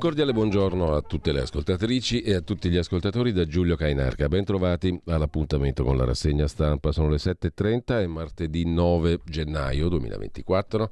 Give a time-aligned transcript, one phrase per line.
[0.00, 4.28] Cordiale buongiorno a tutte le ascoltatrici e a tutti gli ascoltatori da Giulio Cainarca.
[4.28, 6.90] Bentrovati all'appuntamento con la rassegna stampa.
[6.90, 10.90] Sono le 7.30 e martedì 9 gennaio 2024.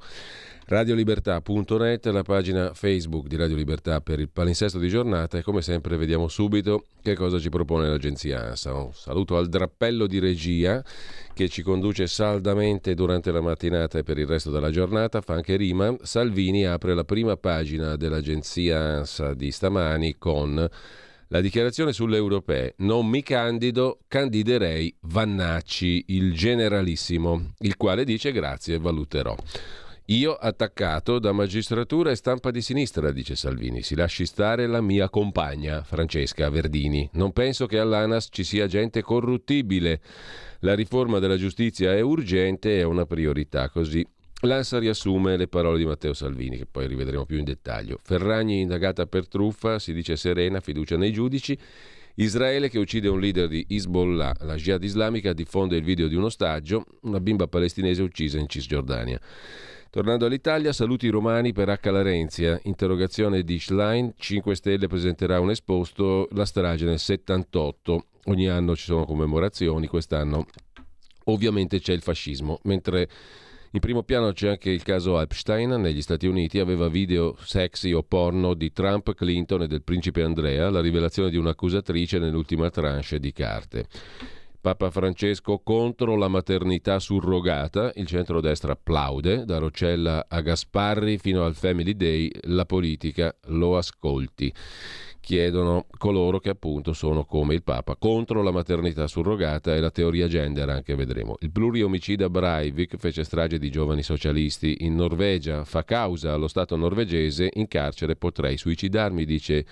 [0.69, 5.97] Radiolibertà.net, la pagina Facebook di Radio Libertà per il palinsesto di giornata e come sempre
[5.97, 8.75] vediamo subito che cosa ci propone l'agenzia ANSA.
[8.75, 10.85] Un saluto al drappello di regia
[11.33, 15.55] che ci conduce saldamente durante la mattinata e per il resto della giornata, fa anche
[15.55, 15.95] rima.
[16.03, 20.69] Salvini apre la prima pagina dell'agenzia ANSA di stamani con
[21.29, 22.75] la dichiarazione sulle europee.
[22.77, 29.35] Non mi candido, candiderei Vannacci, il generalissimo, il quale dice grazie, valuterò.
[30.11, 33.83] Io attaccato da magistratura e stampa di sinistra, dice Salvini.
[33.83, 37.07] Si lasci stare la mia compagna, Francesca Verdini.
[37.13, 40.01] Non penso che all'ANAS ci sia gente corruttibile.
[40.61, 43.69] La riforma della giustizia è urgente e è una priorità.
[43.69, 44.03] Così
[44.41, 47.99] L'ANSA riassume le parole di Matteo Salvini, che poi rivedremo più in dettaglio.
[48.01, 51.55] Ferragni indagata per truffa, si dice serena, fiducia nei giudici.
[52.15, 56.23] Israele che uccide un leader di Hezbollah, la Jihad islamica diffonde il video di un
[56.23, 59.19] ostaggio, una bimba palestinese uccisa in Cisgiordania.
[59.91, 61.89] Tornando all'Italia, saluti romani per H.
[61.89, 62.59] Larenzia.
[62.65, 64.13] Interrogazione di Schlein.
[64.15, 68.05] 5 Stelle presenterà un esposto, la strage nel 78.
[68.25, 70.45] Ogni anno ci sono commemorazioni, quest'anno
[71.25, 73.09] ovviamente c'è il fascismo, mentre
[73.71, 78.03] in primo piano c'è anche il caso Epstein negli Stati Uniti, aveva video sexy o
[78.03, 83.31] porno di Trump, Clinton e del principe Andrea, la rivelazione di un'accusatrice nell'ultima tranche di
[83.31, 83.87] carte.
[84.61, 91.55] Papa Francesco contro la maternità surrogata, il centrodestra applaude, da Roccella a Gasparri fino al
[91.55, 94.53] Family Day, la politica lo ascolti.
[95.21, 100.27] Chiedono coloro che appunto sono come il Papa, contro la maternità surrogata e la teoria
[100.27, 101.37] gender, anche vedremo.
[101.39, 107.49] Il pluriomicida Breivik fece strage di giovani socialisti in Norvegia, fa causa allo Stato norvegese,
[107.53, 109.65] in carcere potrei suicidarmi, dice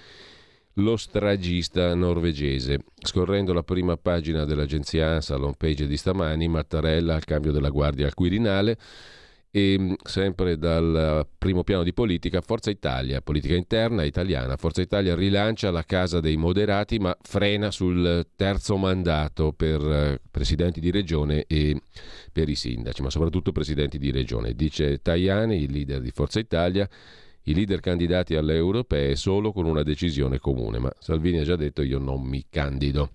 [0.78, 2.80] lo stragista norvegese.
[3.02, 8.06] Scorrendo la prima pagina dell'agenzia ANSA, l'home page di stamani, Mattarella al cambio della guardia
[8.06, 8.78] al Quirinale
[9.50, 15.16] e mm, sempre dal primo piano di politica, Forza Italia, politica interna italiana, Forza Italia
[15.16, 21.46] rilancia la Casa dei Moderati ma frena sul terzo mandato per eh, presidenti di regione
[21.48, 21.80] e
[22.32, 24.54] per i sindaci, ma soprattutto presidenti di regione.
[24.54, 26.88] Dice Tajani, il leader di Forza Italia,
[27.48, 31.82] i leader candidati alle europee solo con una decisione comune, ma Salvini ha già detto
[31.82, 33.12] io non mi candido.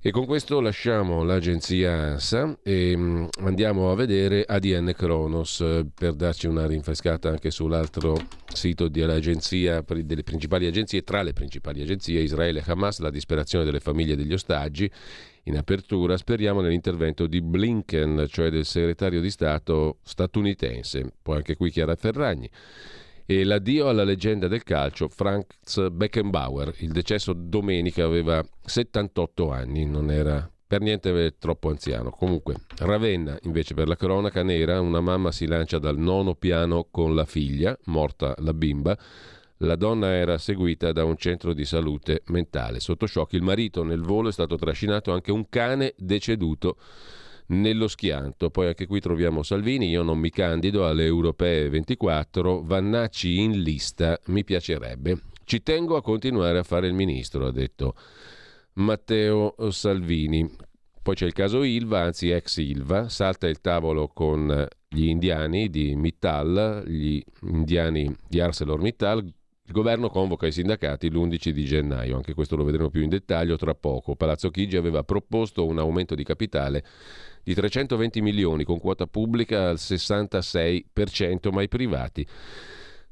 [0.00, 6.14] E con questo lasciamo l'agenzia ANSA e mm, andiamo a vedere ADN Kronos eh, per
[6.14, 8.16] darci una rinfrescata anche sull'altro
[8.52, 14.16] sito delle principali agenzie, tra le principali agenzie Israele e Hamas, la disperazione delle famiglie
[14.16, 14.90] degli ostaggi.
[15.44, 21.70] In apertura speriamo nell'intervento di Blinken, cioè del segretario di Stato statunitense, poi anche qui
[21.70, 22.50] Chiara Ferragni
[23.26, 26.74] e l'addio alla leggenda del calcio Franz Beckenbauer.
[26.78, 32.10] Il decesso domenica aveva 78 anni, non era per niente troppo anziano.
[32.10, 37.14] Comunque, Ravenna, invece, per la cronaca nera, una mamma si lancia dal nono piano con
[37.14, 38.98] la figlia, morta la bimba.
[39.58, 42.80] La donna era seguita da un centro di salute mentale.
[42.80, 46.76] Sotto shock il marito nel volo è stato trascinato anche un cane deceduto
[47.46, 48.50] nello schianto.
[48.50, 54.18] Poi anche qui troviamo Salvini, io non mi candido alle europee 24, Vannacci in lista,
[54.26, 55.20] mi piacerebbe.
[55.44, 57.94] Ci tengo a continuare a fare il ministro, ha detto
[58.74, 60.50] Matteo Salvini.
[61.02, 65.94] Poi c'è il caso Ilva, anzi ex Ilva, salta il tavolo con gli indiani di
[65.96, 69.22] Mittal, gli indiani di ArcelorMittal,
[69.66, 73.56] il governo convoca i sindacati l'11 di gennaio, anche questo lo vedremo più in dettaglio
[73.56, 74.14] tra poco.
[74.14, 76.84] Palazzo Chigi aveva proposto un aumento di capitale
[77.44, 82.26] di 320 milioni con quota pubblica al 66%, ma i privati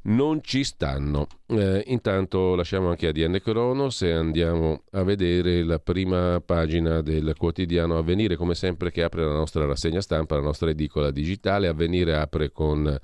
[0.04, 1.26] non ci stanno.
[1.46, 7.98] Eh, intanto lasciamo anche ADN Cronos e andiamo a vedere la prima pagina del quotidiano
[7.98, 11.68] Avvenire, come sempre che apre la nostra rassegna stampa, la nostra edicola digitale.
[11.68, 12.98] Avvenire apre con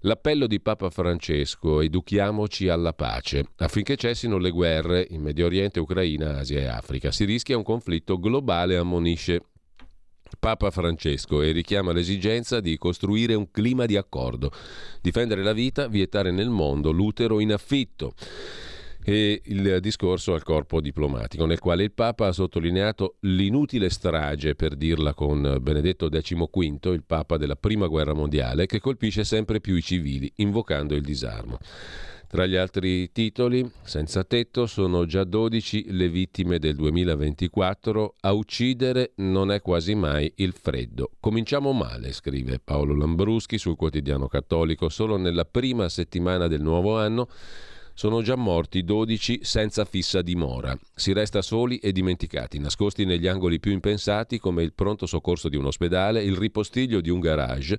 [0.00, 6.38] l'appello di Papa Francesco, educhiamoci alla pace, affinché cessino le guerre in Medio Oriente, Ucraina,
[6.38, 7.10] Asia e Africa.
[7.10, 9.42] Si rischia un conflitto globale, ammonisce
[10.38, 14.50] Papa Francesco e richiama l'esigenza di costruire un clima di accordo,
[15.00, 18.14] difendere la vita, vietare nel mondo l'utero in affitto
[19.08, 24.74] e il discorso al corpo diplomatico, nel quale il Papa ha sottolineato l'inutile strage, per
[24.74, 29.82] dirla con Benedetto XV, il Papa della Prima Guerra Mondiale, che colpisce sempre più i
[29.82, 31.58] civili, invocando il disarmo.
[32.28, 38.14] Tra gli altri titoli, senza tetto, sono già 12 le vittime del 2024.
[38.20, 41.12] A uccidere non è quasi mai il freddo.
[41.20, 44.88] Cominciamo male, scrive Paolo Lambruschi sul quotidiano cattolico.
[44.88, 47.28] Solo nella prima settimana del nuovo anno
[47.98, 50.76] sono già morti 12 senza fissa dimora.
[50.94, 55.56] Si resta soli e dimenticati, nascosti negli angoli più impensati come il pronto soccorso di
[55.56, 57.78] un ospedale, il ripostiglio di un garage,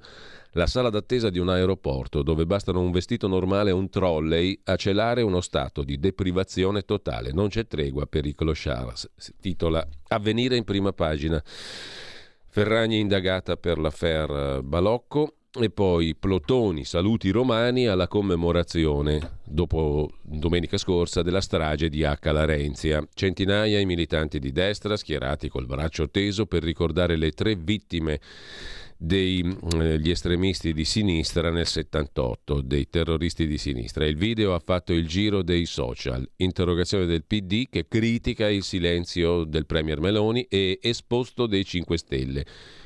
[0.57, 4.75] la sala d'attesa di un aeroporto dove bastano un vestito normale e un trolley a
[4.75, 7.31] celare uno stato di deprivazione totale.
[7.31, 11.41] Non c'è tregua per i clochards, si titola Avvenire in prima pagina.
[12.49, 21.21] Ferragni indagata per l'affaire Balocco, e poi plotoni, saluti romani alla commemorazione, dopo domenica scorsa,
[21.21, 22.31] della strage di H.
[22.31, 23.07] Larenzia.
[23.13, 28.19] Centinaia i militanti di destra schierati col braccio teso per ricordare le tre vittime
[28.97, 34.05] degli eh, estremisti di sinistra nel 78, dei terroristi di sinistra.
[34.05, 36.27] Il video ha fatto il giro dei social.
[36.37, 42.45] Interrogazione del PD che critica il silenzio del Premier Meloni e esposto dei 5 Stelle.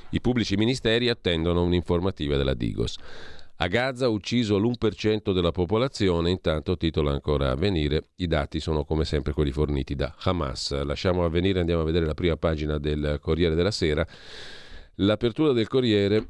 [0.10, 2.98] I pubblici ministeri attendono un'informativa della Digos.
[3.58, 9.06] A Gaza ucciso l'1% della popolazione, intanto titola ancora a venire, i dati sono come
[9.06, 10.82] sempre quelli forniti da Hamas.
[10.84, 14.06] Lasciamo a venire, andiamo a vedere la prima pagina del Corriere della Sera.
[14.96, 16.28] L'apertura del Corriere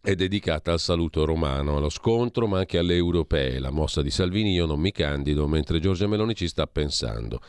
[0.00, 3.58] è dedicata al saluto romano, allo scontro, ma anche alle europee.
[3.58, 7.40] La mossa di Salvini io non mi candido, mentre Giorgia Meloni ci sta pensando.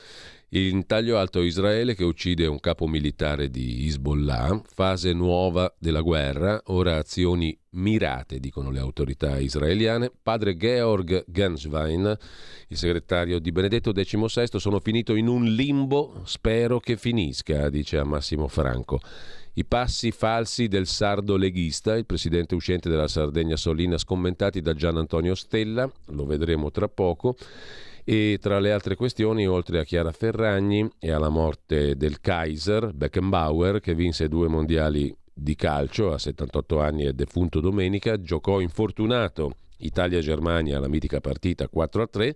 [0.51, 6.61] In taglio alto Israele che uccide un capo militare di Hezbollah, fase nuova della guerra,
[6.67, 10.09] ora azioni mirate, dicono le autorità israeliane.
[10.23, 12.17] Padre Georg Genswein,
[12.69, 18.03] il segretario di Benedetto XVI, sono finito in un limbo, spero che finisca, dice a
[18.03, 18.99] Massimo Franco.
[19.57, 24.97] I passi falsi del sardo leghista, il presidente uscente della Sardegna Solina, scommentati da Gian
[24.97, 27.35] Antonio Stella, lo vedremo tra poco.
[28.03, 33.79] E tra le altre questioni, oltre a Chiara Ferragni e alla morte del Kaiser, Beckenbauer,
[33.79, 40.79] che vinse due mondiali di calcio a 78 anni e defunto domenica, giocò infortunato Italia-Germania
[40.79, 42.35] la mitica partita 4-3,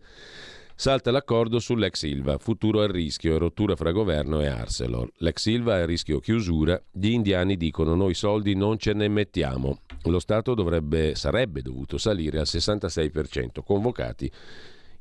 [0.82, 5.12] salta l'accordo sull'ex Silva, futuro a rischio e rottura fra governo e Arcelor.
[5.18, 9.82] L'ex Silva è a rischio chiusura, gli indiani dicono noi soldi non ce ne mettiamo.
[10.06, 14.32] Lo Stato dovrebbe, sarebbe dovuto salire al 66%, convocati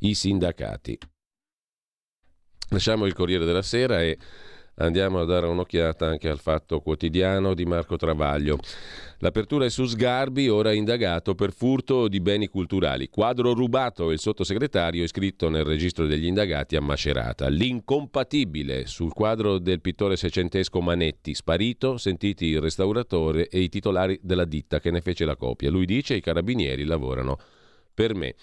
[0.01, 0.99] i sindacati.
[2.69, 4.19] Lasciamo il Corriere della Sera e
[4.81, 8.59] andiamo a dare un'occhiata anche al fatto quotidiano di Marco Travaglio.
[9.19, 13.09] L'apertura è su Sgarbi, ora indagato per furto di beni culturali.
[13.11, 17.49] Quadro rubato, il sottosegretario iscritto nel registro degli indagati a Macerata.
[17.49, 24.47] L'incompatibile sul quadro del pittore seicentesco Manetti, sparito, sentiti il restauratore e i titolari della
[24.47, 25.71] ditta che ne fece la copia.
[25.71, 27.39] Lui dice i carabinieri lavorano
[27.93, 28.35] per me.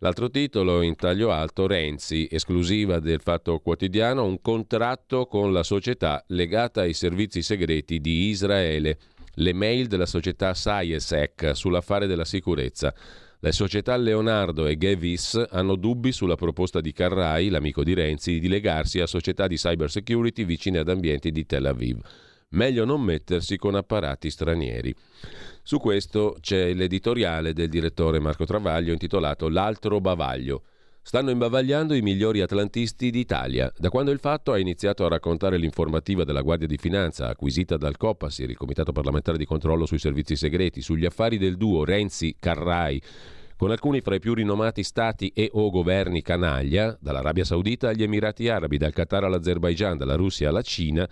[0.00, 6.22] L'altro titolo in taglio alto, Renzi, esclusiva del Fatto Quotidiano, un contratto con la società
[6.28, 8.98] legata ai servizi segreti di Israele.
[9.34, 12.94] Le mail della società Saiesec sull'affare della sicurezza.
[13.40, 18.48] Le società Leonardo e Gevis hanno dubbi sulla proposta di Carrai, l'amico di Renzi, di
[18.48, 21.98] legarsi a società di cyber security vicine ad ambienti di Tel Aviv.
[22.50, 24.94] Meglio non mettersi con apparati stranieri.
[25.68, 30.62] Su questo c'è l'editoriale del direttore Marco Travaglio intitolato L'altro bavaglio.
[31.02, 33.70] Stanno imbavagliando i migliori atlantisti d'Italia.
[33.76, 37.98] Da quando il fatto ha iniziato a raccontare l'informativa della Guardia di Finanza acquisita dal
[37.98, 43.02] COPASIR, il Comitato parlamentare di controllo sui servizi segreti, sugli affari del duo Renzi-Carrai,
[43.54, 48.48] con alcuni fra i più rinomati stati e o governi canaglia, dall'Arabia Saudita agli Emirati
[48.48, 51.06] Arabi, dal Qatar all'Azerbaigian, dalla Russia alla Cina,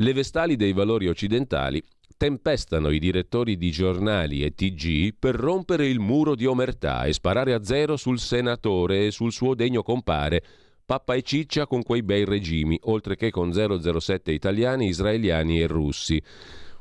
[0.00, 1.80] le vestali dei valori occidentali
[2.18, 7.54] tempestano i direttori di giornali e TG per rompere il muro di omertà e sparare
[7.54, 10.42] a zero sul senatore e sul suo degno compare
[10.84, 16.20] pappa e ciccia con quei bei regimi, oltre che con 007 italiani, israeliani e russi.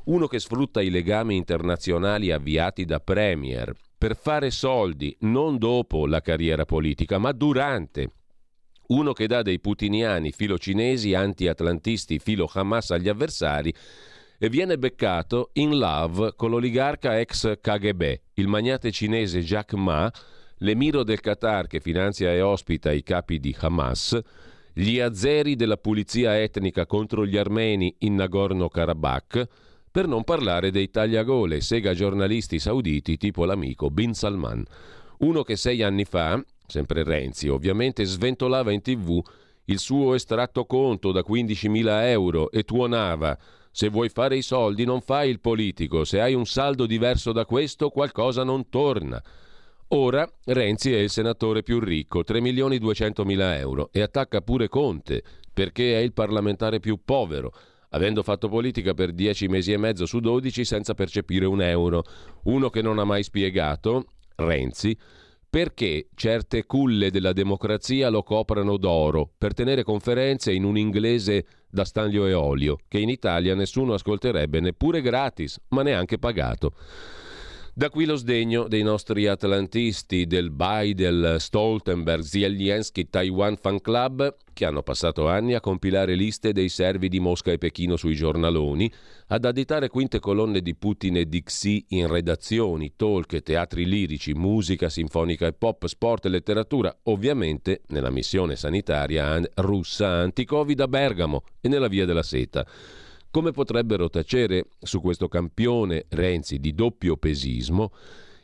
[0.06, 6.22] Uno che sfrutta i legami internazionali avviati da Premier per fare soldi non dopo la
[6.22, 8.12] carriera politica, ma durante.
[8.88, 13.74] Uno che dà dei putiniani filo cinesi, anti-atlantisti filo Hamas agli avversari
[14.38, 18.04] e viene beccato in love con l'oligarca ex KGB,
[18.36, 20.12] il magnate cinese Jack Ma,
[20.58, 24.20] l'emiro del Qatar che finanzia e ospita i capi di Hamas,
[24.74, 29.48] gli azeri della pulizia etnica contro gli armeni in Nagorno-Karabakh,
[29.98, 34.64] Per non parlare dei tagliagole, sega giornalisti sauditi tipo l'amico Bin Salman.
[35.20, 39.20] Uno che sei anni fa, sempre Renzi ovviamente, sventolava in tv
[39.66, 43.36] il suo estratto conto da 15.000 euro e tuonava
[43.78, 47.46] se vuoi fare i soldi non fai il politico, se hai un saldo diverso da
[47.46, 49.22] questo qualcosa non torna.
[49.90, 55.22] Ora Renzi è il senatore più ricco, 3.200.000 euro, e attacca pure Conte,
[55.54, 57.54] perché è il parlamentare più povero,
[57.90, 62.04] avendo fatto politica per 10 mesi e mezzo su 12 senza percepire un euro.
[62.46, 64.06] Uno che non ha mai spiegato,
[64.38, 64.98] Renzi,
[65.58, 71.84] perché certe culle della democrazia lo coprano d'oro per tenere conferenze in un inglese da
[71.84, 76.74] Stanlio e Olio, che in Italia nessuno ascolterebbe neppure gratis, ma neanche pagato.
[77.78, 84.36] Da qui lo sdegno dei nostri atlantisti del BAI, del Stoltenberg, Zelensky Taiwan Fan Club,
[84.52, 88.92] che hanno passato anni a compilare liste dei servi di Mosca e Pechino sui giornaloni,
[89.28, 94.90] ad additare quinte colonne di Putin e di Xi in redazioni, talk, teatri lirici, musica
[94.90, 101.68] sinfonica e pop, sport e letteratura, ovviamente nella missione sanitaria russa anti-Covid a Bergamo e
[101.68, 102.66] nella Via della Seta
[103.32, 107.92] come potrebbero tacere su questo campione Renzi di doppio pesismo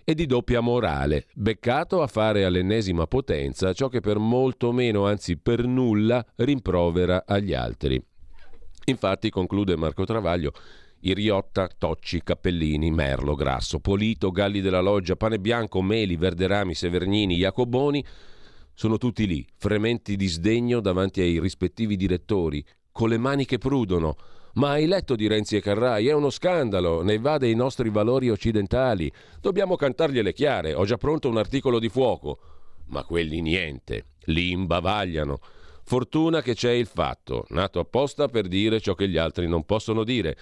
[0.03, 5.37] e di doppia morale, beccato a fare all'ennesima potenza ciò che per molto meno, anzi
[5.37, 8.03] per nulla, rimprovera agli altri.
[8.85, 10.51] Infatti, conclude Marco Travaglio,
[10.99, 18.03] Iriotta, Tocci, Cappellini, Merlo, Grasso, Polito, Galli della Loggia, Pane Bianco, Meli, Verderami, Severnini, Jacoboni
[18.73, 24.15] sono tutti lì, frementi di sdegno davanti ai rispettivi direttori, con le mani che prudono,
[24.53, 26.07] ma hai letto di Renzi e Carrai?
[26.07, 29.11] È uno scandalo, ne va dei nostri valori occidentali.
[29.41, 32.39] Dobbiamo cantargliele chiare, ho già pronto un articolo di fuoco.
[32.87, 35.39] Ma quelli niente, li imbavagliano.
[35.83, 40.03] Fortuna che c'è il fatto, nato apposta per dire ciò che gli altri non possono
[40.03, 40.37] dire.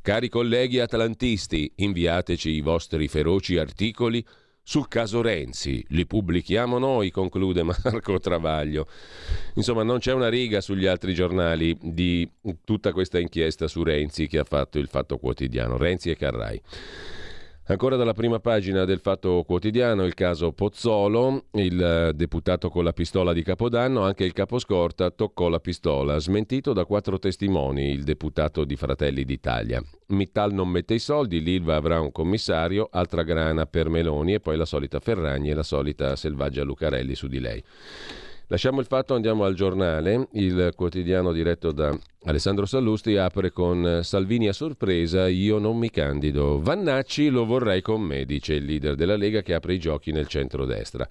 [0.00, 4.24] Cari colleghi atlantisti, inviateci i vostri feroci articoli
[4.68, 5.84] sul caso Renzi.
[5.90, 8.88] Li pubblichiamo noi, conclude Marco Travaglio.
[9.54, 12.28] Insomma, non c'è una riga sugli altri giornali di
[12.64, 16.60] tutta questa inchiesta su Renzi che ha fatto il Fatto Quotidiano, Renzi e Carrai.
[17.68, 23.32] Ancora dalla prima pagina del Fatto Quotidiano il caso Pozzolo, il deputato con la pistola
[23.32, 28.76] di Capodanno, anche il caposcorta toccò la pistola, smentito da quattro testimoni, il deputato di
[28.76, 29.82] Fratelli d'Italia.
[30.10, 34.56] Mittal non mette i soldi, l'Ilva avrà un commissario, altra grana per Meloni e poi
[34.56, 37.60] la solita Ferragni e la solita selvaggia Lucarelli su di lei.
[38.48, 40.28] Lasciamo il fatto, andiamo al giornale.
[40.34, 46.60] Il quotidiano diretto da Alessandro Sallusti apre con Salvini a sorpresa, io non mi candido.
[46.60, 50.28] Vannacci lo vorrei con me, dice il leader della Lega che apre i giochi nel
[50.28, 51.08] centrodestra.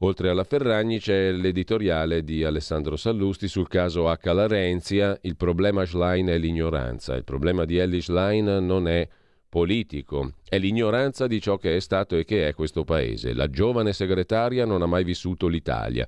[0.00, 4.30] Oltre alla Ferragni c'è l'editoriale di Alessandro Sallusti sul caso H.
[4.30, 7.14] Larenzia, il problema Schlein è l'ignoranza.
[7.14, 9.08] Il problema di Ellie Schlein non è
[9.48, 10.32] politico.
[10.48, 13.34] È l'ignoranza di ciò che è stato e che è questo paese.
[13.34, 16.06] La giovane segretaria non ha mai vissuto l'Italia.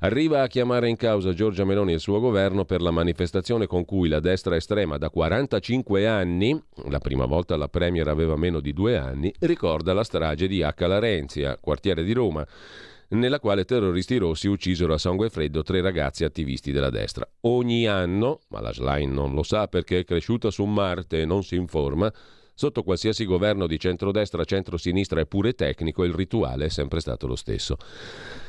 [0.00, 3.84] Arriva a chiamare in causa Giorgia Meloni e il suo governo per la manifestazione con
[3.84, 8.72] cui la destra estrema da 45 anni, la prima volta la Premier aveva meno di
[8.72, 10.86] due anni, ricorda la strage di H.
[10.86, 12.46] Larenzia, quartiere di Roma
[13.08, 17.28] nella quale terroristi rossi uccisero a sangue freddo tre ragazzi attivisti della destra.
[17.42, 21.44] Ogni anno, ma la Schlein non lo sa perché è cresciuta su Marte e non
[21.44, 22.12] si informa,
[22.54, 27.36] Sotto qualsiasi governo di centrodestra, centrosinistra e pure tecnico, il rituale è sempre stato lo
[27.36, 27.76] stesso.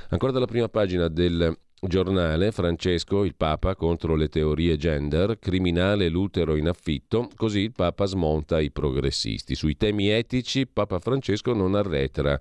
[0.09, 6.55] Ancora dalla prima pagina del giornale, Francesco, il Papa, contro le teorie gender, criminale l'utero
[6.55, 9.55] in affitto, così il Papa smonta i progressisti.
[9.55, 12.39] Sui temi etici, Papa Francesco non arretra.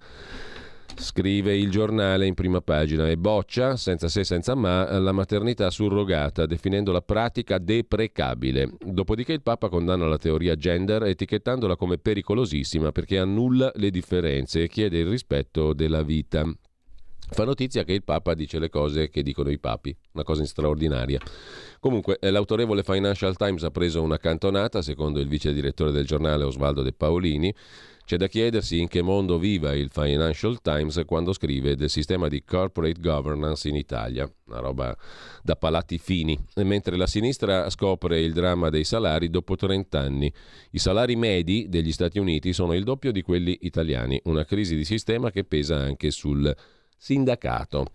[0.96, 6.46] Scrive il giornale in prima pagina e boccia, senza se senza ma, la maternità surrogata,
[6.46, 8.70] definendo la pratica deprecabile.
[8.80, 14.68] Dopodiché il Papa condanna la teoria gender etichettandola come pericolosissima perché annulla le differenze e
[14.68, 16.44] chiede il rispetto della vita.
[17.30, 21.18] Fa notizia che il Papa dice le cose che dicono i papi, una cosa straordinaria.
[21.80, 26.44] Comunque, eh, l'autorevole Financial Times ha preso una cantonata, secondo il vice direttore del giornale
[26.44, 27.52] Osvaldo De Paolini,
[28.04, 32.44] c'è da chiedersi in che mondo viva il Financial Times quando scrive del sistema di
[32.44, 34.96] corporate governance in Italia, una roba
[35.42, 40.32] da palati fini, mentre la sinistra scopre il dramma dei salari dopo 30 anni.
[40.72, 44.84] I salari medi degli Stati Uniti sono il doppio di quelli italiani, una crisi di
[44.84, 46.54] sistema che pesa anche sul
[46.96, 47.86] sindacato.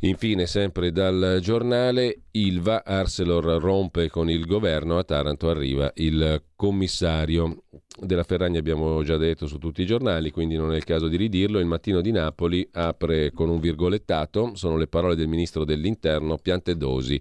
[0.00, 7.64] Infine, sempre dal giornale, Ilva, Arcelor rompe con il governo, a Taranto arriva il commissario.
[8.00, 11.16] Della Ferragni abbiamo già detto su tutti i giornali, quindi non è il caso di
[11.16, 11.60] ridirlo.
[11.60, 17.20] Il mattino di Napoli apre con un virgolettato, sono le parole del ministro dell'Interno Piantedosi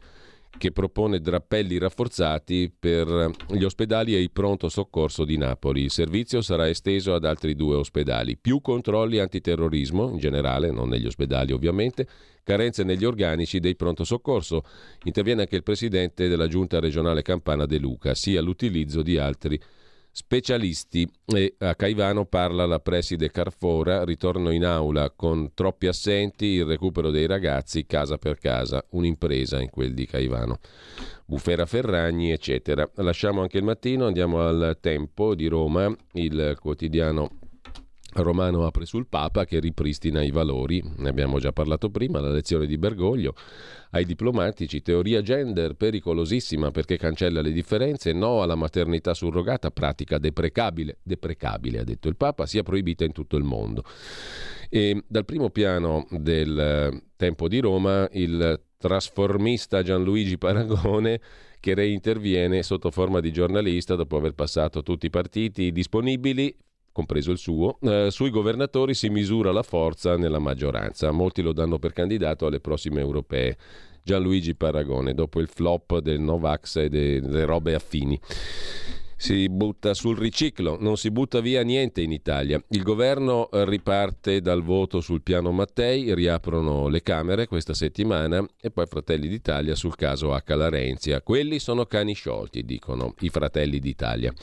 [0.57, 5.83] che propone drappelli rafforzati per gli ospedali e il pronto soccorso di Napoli.
[5.83, 8.37] Il servizio sarà esteso ad altri due ospedali.
[8.37, 12.07] Più controlli antiterrorismo, in generale, non negli ospedali ovviamente,
[12.43, 14.63] carenze negli organici dei pronto soccorso.
[15.05, 19.59] Interviene anche il presidente della giunta regionale campana De Luca, sia l'utilizzo di altri
[20.11, 26.65] specialisti e a Caivano parla la preside Carfora, ritorno in aula con troppi assenti, il
[26.65, 30.59] recupero dei ragazzi casa per casa, un'impresa in quel di Caivano.
[31.25, 32.89] Bufera Ferragni, eccetera.
[32.95, 37.40] Lasciamo anche il mattino, andiamo al Tempo di Roma, il quotidiano
[38.13, 42.65] Romano apre sul Papa che ripristina i valori, ne abbiamo già parlato prima, la lezione
[42.65, 43.33] di Bergoglio,
[43.91, 50.97] ai diplomatici, teoria gender pericolosissima perché cancella le differenze, no alla maternità surrogata, pratica deprecabile,
[51.03, 53.83] deprecabile ha detto il Papa, sia proibita in tutto il mondo.
[54.69, 61.21] E dal primo piano del eh, Tempo di Roma il trasformista Gianluigi Paragone
[61.59, 66.53] che reinterviene sotto forma di giornalista dopo aver passato tutti i partiti disponibili
[66.91, 71.11] compreso il suo, eh, sui governatori si misura la forza nella maggioranza.
[71.11, 73.57] Molti lo danno per candidato alle prossime europee.
[74.03, 78.19] Gianluigi Paragone, dopo il flop del Novax e delle robe affini
[79.21, 82.59] si butta sul riciclo, non si butta via niente in Italia.
[82.69, 88.87] Il governo riparte dal voto sul piano Mattei, riaprono le Camere questa settimana e poi
[88.87, 90.55] Fratelli d'Italia sul caso H.
[90.55, 91.21] Larenzia.
[91.21, 94.33] Quelli sono cani sciolti, dicono i Fratelli d'Italia.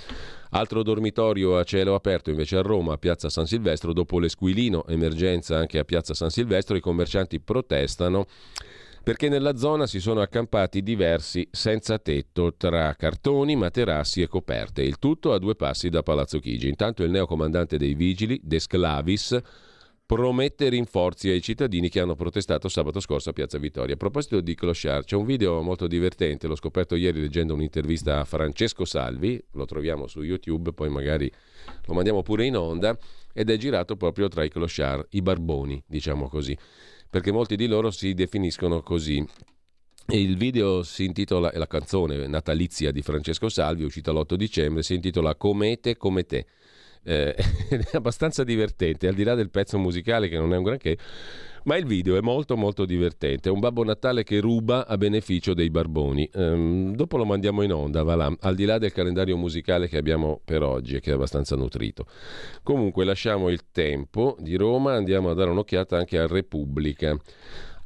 [0.50, 5.58] Altro dormitorio a cielo aperto invece a Roma, a Piazza San Silvestro, dopo l'esquilino, emergenza
[5.58, 8.26] anche a Piazza San Silvestro, i commercianti protestano
[9.08, 14.98] perché nella zona si sono accampati diversi senza tetto tra cartoni, materassi e coperte, il
[14.98, 16.68] tutto a due passi da Palazzo Chigi.
[16.68, 19.40] Intanto il neocomandante dei vigili, De Sclavis,
[20.04, 23.94] promette rinforzi ai cittadini che hanno protestato sabato scorso a Piazza Vittoria.
[23.94, 28.24] A proposito di Clochard, c'è un video molto divertente, l'ho scoperto ieri leggendo un'intervista a
[28.26, 31.32] Francesco Salvi, lo troviamo su YouTube, poi magari
[31.86, 32.94] lo mandiamo pure in onda,
[33.32, 36.54] ed è girato proprio tra i Clochard, i barboni, diciamo così
[37.10, 39.24] perché molti di loro si definiscono così.
[40.10, 45.34] Il video si intitola, la canzone natalizia di Francesco Salvi, uscita l'8 dicembre, si intitola
[45.34, 46.46] Comete come te.
[47.04, 47.34] Eh,
[47.68, 50.96] è abbastanza divertente, al di là del pezzo musicale che non è un granché,
[51.68, 53.50] ma il video è molto molto divertente.
[53.50, 56.26] È un Babbo Natale che ruba a beneficio dei barboni.
[56.32, 59.98] Um, dopo lo mandiamo in onda, va là, al di là del calendario musicale che
[59.98, 62.06] abbiamo per oggi e che è abbastanza nutrito.
[62.62, 67.14] Comunque lasciamo il tempo di Roma, andiamo a dare un'occhiata anche a Repubblica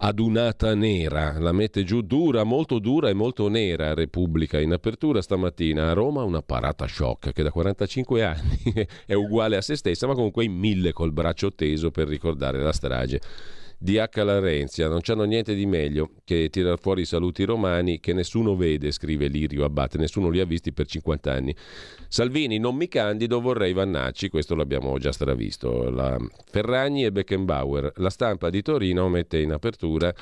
[0.05, 5.91] adunata nera, la mette giù dura, molto dura e molto nera Repubblica in apertura stamattina
[5.91, 8.63] a Roma una parata shock che da 45 anni
[9.07, 12.73] è uguale a se stessa ma comunque in mille col braccio teso per ricordare la
[12.73, 13.21] strage
[13.83, 14.23] di H.
[14.23, 14.87] Larenzia.
[14.87, 19.27] Non c'hanno niente di meglio che tirar fuori i saluti romani che nessuno vede, scrive
[19.27, 21.55] Lirio Abate, nessuno li ha visti per 50 anni.
[22.07, 25.91] Salvini, non mi candido, vorrei Vannacci, questo l'abbiamo già stravisto.
[25.91, 26.17] La
[26.49, 27.95] Ferragni e Beckenbauer.
[27.97, 30.15] La stampa di Torino mette in apertura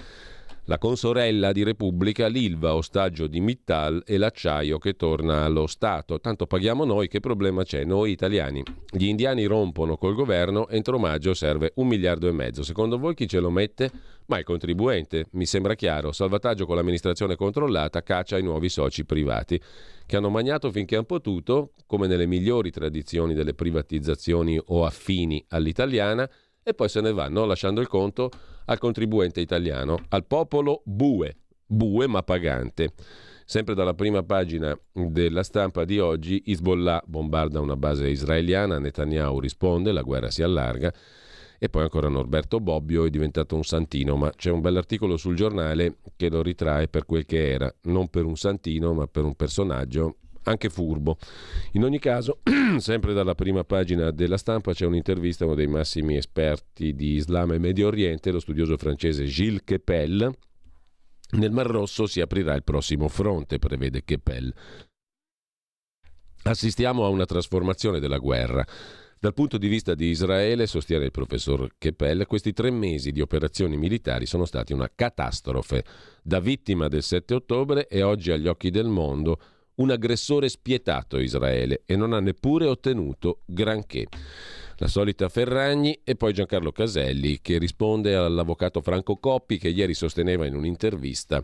[0.70, 6.20] la consorella di Repubblica, l'Ilva, ostaggio di Mittal e l'acciaio che torna allo Stato.
[6.20, 7.82] Tanto paghiamo noi, che problema c'è?
[7.82, 8.62] Noi italiani.
[8.88, 12.62] Gli indiani rompono col governo, entro maggio serve un miliardo e mezzo.
[12.62, 13.90] Secondo voi chi ce lo mette?
[14.26, 16.12] Ma il contribuente, mi sembra chiaro.
[16.12, 19.60] Salvataggio con l'amministrazione controllata, caccia ai nuovi soci privati
[20.06, 26.30] che hanno magnato finché hanno potuto, come nelle migliori tradizioni delle privatizzazioni o affini all'italiana,
[26.62, 28.30] e poi se ne vanno lasciando il conto
[28.66, 32.92] al contribuente italiano, al popolo bue, bue ma pagante.
[33.44, 39.90] Sempre dalla prima pagina della stampa di oggi, Hezbollah bombarda una base israeliana, Netanyahu risponde,
[39.90, 40.92] la guerra si allarga.
[41.58, 45.96] E poi ancora Norberto Bobbio è diventato un santino, ma c'è un bell'articolo sul giornale
[46.16, 50.16] che lo ritrae per quel che era, non per un santino, ma per un personaggio
[50.44, 51.18] anche furbo.
[51.72, 52.40] In ogni caso,
[52.78, 57.52] sempre dalla prima pagina della stampa c'è un'intervista a uno dei massimi esperti di Islam
[57.52, 60.32] e Medio Oriente, lo studioso francese Gilles Kepel.
[61.32, 64.52] Nel Mar Rosso si aprirà il prossimo fronte, prevede Kepel.
[66.42, 68.66] Assistiamo a una trasformazione della guerra.
[69.20, 73.76] Dal punto di vista di Israele, sostiene il professor Kepel, questi tre mesi di operazioni
[73.76, 75.84] militari sono stati una catastrofe.
[76.22, 79.38] Da vittima del 7 ottobre e oggi agli occhi del mondo
[79.80, 84.06] un aggressore spietato Israele e non ha neppure ottenuto granché.
[84.80, 90.46] la solita Ferragni e poi Giancarlo Caselli che risponde all'avvocato Franco Coppi che ieri sosteneva
[90.46, 91.42] in un'intervista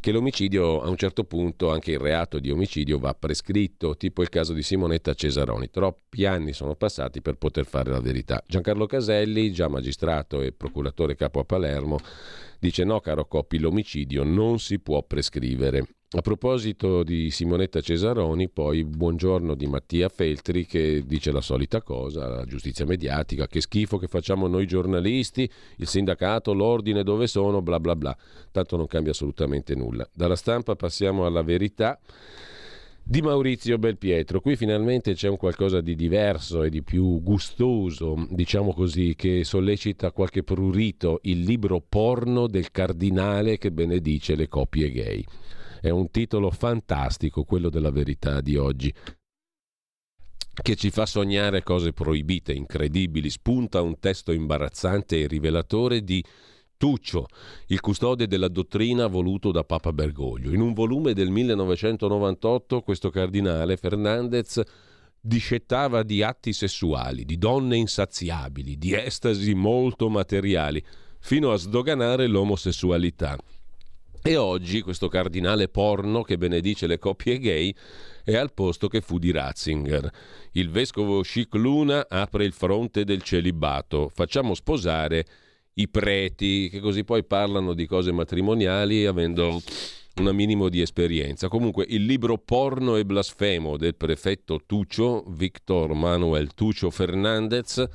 [0.00, 4.28] che l'omicidio a un certo punto, anche il reato di omicidio va prescritto, tipo il
[4.28, 5.70] caso di Simonetta Cesaroni.
[5.70, 8.42] Troppi anni sono passati per poter fare la verità.
[8.46, 11.98] Giancarlo Caselli, già magistrato e procuratore capo a Palermo,
[12.58, 15.86] dice no caro Coppi, l'omicidio non si può prescrivere.
[16.16, 22.28] A proposito di Simonetta Cesaroni, poi buongiorno di Mattia Feltri che dice la solita cosa,
[22.28, 27.80] la giustizia mediatica, che schifo che facciamo noi giornalisti, il sindacato, l'ordine dove sono, bla
[27.80, 28.16] bla bla.
[28.52, 30.08] Tanto non cambia assolutamente nulla.
[30.14, 31.98] Dalla stampa passiamo alla verità
[33.02, 34.40] di Maurizio Belpietro.
[34.40, 40.12] Qui finalmente c'è un qualcosa di diverso e di più gustoso, diciamo così, che sollecita
[40.12, 45.24] qualche prurito, il libro porno del cardinale che benedice le coppie gay.
[45.84, 48.90] È un titolo fantastico, quello della verità di oggi
[50.62, 53.28] che ci fa sognare cose proibite, incredibili.
[53.28, 56.24] Spunta un testo imbarazzante e rivelatore di
[56.78, 57.26] Tuccio,
[57.66, 60.54] il custode della dottrina voluto da Papa Bergoglio.
[60.54, 64.62] In un volume del 1998 questo cardinale Fernandez
[65.20, 70.82] discettava di atti sessuali, di donne insaziabili, di estasi molto materiali,
[71.18, 73.36] fino a sdoganare l'omosessualità.
[74.26, 77.74] E oggi questo cardinale porno che benedice le coppie gay
[78.24, 80.10] è al posto che fu di Ratzinger.
[80.52, 84.10] Il vescovo Scicluna apre il fronte del celibato.
[84.14, 85.26] Facciamo sposare
[85.74, 89.60] i preti, che così poi parlano di cose matrimoniali avendo
[90.16, 91.48] un minimo di esperienza.
[91.48, 97.86] Comunque il libro Porno e blasfemo del prefetto Tuccio, Victor Manuel Tuccio Fernandez,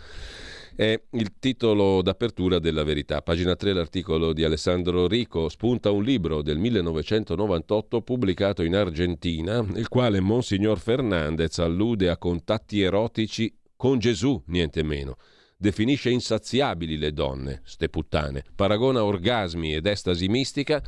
[0.80, 3.22] è il titolo d'apertura della verità.
[3.22, 9.90] Pagina 3 l'articolo di Alessandro Rico spunta un libro del 1998 pubblicato in Argentina, nel
[9.90, 15.18] quale Monsignor Fernandez allude a contatti erotici con Gesù, niente meno.
[15.58, 20.82] Definisce insaziabili le donne, ste puttane, paragona orgasmi ed estasi mistica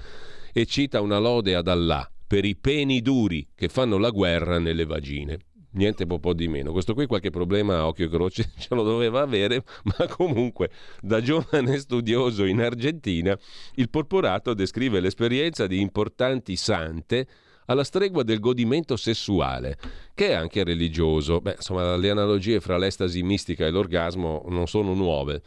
[0.54, 4.86] e cita una lode ad Allah per i peni duri che fanno la guerra nelle
[4.86, 5.38] vagine
[5.72, 6.72] niente po' di meno.
[6.72, 10.70] Questo qui qualche problema a occhio e croce ce lo doveva avere, ma comunque
[11.02, 13.38] da giovane studioso in Argentina
[13.76, 17.28] il porporato descrive l'esperienza di importanti sante
[17.66, 19.78] alla stregua del godimento sessuale,
[20.14, 21.40] che è anche religioso.
[21.40, 25.42] Beh, insomma, le analogie fra l'estasi mistica e l'orgasmo non sono nuove.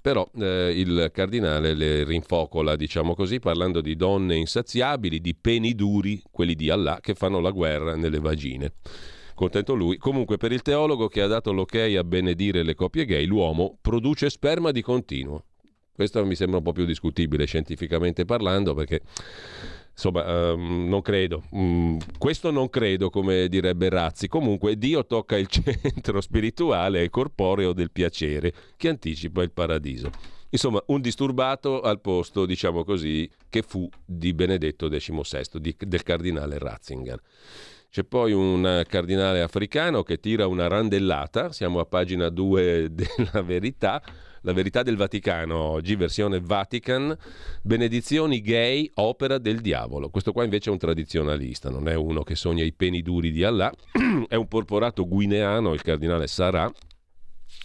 [0.00, 6.22] Però eh, il cardinale le rinfocola, diciamo così, parlando di donne insaziabili, di peni duri,
[6.30, 8.72] quelli di Allah, che fanno la guerra nelle vagine
[9.38, 9.96] contento lui.
[9.96, 14.28] Comunque, per il teologo che ha dato l'ok a benedire le coppie gay, l'uomo produce
[14.28, 15.44] sperma di continuo.
[15.94, 19.00] Questo mi sembra un po' più discutibile scientificamente parlando perché
[19.92, 21.44] insomma, um, non credo.
[21.50, 24.28] Um, questo non credo, come direbbe Razzi.
[24.28, 30.10] Comunque, Dio tocca il centro spirituale e corporeo del piacere che anticipa il paradiso.
[30.50, 36.58] Insomma, un disturbato al posto, diciamo così, che fu di Benedetto XVI, di, del cardinale
[36.58, 37.20] Ratzinger.
[37.90, 44.02] C'è poi un cardinale africano che tira una randellata, siamo a pagina 2 della verità,
[44.42, 47.16] la verità del Vaticano oggi, versione Vatican,
[47.62, 50.10] benedizioni gay, opera del diavolo.
[50.10, 53.42] Questo qua invece è un tradizionalista, non è uno che sogna i peni duri di
[53.42, 53.72] Allah,
[54.28, 56.70] è un porporato guineano, il cardinale Sarà,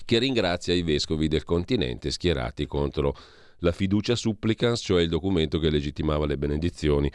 [0.05, 3.13] che ringrazia i vescovi del continente schierati contro
[3.59, 7.11] la fiducia supplicans, cioè il documento che legittimava le benedizioni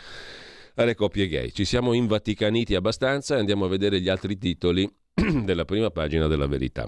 [0.78, 1.50] alle coppie gay.
[1.50, 4.88] Ci siamo invaticaniti abbastanza e andiamo a vedere gli altri titoli
[5.44, 6.84] della prima pagina della verità.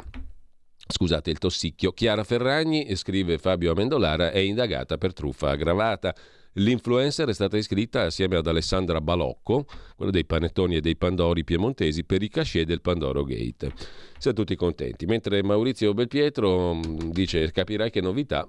[0.86, 1.92] Scusate il tossicchio.
[1.92, 6.14] Chiara Ferragni, scrive Fabio Amendolara, è indagata per truffa aggravata.
[6.54, 12.04] L'influencer è stata iscritta assieme ad Alessandra Balocco, quello dei panettoni e dei pandori piemontesi,
[12.04, 13.72] per i cachet del Pandoro Gate.
[14.18, 15.06] Siamo tutti contenti.
[15.06, 18.48] Mentre Maurizio Belpietro mm, dice: Capirai che novità.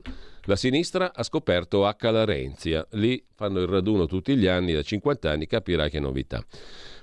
[0.52, 2.12] La sinistra ha scoperto H.
[2.12, 2.86] Larenzia.
[2.92, 6.46] Lì fanno il raduno tutti gli anni, da 50 anni, capirai che novità.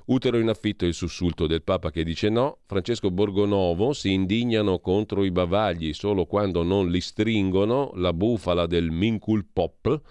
[0.08, 2.58] Utero in affitto il sussulto del Papa che dice no.
[2.66, 7.92] Francesco Borgonovo si indignano contro i bavagli solo quando non li stringono.
[7.94, 10.02] La bufala del Mincul Pop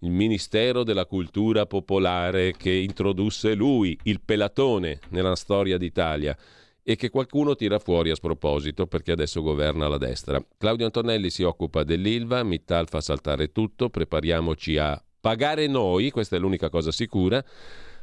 [0.00, 6.36] il Ministero della Cultura Popolare che introdusse lui, il pelatone, nella storia d'Italia
[6.84, 10.44] e che qualcuno tira fuori a sproposito perché adesso governa la destra.
[10.58, 16.38] Claudio Antonelli si occupa dell'Ilva, Mittal fa saltare tutto, prepariamoci a pagare noi, questa è
[16.38, 17.42] l'unica cosa sicura,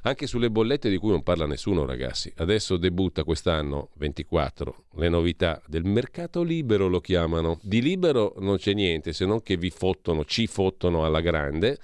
[0.03, 2.31] anche sulle bollette di cui non parla nessuno ragazzi.
[2.37, 7.59] Adesso debutta quest'anno 24 le novità del mercato libero lo chiamano.
[7.61, 11.77] Di libero non c'è niente se non che vi fottono, ci fottono alla grande.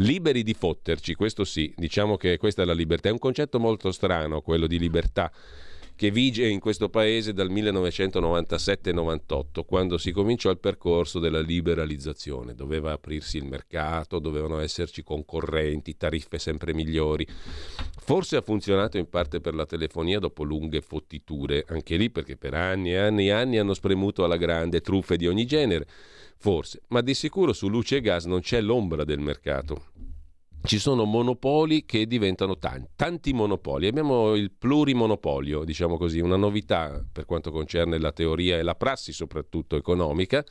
[0.00, 3.08] Liberi di fotterci, questo sì, diciamo che questa è la libertà.
[3.08, 5.32] È un concetto molto strano quello di libertà
[5.96, 12.54] che vige in questo paese dal 1997-98, quando si cominciò il percorso della liberalizzazione.
[12.54, 17.26] Doveva aprirsi il mercato, dovevano esserci concorrenti, tariffe sempre migliori.
[17.98, 22.52] Forse ha funzionato in parte per la telefonia dopo lunghe fottiture, anche lì perché per
[22.52, 25.86] anni e anni e anni hanno spremuto alla grande truffe di ogni genere.
[26.36, 30.05] Forse, ma di sicuro su luce e gas non c'è l'ombra del mercato
[30.66, 33.86] ci sono monopoli che diventano tanti, tanti monopoli.
[33.86, 39.12] Abbiamo il plurimonopolio, diciamo così, una novità per quanto concerne la teoria e la prassi,
[39.12, 40.44] soprattutto economica.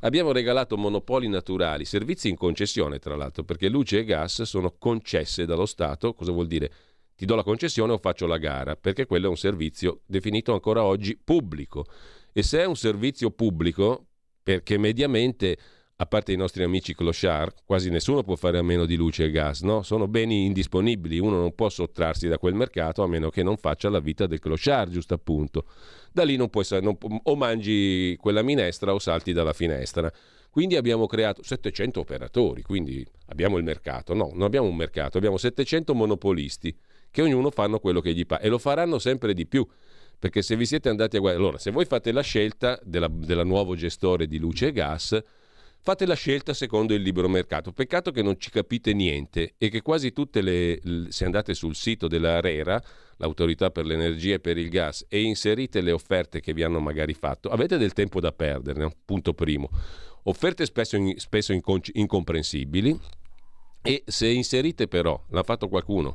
[0.00, 5.44] Abbiamo regalato monopoli naturali, servizi in concessione tra l'altro, perché luce e gas sono concesse
[5.44, 6.14] dallo Stato.
[6.14, 6.72] Cosa vuol dire?
[7.14, 10.82] Ti do la concessione o faccio la gara, perché quello è un servizio definito ancora
[10.82, 11.84] oggi pubblico.
[12.32, 14.06] E se è un servizio pubblico,
[14.42, 15.56] perché mediamente
[16.02, 19.30] a parte i nostri amici clochard, quasi nessuno può fare a meno di luce e
[19.30, 19.82] gas, no?
[19.82, 23.88] Sono beni indisponibili, uno non può sottrarsi da quel mercato a meno che non faccia
[23.88, 25.64] la vita del clochard, giusto appunto.
[26.10, 30.12] Da lì non puoi, non, o mangi quella minestra o salti dalla finestra.
[30.50, 34.12] Quindi abbiamo creato 700 operatori, quindi abbiamo il mercato.
[34.12, 36.76] No, non abbiamo un mercato, abbiamo 700 monopolisti
[37.12, 39.64] che ognuno fanno quello che gli pare e lo faranno sempre di più.
[40.18, 43.44] Perché se vi siete andati a guardare, allora se voi fate la scelta della, della
[43.44, 45.22] nuovo gestore di luce e gas,
[45.84, 47.72] Fate la scelta secondo il libero mercato.
[47.72, 50.80] Peccato che non ci capite niente e che quasi tutte le.
[51.08, 52.80] se andate sul sito della RERA,
[53.16, 57.14] l'autorità per l'energia e per il gas, e inserite le offerte che vi hanno magari
[57.14, 59.70] fatto, avete del tempo da perdere, punto primo.
[60.22, 62.96] Offerte spesso, in, spesso incomprensibili.
[63.82, 66.14] E se inserite però, l'ha fatto qualcuno,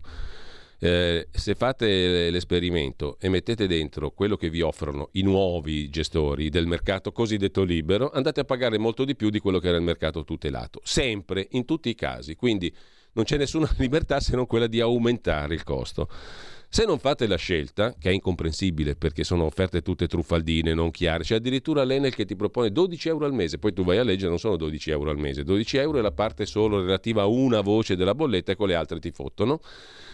[0.80, 6.68] eh, se fate l'esperimento e mettete dentro quello che vi offrono i nuovi gestori del
[6.68, 10.24] mercato cosiddetto libero, andate a pagare molto di più di quello che era il mercato
[10.24, 12.36] tutelato, sempre, in tutti i casi.
[12.36, 12.74] Quindi
[13.14, 16.08] non c'è nessuna libertà se non quella di aumentare il costo.
[16.70, 21.24] Se non fate la scelta, che è incomprensibile perché sono offerte tutte truffaldine, non chiare,
[21.24, 24.30] c'è addirittura l'Enel che ti propone 12 euro al mese, poi tu vai a leggere,
[24.30, 27.62] non sono 12 euro al mese, 12 euro è la parte solo relativa a una
[27.62, 29.62] voce della bolletta e con le altre ti fottono.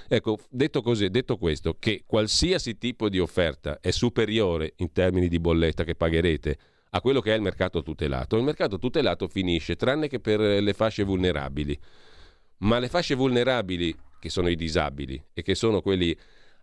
[0.08, 5.40] Ecco, detto così, detto questo, che qualsiasi tipo di offerta è superiore in termini di
[5.40, 6.58] bolletta che pagherete
[6.92, 10.74] a quello che è il mercato tutelato, il mercato tutelato finisce, tranne che per le
[10.74, 11.78] fasce vulnerabili.
[12.58, 16.16] Ma le fasce vulnerabili, che sono i disabili e che sono quelli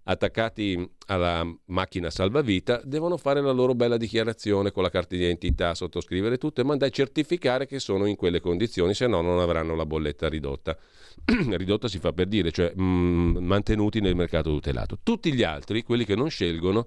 [0.05, 5.75] attaccati alla macchina salvavita devono fare la loro bella dichiarazione con la carta di identità,
[5.75, 9.85] sottoscrivere tutto e mandare certificare che sono in quelle condizioni, se no non avranno la
[9.85, 10.77] bolletta ridotta.
[11.57, 14.99] ridotta si fa per dire, cioè mh, mm, mantenuti nel mercato tutelato.
[15.03, 16.87] Tutti gli altri, quelli che non scelgono,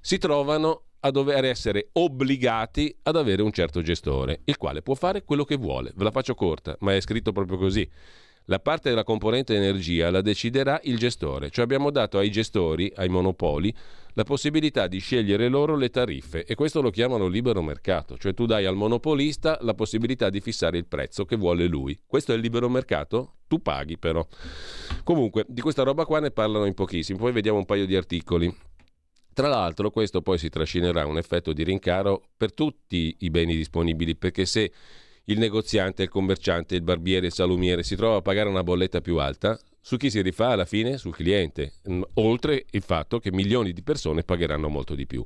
[0.00, 5.24] si trovano a dover essere obbligati ad avere un certo gestore, il quale può fare
[5.24, 5.92] quello che vuole.
[5.94, 7.88] Ve la faccio corta, ma è scritto proprio così.
[8.46, 13.08] La parte della componente energia la deciderà il gestore, cioè abbiamo dato ai gestori, ai
[13.08, 13.72] monopoli,
[14.14, 18.46] la possibilità di scegliere loro le tariffe e questo lo chiamano libero mercato, cioè tu
[18.46, 21.98] dai al monopolista la possibilità di fissare il prezzo che vuole lui.
[22.06, 23.36] Questo è il libero mercato?
[23.46, 24.26] Tu paghi però.
[25.04, 28.54] Comunque, di questa roba qua ne parlano in pochissimi, poi vediamo un paio di articoli.
[29.34, 34.14] Tra l'altro questo poi si trascinerà un effetto di rincaro per tutti i beni disponibili,
[34.14, 34.70] perché se
[35.26, 39.16] il negoziante, il commerciante, il barbiere, il salumiere si trova a pagare una bolletta più
[39.18, 40.96] alta, su chi si rifà alla fine?
[40.96, 45.24] Sul cliente, mm, oltre il fatto che milioni di persone pagheranno molto di più.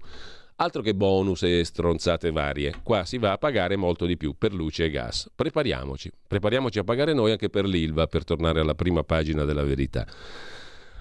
[0.57, 4.55] Altro che bonus e stronzate varie, qua si va a pagare molto di più per
[4.55, 5.31] luce e gas.
[5.35, 10.07] Prepariamoci, prepariamoci a pagare noi anche per l'ILVA per tornare alla prima pagina della verità.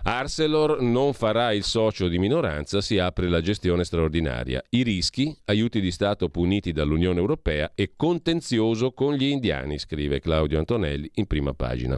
[0.04, 4.62] Arcelor non farà il socio di minoranza, si apre la gestione straordinaria.
[4.70, 10.60] I rischi, aiuti di Stato puniti dall'Unione Europea e contenzioso con gli indiani, scrive Claudio
[10.60, 11.98] Antonelli in prima pagina.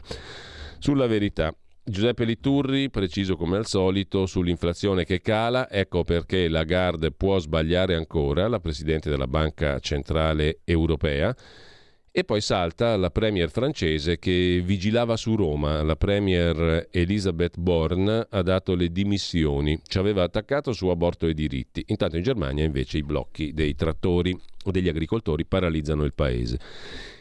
[0.79, 1.53] Sulla verità.
[1.83, 8.49] Giuseppe Liturri, preciso come al solito, sull'inflazione che cala, ecco perché Lagarde può sbagliare ancora,
[8.49, 11.33] la Presidente della Banca Centrale Europea,
[12.11, 15.81] e poi salta la premier francese che vigilava su Roma.
[15.83, 19.79] La premier Elisabeth Borne ha dato le dimissioni.
[19.85, 21.83] Ci aveva attaccato su aborto e diritti.
[21.87, 24.35] Intanto in Germania invece i blocchi dei trattori
[24.65, 26.57] o degli agricoltori paralizzano il paese.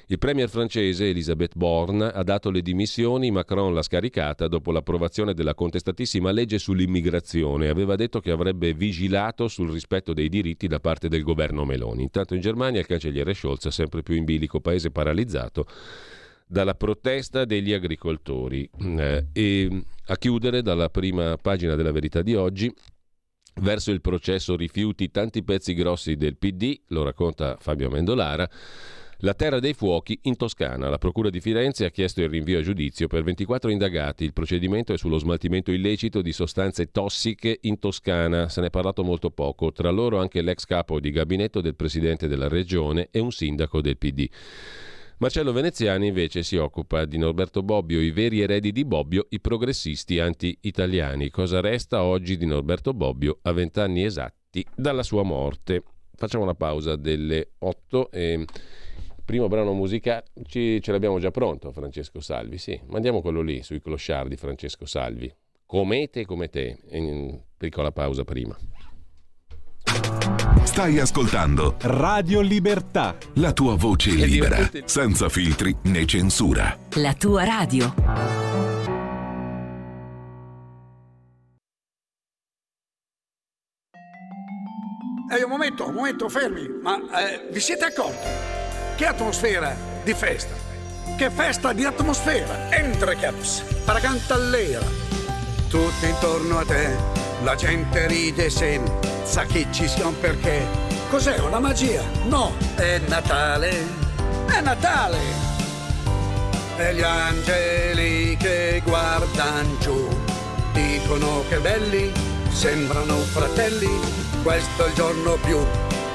[0.09, 5.55] Il premier francese Elisabeth Borne ha dato le dimissioni, Macron l'ha scaricata dopo l'approvazione della
[5.55, 7.69] contestatissima legge sull'immigrazione.
[7.69, 12.05] Aveva detto che avrebbe vigilato sul rispetto dei diritti da parte del governo Meloni.
[12.05, 15.67] Intanto in Germania il cancelliere Scholz è sempre più in bilico, paese paralizzato
[16.47, 18.71] dalla protesta degli agricoltori.
[18.79, 22.73] Eh, e a chiudere dalla prima pagina della verità di oggi,
[23.61, 28.49] verso il processo rifiuti tanti pezzi grossi del PD, lo racconta Fabio Mendolara.
[29.21, 30.91] La terra dei fuochi in Toscana.
[30.91, 34.25] La Procura di Firenze ha chiesto il rinvio a giudizio per 24 indagati.
[34.25, 38.51] Il procedimento è sullo smaltimento illecito di sostanze tossiche in Toscana.
[38.51, 39.73] Se ne è parlato molto poco.
[39.73, 43.97] Tra loro anche l'ex capo di gabinetto del presidente della regione e un sindaco del
[43.97, 44.29] PD.
[45.19, 50.19] Marcello Veneziani invece si occupa di Norberto Bobbio, i veri eredi di Bobbio, i progressisti
[50.19, 51.31] anti-italiani.
[51.31, 55.85] Cosa resta oggi di Norberto Bobbio a vent'anni esatti dalla sua morte?
[56.15, 58.45] Facciamo una pausa delle 8 e
[59.27, 63.83] primo brano musicale ci, ce l'abbiamo già pronto Francesco Salvi, sì, mandiamo quello lì sui
[63.83, 65.31] clochard di Francesco Salvi.
[65.67, 66.79] Comete come te,
[67.59, 68.57] piccola pausa prima.
[70.63, 73.17] Stai ascoltando Radio Libertà.
[73.35, 76.79] La tua voce libera, senza filtri né censura.
[76.95, 77.93] La tua radio.
[85.29, 86.69] Ehi, un momento, un momento, fermi.
[86.81, 86.97] Ma
[87.29, 88.66] eh, vi siete accorti?
[88.97, 90.55] Che atmosfera di festa!
[91.19, 92.71] Che festa di atmosfera!
[92.71, 94.81] Entra Caps, paracantallera.
[95.69, 96.97] Tutto intorno a te,
[97.43, 100.65] la gente ride senza che ci sia un perché.
[101.11, 102.03] Cos'è una magia?
[102.25, 103.85] No, è Natale!
[104.47, 105.19] È Natale!
[106.79, 110.09] E gli angeli che guardano giù
[110.73, 112.11] dicono che belli,
[112.51, 113.91] sembrano fratelli.
[114.43, 115.59] Questo è il giorno più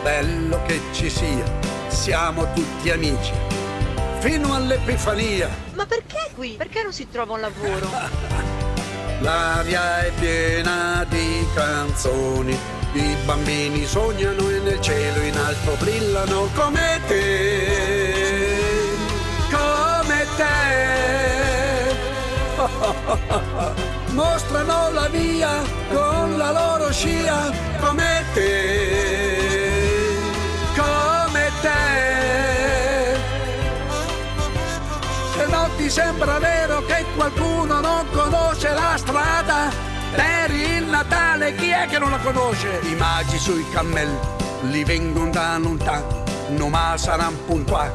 [0.02, 1.71] bello che ci sia
[2.02, 3.32] siamo tutti amici.
[4.22, 5.48] Fino all'Epifania.
[5.76, 6.56] Ma perché qui?
[6.58, 7.88] Perché non si trova un lavoro?
[9.22, 12.58] L'aria è piena di canzoni.
[12.94, 17.68] I bambini sognano e nel cielo in alto brillano come te.
[19.52, 20.50] Come te.
[24.14, 25.62] Mostrano la via
[25.94, 29.51] con la loro scia come te te.
[35.92, 39.70] Sembra vero che qualcuno non conosce la strada,
[40.16, 42.80] per il Natale chi è che non la conosce?
[42.84, 44.18] I magi sui cammelli
[44.70, 47.92] li vengono da lontano, non ma saranno puntuali,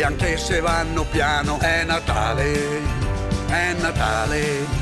[0.00, 1.58] anche se vanno piano.
[1.58, 2.82] È Natale,
[3.48, 4.78] è Natale.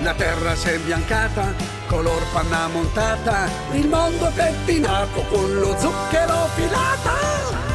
[0.00, 1.54] La terra si è imbiancata,
[1.86, 7.65] color panna montata, il mondo pettinato con lo zucchero filata.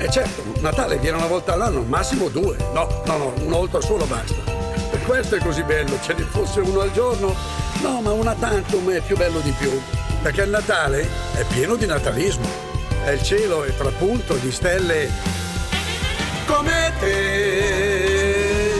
[0.00, 2.56] E certo, Natale viene una volta all'anno, massimo due.
[2.72, 4.36] No, no, no, una volta solo basta.
[4.90, 7.34] Per questo è così bello, ce ne fosse uno al giorno.
[7.82, 9.70] No, ma una tantum è più bello di più.
[10.22, 11.02] Perché il Natale
[11.34, 12.46] è pieno di natalismo.
[13.04, 15.10] E il cielo è trapunto di stelle
[16.46, 18.72] come te.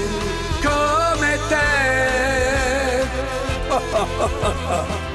[0.62, 1.66] Come te.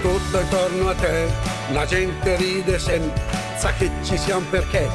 [0.00, 1.30] Tutto intorno a te,
[1.72, 4.88] la gente ride senza che ci sia un perché.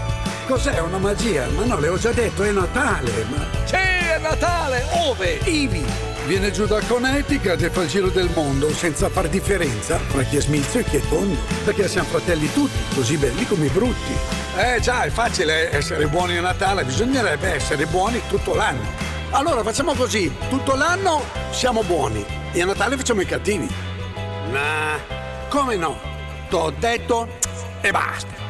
[0.48, 1.48] Cos'è una magia?
[1.50, 3.26] Ma no, le ho già detto, è Natale.
[3.30, 3.46] Ma...
[3.64, 4.86] Sì, è Natale!
[5.06, 5.40] Ove?
[5.44, 6.17] Ivi!
[6.28, 10.36] Viene giù da Connecticut e fa il giro del mondo senza far differenza fra chi
[10.36, 11.38] è smilzo e chi è tondo.
[11.64, 14.12] Perché siamo fratelli tutti, così belli come brutti.
[14.58, 18.86] Eh già, è facile essere buoni a Natale, bisognerebbe essere buoni tutto l'anno.
[19.30, 23.70] Allora facciamo così, tutto l'anno siamo buoni e a Natale facciamo i cattivi.
[24.52, 25.00] Nah,
[25.48, 25.98] come no?
[26.50, 27.26] T'ho detto
[27.80, 28.47] e basta.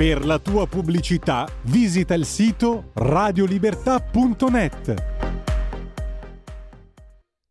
[0.00, 4.94] Per la tua pubblicità visita il sito radiolibertà.net.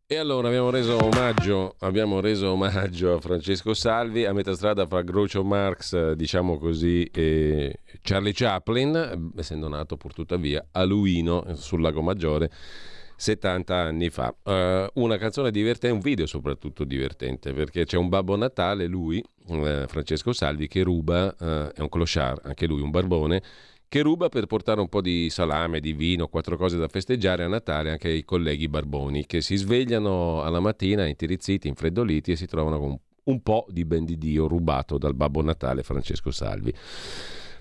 [0.07, 5.03] E allora abbiamo reso, omaggio, abbiamo reso omaggio a Francesco Salvi a metà strada fra
[5.03, 12.01] Groucho Marx, diciamo così, e Charlie Chaplin, essendo nato pur tuttavia a Luino sul Lago
[12.01, 12.49] Maggiore
[13.15, 14.35] 70 anni fa.
[14.41, 19.87] Uh, una canzone divertente, un video soprattutto divertente, perché c'è un Babbo Natale, lui, uh,
[19.87, 23.41] Francesco Salvi, che ruba, uh, è un clochard, anche lui un barbone,
[23.89, 27.47] che ruba per portare un po' di salame, di vino, quattro cose da festeggiare a
[27.47, 32.79] Natale anche ai colleghi barboni, che si svegliano alla mattina intirizziti, infreddoliti e si trovano
[32.79, 36.71] con un po' di ben di Dio rubato dal Babbo Natale Francesco Salvi.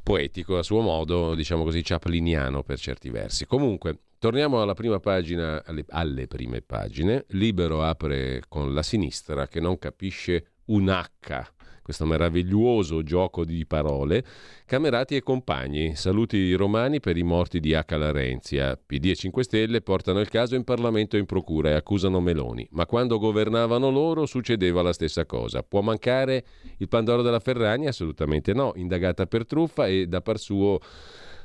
[0.03, 3.47] Poetico a suo modo, diciamo così, chapliniano per certi versi.
[3.47, 7.25] Comunque, torniamo alla prima pagina, alle, alle prime pagine.
[7.29, 11.57] Libero apre con la sinistra che non capisce un H
[11.89, 14.23] questo meraviglioso gioco di parole.
[14.67, 17.97] Camerati e compagni, saluti romani per i morti di H.
[17.97, 18.77] Larenzia.
[18.77, 22.69] PD e 5 Stelle portano il caso in Parlamento e in procura e accusano Meloni.
[22.73, 25.63] Ma quando governavano loro succedeva la stessa cosa.
[25.63, 26.45] Può mancare
[26.77, 27.87] il Pandoro della Ferragni?
[27.87, 28.73] Assolutamente no.
[28.75, 30.79] Indagata per truffa e da par suo...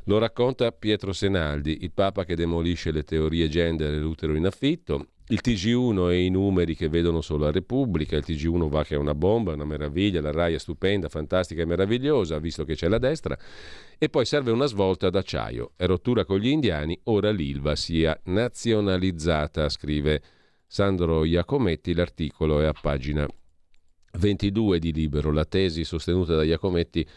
[0.05, 5.07] Lo racconta Pietro Senaldi, il Papa che demolisce le teorie gender e l'utero in affitto,
[5.29, 8.97] il TG1 e i numeri che vedono solo la Repubblica, il TG1 va che è
[8.97, 12.97] una bomba, una meraviglia, la RAI è stupenda, fantastica e meravigliosa, visto che c'è la
[12.97, 13.37] destra,
[13.97, 15.71] e poi serve una svolta d'acciaio.
[15.77, 20.21] È rottura con gli indiani, ora l'Ilva sia nazionalizzata, scrive
[20.67, 23.25] Sandro Iacometti, l'articolo è a pagina
[24.19, 27.07] 22 di Libero, la tesi sostenuta da Iacometti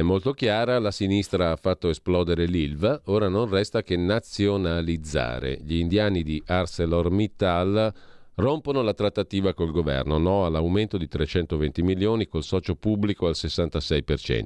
[0.00, 5.58] è molto chiara, la sinistra ha fatto esplodere l'ILVA, ora non resta che nazionalizzare.
[5.62, 7.92] Gli indiani di ArcelorMittal
[8.36, 14.42] rompono la trattativa col governo, no all'aumento di 320 milioni col socio pubblico al 66%.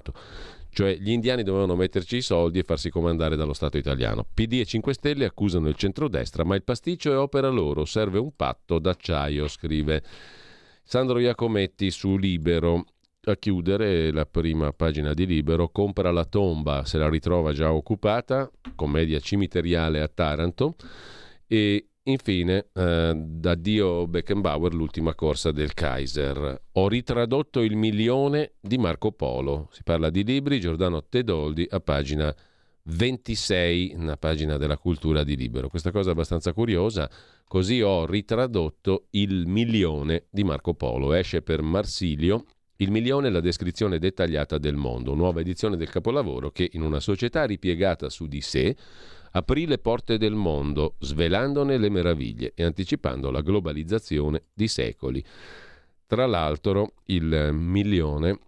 [0.71, 4.27] Cioè gli indiani dovevano metterci i soldi e farsi comandare dallo Stato italiano.
[4.35, 8.35] PD e 5 Stelle accusano il centrodestra, ma il pasticcio è opera loro, serve un
[8.35, 10.03] patto d'acciaio, scrive
[10.83, 12.87] Sandro Iacometti su Libero
[13.25, 18.51] a chiudere la prima pagina di Libero, compra la tomba, se la ritrova già occupata,
[18.75, 20.77] commedia cimiteriale a Taranto.
[21.47, 26.63] E infine eh, da Beckenbauer l'ultima corsa del Kaiser.
[26.73, 32.35] Ho ritradotto il milione di Marco Polo, si parla di libri, Giordano Tedoldi a pagina
[32.85, 35.69] 26, una pagina della cultura di Libero.
[35.69, 37.09] Questa cosa è abbastanza curiosa,
[37.47, 42.45] così ho ritradotto il milione di Marco Polo, esce per Marsilio
[42.79, 47.01] il milione è la descrizione dettagliata del mondo, nuova edizione del capolavoro che in una
[47.01, 48.77] società ripiegata su di sé
[49.33, 55.25] aprì le porte del mondo, svelandone le meraviglie e anticipando la globalizzazione di secoli.
[56.07, 58.39] Tra l'altro il milione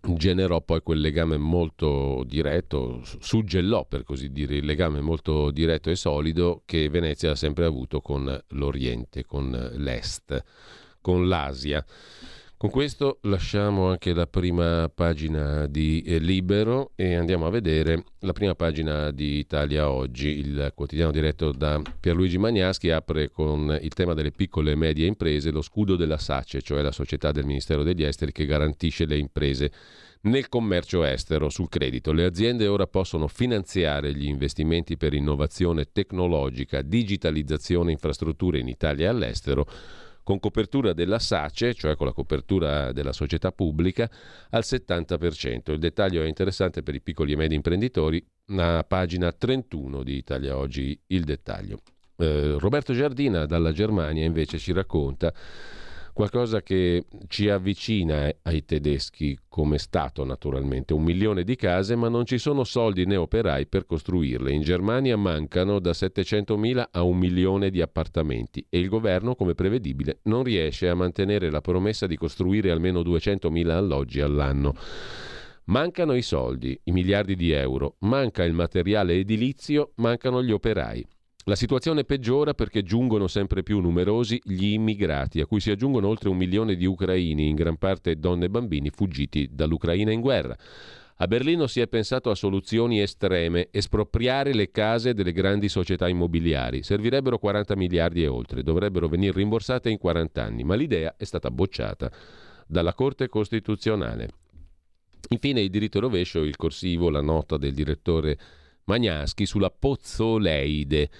[0.00, 5.96] generò poi quel legame molto diretto, suggellò per così dire il legame molto diretto e
[5.96, 10.44] solido che Venezia ha sempre avuto con l'Oriente, con l'Est,
[11.00, 11.84] con l'Asia.
[12.58, 18.32] Con questo lasciamo anche la prima pagina di eh, Libero e andiamo a vedere la
[18.32, 20.40] prima pagina di Italia Oggi.
[20.40, 25.52] Il quotidiano diretto da Pierluigi Magnaschi apre con il tema delle piccole e medie imprese,
[25.52, 29.70] lo scudo della SACE, cioè la società del Ministero degli Esteri che garantisce le imprese
[30.22, 32.10] nel commercio estero sul credito.
[32.10, 39.10] Le aziende ora possono finanziare gli investimenti per innovazione tecnologica, digitalizzazione infrastrutture in Italia e
[39.10, 39.64] all'estero
[40.28, 44.10] con copertura della SACE, cioè con la copertura della società pubblica,
[44.50, 45.72] al 70%.
[45.72, 48.22] Il dettaglio è interessante per i piccoli e medi imprenditori,
[48.58, 51.78] a pagina 31 di Italia Oggi il dettaglio.
[52.18, 55.32] Eh, Roberto Giardina dalla Germania invece ci racconta
[56.18, 62.26] qualcosa che ci avvicina ai tedeschi come Stato naturalmente, un milione di case ma non
[62.26, 64.50] ci sono soldi né operai per costruirle.
[64.50, 70.18] In Germania mancano da 700.000 a un milione di appartamenti e il governo, come prevedibile,
[70.24, 74.74] non riesce a mantenere la promessa di costruire almeno 200.000 alloggi all'anno.
[75.66, 81.06] Mancano i soldi, i miliardi di euro, manca il materiale edilizio, mancano gli operai.
[81.48, 86.28] La situazione peggiora perché giungono sempre più numerosi gli immigrati, a cui si aggiungono oltre
[86.28, 90.54] un milione di ucraini, in gran parte donne e bambini fuggiti dall'Ucraina in guerra.
[91.16, 96.82] A Berlino si è pensato a soluzioni estreme, espropriare le case delle grandi società immobiliari.
[96.82, 101.50] Servirebbero 40 miliardi e oltre, dovrebbero venire rimborsate in 40 anni, ma l'idea è stata
[101.50, 102.12] bocciata
[102.66, 104.28] dalla Corte Costituzionale.
[105.30, 108.38] Infine il diritto rovescio, il corsivo, la nota del direttore
[108.88, 111.10] Magnaschi sulla Pozzoleide.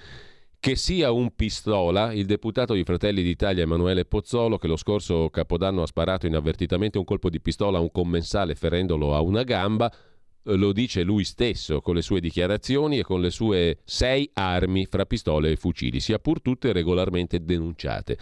[0.59, 5.83] Che sia un pistola, il deputato di Fratelli d'Italia Emanuele Pozzolo, che lo scorso capodanno
[5.83, 9.93] ha sparato inavvertitamente un colpo di pistola a un commensale ferendolo a una gamba,
[10.57, 15.05] lo dice lui stesso con le sue dichiarazioni e con le sue sei armi fra
[15.05, 18.19] pistole e fucili, sia pur tutte regolarmente denunciate.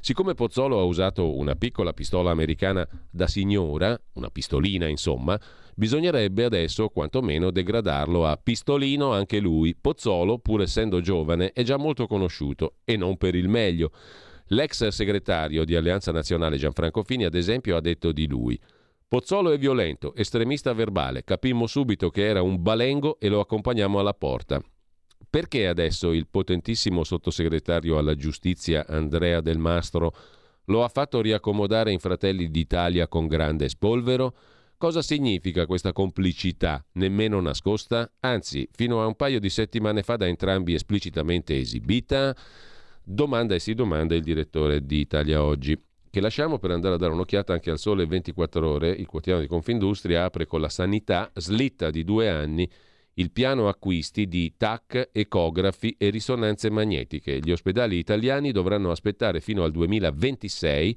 [0.00, 5.38] Siccome Pozzolo ha usato una piccola pistola americana da signora, una pistolina insomma,
[5.74, 9.76] bisognerebbe adesso quantomeno degradarlo a pistolino anche lui.
[9.76, 13.92] Pozzolo, pur essendo giovane, è già molto conosciuto e non per il meglio.
[14.48, 18.58] L'ex segretario di Alleanza Nazionale Gianfranco Fini, ad esempio, ha detto di lui–
[19.08, 21.24] Pozzolo è violento, estremista verbale.
[21.24, 24.62] Capimmo subito che era un balengo e lo accompagniamo alla porta.
[25.30, 30.14] Perché adesso il potentissimo sottosegretario alla giustizia Andrea Del Mastro
[30.66, 34.34] Lo ha fatto riaccomodare in Fratelli d'Italia con grande spolvero?
[34.76, 38.12] Cosa significa questa complicità, nemmeno nascosta?
[38.20, 42.36] Anzi, fino a un paio di settimane fa da entrambi esplicitamente esibita?
[43.02, 47.12] Domanda e si domanda il direttore di Italia Oggi che lasciamo per andare a dare
[47.12, 48.90] un'occhiata anche al Sole 24 Ore.
[48.90, 52.68] Il quotidiano di Confindustria apre con la sanità, slitta di due anni
[53.14, 57.40] il piano acquisti di TAC, ecografi e risonanze magnetiche.
[57.40, 60.96] Gli ospedali italiani dovranno aspettare fino al 2026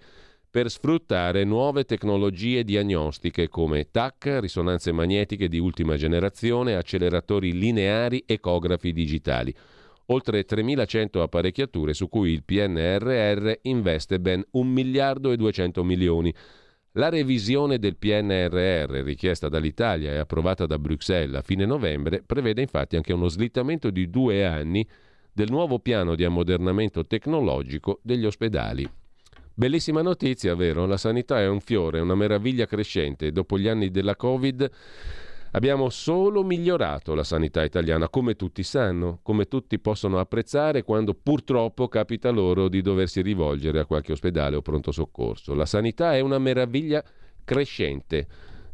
[0.52, 8.92] per sfruttare nuove tecnologie diagnostiche come TAC, risonanze magnetiche di ultima generazione, acceleratori lineari, ecografi
[8.92, 9.56] digitali.
[10.08, 16.34] Oltre 3.100 apparecchiature su cui il PNRR investe ben 1 miliardo e 200 milioni.
[16.96, 22.98] La revisione del PNRR richiesta dall'Italia e approvata da Bruxelles a fine novembre prevede infatti
[22.98, 24.86] anche uno slittamento di due anni
[25.32, 28.90] del nuovo piano di ammodernamento tecnologico degli ospedali.
[29.54, 30.86] Bellissima notizia, vero?
[30.86, 33.32] La sanità è un fiore, una meraviglia crescente.
[33.32, 34.70] Dopo gli anni della Covid
[35.52, 41.88] abbiamo solo migliorato la sanità italiana, come tutti sanno, come tutti possono apprezzare quando purtroppo
[41.88, 45.54] capita loro di doversi rivolgere a qualche ospedale o pronto soccorso.
[45.54, 47.04] La sanità è una meraviglia
[47.44, 48.28] crescente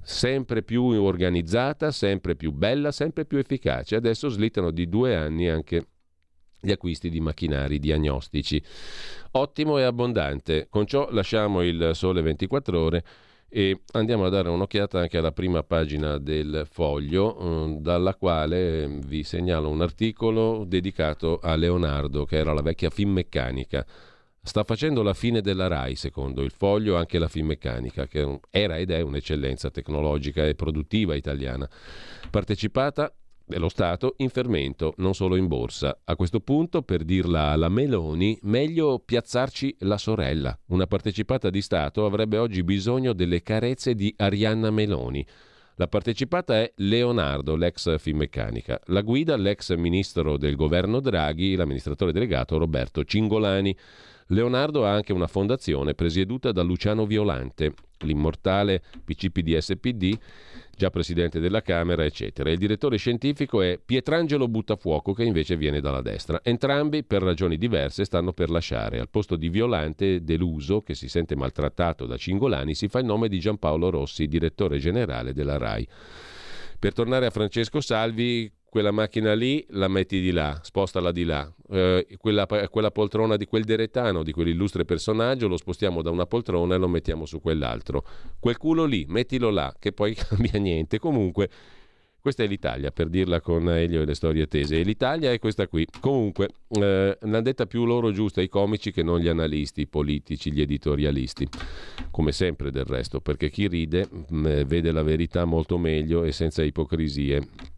[0.08, 3.96] sempre più organizzata, sempre più bella, sempre più efficace.
[3.96, 5.88] Adesso slittano di due anni anche
[6.60, 8.62] gli acquisti di macchinari diagnostici.
[9.32, 10.68] Ottimo e abbondante.
[10.70, 13.04] Con ciò lasciamo il sole 24 ore
[13.50, 19.24] e andiamo a dare un'occhiata anche alla prima pagina del foglio, eh, dalla quale vi
[19.24, 23.86] segnalo un articolo dedicato a Leonardo, che era la vecchia Finmeccanica.
[24.42, 28.92] Sta facendo la fine della RAI, secondo il foglio, anche la Finmeccanica, che era ed
[28.92, 31.70] è un'eccellenza tecnologica e produttiva italiana.
[32.30, 33.14] Partecipata
[33.48, 35.98] dello Stato in fermento, non solo in borsa.
[36.04, 40.58] A questo punto, per dirla alla Meloni, meglio piazzarci la sorella.
[40.68, 45.26] Una partecipata di Stato avrebbe oggi bisogno delle carezze di Arianna Meloni.
[45.76, 48.82] La partecipata è Leonardo, l'ex Finmeccanica.
[48.88, 53.78] La guida l'ex ministro del governo Draghi, l'amministratore delegato Roberto Cingolani.
[54.30, 60.18] Leonardo ha anche una fondazione presieduta da Luciano Violante, l'immortale PCPD-SPD
[60.78, 62.52] già presidente della Camera, eccetera.
[62.52, 66.40] Il direttore scientifico è Pietrangelo Buttafuoco, che invece viene dalla destra.
[66.44, 69.00] Entrambi, per ragioni diverse, stanno per lasciare.
[69.00, 73.28] Al posto di Violante, deluso, che si sente maltrattato da Cingolani, si fa il nome
[73.28, 75.88] di Giampaolo Rossi, direttore generale della RAI.
[76.78, 81.52] Per tornare a Francesco Salvi, quella macchina lì la metti di là, spostala di là,
[81.72, 86.76] eh, quella, quella, poltrona di quel deretano, di quell'illustre personaggio, lo spostiamo da una poltrona
[86.76, 88.06] e lo mettiamo su quell'altro.
[88.40, 91.00] Quel culo lì, mettilo là, che poi cambia niente.
[91.00, 91.50] Comunque,
[92.22, 94.80] questa è l'Italia, per dirla con Elio e le storie tese.
[94.80, 95.88] E l'Italia è questa qui.
[96.00, 96.50] Comunque,
[96.80, 100.62] eh, l'hanno detta più loro giusta i comici che non gli analisti, i politici, gli
[100.62, 101.48] editorialisti.
[102.12, 106.32] Come sempre del resto, perché chi ride mh, mm, vede la verità molto meglio e
[106.32, 107.76] senza ipocrisie.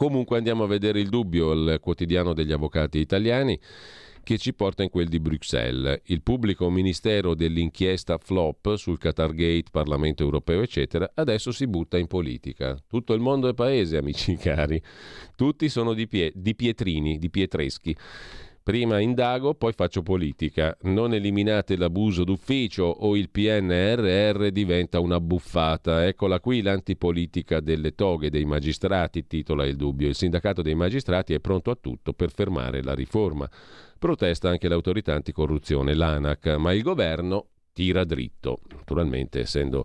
[0.00, 3.60] Comunque andiamo a vedere il dubbio, il quotidiano degli avvocati italiani
[4.22, 6.00] che ci porta in quel di Bruxelles.
[6.04, 12.06] Il pubblico ministero dell'inchiesta flop sul Qatar Gate, Parlamento europeo, eccetera, adesso si butta in
[12.06, 12.78] politica.
[12.88, 14.82] Tutto il mondo è paese, amici cari.
[15.36, 17.94] Tutti sono di, pie- di Pietrini, di Pietreschi.
[18.62, 20.76] Prima indago, poi faccio politica.
[20.82, 26.06] Non eliminate l'abuso d'ufficio o il PNRR diventa una buffata.
[26.06, 30.08] Eccola qui l'antipolitica delle toghe dei magistrati, titola il dubbio.
[30.08, 33.48] Il sindacato dei magistrati è pronto a tutto per fermare la riforma.
[33.98, 38.60] Protesta anche l'autorità anticorruzione, l'ANAC, ma il governo tira dritto.
[38.74, 39.84] Naturalmente, essendo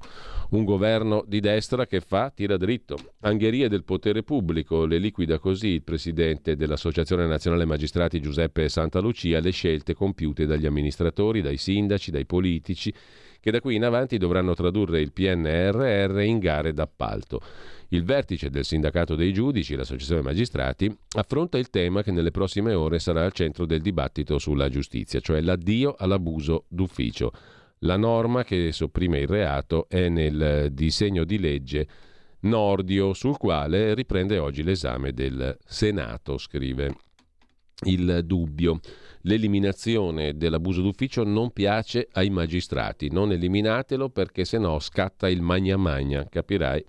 [0.52, 2.98] un governo di destra che fa, tira dritto.
[3.22, 9.52] Angherie del potere pubblico, le liquida così il presidente dell'Associazione Nazionale Magistrati Giuseppe Santalucia le
[9.52, 12.94] scelte compiute dagli amministratori, dai sindaci, dai politici,
[13.40, 17.40] che da qui in avanti dovranno tradurre il PNRR in gare d'appalto.
[17.90, 22.98] Il vertice del sindacato dei giudici, l'Associazione Magistrati, affronta il tema che nelle prossime ore
[22.98, 27.32] sarà al centro del dibattito sulla giustizia, cioè l'addio all'abuso d'ufficio.
[27.80, 31.88] La norma che sopprime il reato è nel disegno di legge
[32.42, 36.96] Nordio, sul quale riprende oggi l'esame del Senato, scrive
[37.86, 38.80] il dubbio.
[39.22, 45.76] L'eliminazione dell'abuso d'ufficio non piace ai magistrati, non eliminatelo perché se no scatta il magna
[45.76, 46.86] magna, capirai.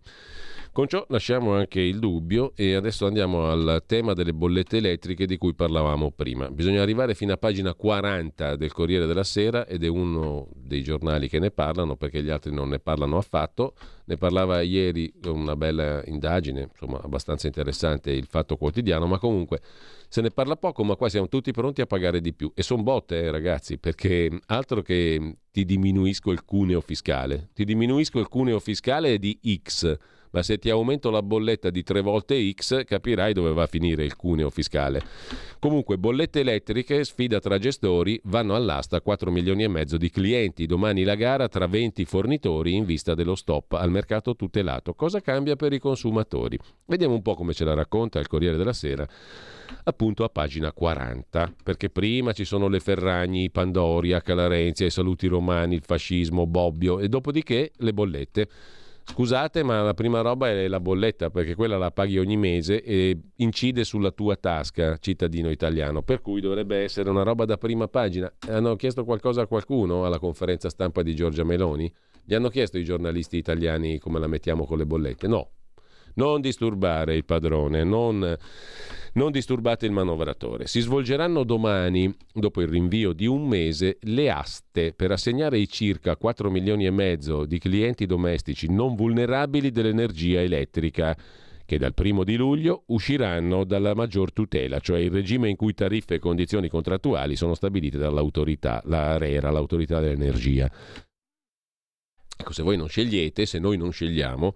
[0.77, 5.39] Con ciò lasciamo anche il dubbio e adesso andiamo al tema delle bollette elettriche di
[5.39, 6.51] cui parlavamo prima.
[6.51, 11.31] Bisogna arrivare fino a pagina 40 del Corriere della Sera ed è uno dei giornali
[11.31, 13.72] che ne parlano perché gli altri non ne parlano affatto.
[14.05, 19.62] Ne parlava ieri una bella indagine, insomma abbastanza interessante il Fatto Quotidiano, ma comunque
[20.09, 22.53] se ne parla poco, ma qua siamo tutti pronti a pagare di più.
[22.55, 28.18] E sono botte, eh, ragazzi, perché altro che ti diminuisco il cuneo fiscale, ti diminuisco
[28.18, 29.99] il cuneo fiscale di X
[30.31, 34.05] ma se ti aumento la bolletta di tre volte X capirai dove va a finire
[34.05, 35.03] il cuneo fiscale.
[35.59, 40.66] Comunque, bollette elettriche, sfida tra gestori, vanno all'asta 4 milioni e mezzo di clienti.
[40.66, 44.95] Domani la gara tra 20 fornitori in vista dello stop al mercato tutelato.
[44.95, 46.59] Cosa cambia per i consumatori?
[46.85, 49.07] Vediamo un po' come ce la racconta il Corriere della Sera
[49.85, 55.74] appunto a pagina 40, perché prima ci sono le Ferragni, Pandoria, Calarenzia, i saluti romani,
[55.74, 58.49] il fascismo, Bobbio e dopodiché le bollette.
[59.09, 63.18] Scusate, ma la prima roba è la bolletta, perché quella la paghi ogni mese e
[63.36, 68.30] incide sulla tua tasca, cittadino italiano, per cui dovrebbe essere una roba da prima pagina.
[68.48, 71.90] Hanno chiesto qualcosa a qualcuno alla conferenza stampa di Giorgia Meloni?
[72.24, 75.28] Gli hanno chiesto i giornalisti italiani come la mettiamo con le bollette?
[75.28, 75.50] No.
[76.14, 78.36] Non disturbare il padrone, non
[79.17, 80.67] non disturbate il manovratore.
[80.67, 86.17] Si svolgeranno domani, dopo il rinvio di un mese, le aste per assegnare i circa
[86.17, 91.17] 4 milioni e mezzo di clienti domestici non vulnerabili dell'energia elettrica
[91.64, 96.14] che dal primo di luglio usciranno dalla maggior tutela, cioè il regime in cui tariffe
[96.14, 100.71] e condizioni contrattuali sono stabilite dall'autorità, la ARERA, l'autorità dell'energia.
[102.39, 104.55] Ecco, se voi non scegliete, se noi non scegliamo,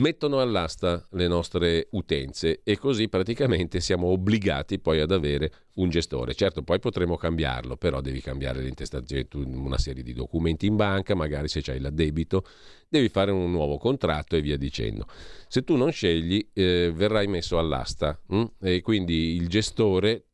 [0.00, 6.34] mettono all'asta le nostre utenze e così praticamente siamo obbligati poi ad avere un gestore.
[6.34, 11.48] Certo, poi potremo cambiarlo, però devi cambiare l'intestazione, una serie di documenti in banca, magari
[11.48, 12.44] se c'hai l'addebito,
[12.88, 15.06] devi fare un nuovo contratto e via dicendo.
[15.46, 18.44] Se tu non scegli, eh, verrai messo all'asta hm?
[18.60, 20.29] e quindi il gestore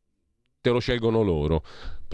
[0.66, 1.62] te lo scelgono loro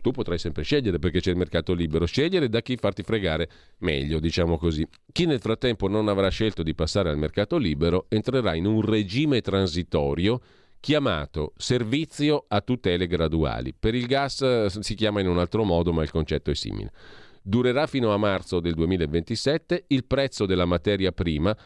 [0.03, 3.49] tu potrai sempre scegliere perché c'è il mercato libero, scegliere da chi farti fregare
[3.79, 4.87] meglio, diciamo così.
[5.13, 9.41] Chi nel frattempo non avrà scelto di passare al mercato libero entrerà in un regime
[9.43, 10.41] transitorio
[10.81, 13.75] chiamato servizio a tutele graduali.
[13.79, 16.91] Per il gas eh, si chiama in un altro modo, ma il concetto è simile.
[17.43, 21.57] Durerà fino a marzo del 2027, il prezzo della materia prima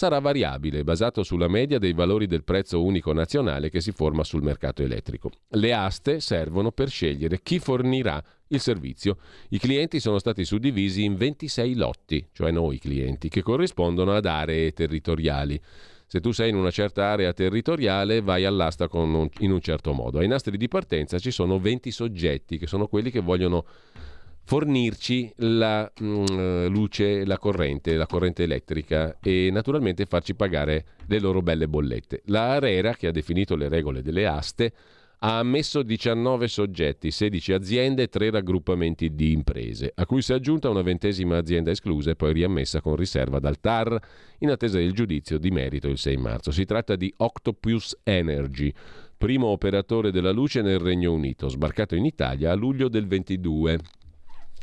[0.00, 4.42] sarà variabile, basato sulla media dei valori del prezzo unico nazionale che si forma sul
[4.42, 5.30] mercato elettrico.
[5.48, 9.18] Le aste servono per scegliere chi fornirà il servizio.
[9.50, 14.72] I clienti sono stati suddivisi in 26 lotti, cioè noi clienti, che corrispondono ad aree
[14.72, 15.60] territoriali.
[16.06, 20.20] Se tu sei in una certa area territoriale vai all'asta un, in un certo modo.
[20.20, 23.66] Ai nastri di partenza ci sono 20 soggetti che sono quelli che vogliono
[24.44, 31.20] fornirci la mh, mm, luce, la corrente, la corrente elettrica e naturalmente farci pagare le
[31.20, 32.22] loro belle bollette.
[32.26, 34.72] La Arera, che ha definito le regole delle aste,
[35.22, 40.36] ha ammesso 19 soggetti, 16 aziende e 3 raggruppamenti di imprese, a cui si è
[40.36, 43.98] aggiunta una ventesima azienda esclusa e poi riammessa con riserva dal TAR
[44.38, 46.50] in attesa del giudizio di merito il 6 marzo.
[46.50, 48.72] Si tratta di Octopus Energy,
[49.18, 53.78] primo operatore della luce nel Regno Unito, sbarcato in Italia a luglio del 22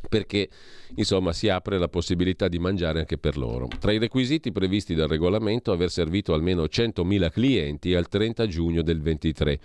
[0.08, 0.50] perché
[0.96, 3.68] insomma si apre la possibilità di mangiare anche per loro.
[3.80, 9.02] Tra i requisiti previsti dal regolamento aver servito almeno 100.000 clienti al 30 giugno del
[9.02, 9.60] 23.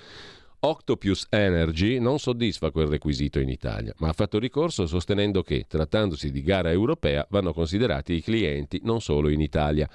[0.64, 6.30] Octopus Energy non soddisfa quel requisito in Italia, ma ha fatto ricorso sostenendo che, trattandosi
[6.30, 9.90] di gara europea, vanno considerati i clienti non solo in Italia.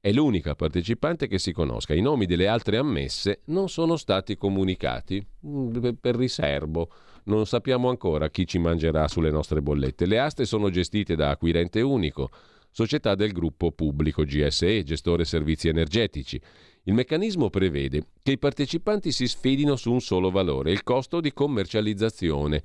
[0.00, 1.94] È l'unica partecipante che si conosca.
[1.94, 6.88] I nomi delle altre ammesse non sono stati comunicati mm, per riservo
[7.24, 10.06] non sappiamo ancora chi ci mangerà sulle nostre bollette.
[10.06, 12.30] Le aste sono gestite da Acquirente Unico,
[12.70, 16.40] società del gruppo pubblico GSE, gestore servizi energetici.
[16.84, 21.32] Il meccanismo prevede che i partecipanti si sfidino su un solo valore, il costo di
[21.32, 22.62] commercializzazione,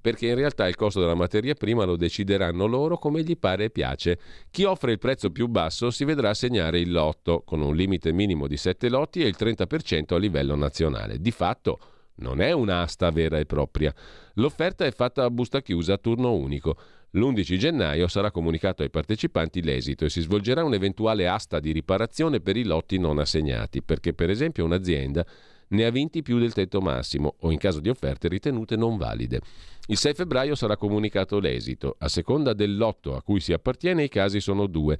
[0.00, 3.70] perché in realtà il costo della materia prima lo decideranno loro come gli pare e
[3.70, 4.18] piace.
[4.50, 8.48] Chi offre il prezzo più basso si vedrà assegnare il lotto, con un limite minimo
[8.48, 11.20] di 7 lotti e il 30% a livello nazionale.
[11.20, 11.78] Di fatto
[12.20, 13.94] non è un'asta vera e propria.
[14.34, 16.76] L'offerta è fatta a busta chiusa a turno unico.
[17.10, 22.56] L'11 gennaio sarà comunicato ai partecipanti l'esito e si svolgerà un'eventuale asta di riparazione per
[22.56, 25.26] i lotti non assegnati, perché per esempio un'azienda
[25.70, 29.40] ne ha vinti più del tetto massimo o in caso di offerte ritenute non valide.
[29.86, 31.96] Il 6 febbraio sarà comunicato l'esito.
[31.98, 34.98] A seconda del lotto a cui si appartiene i casi sono due.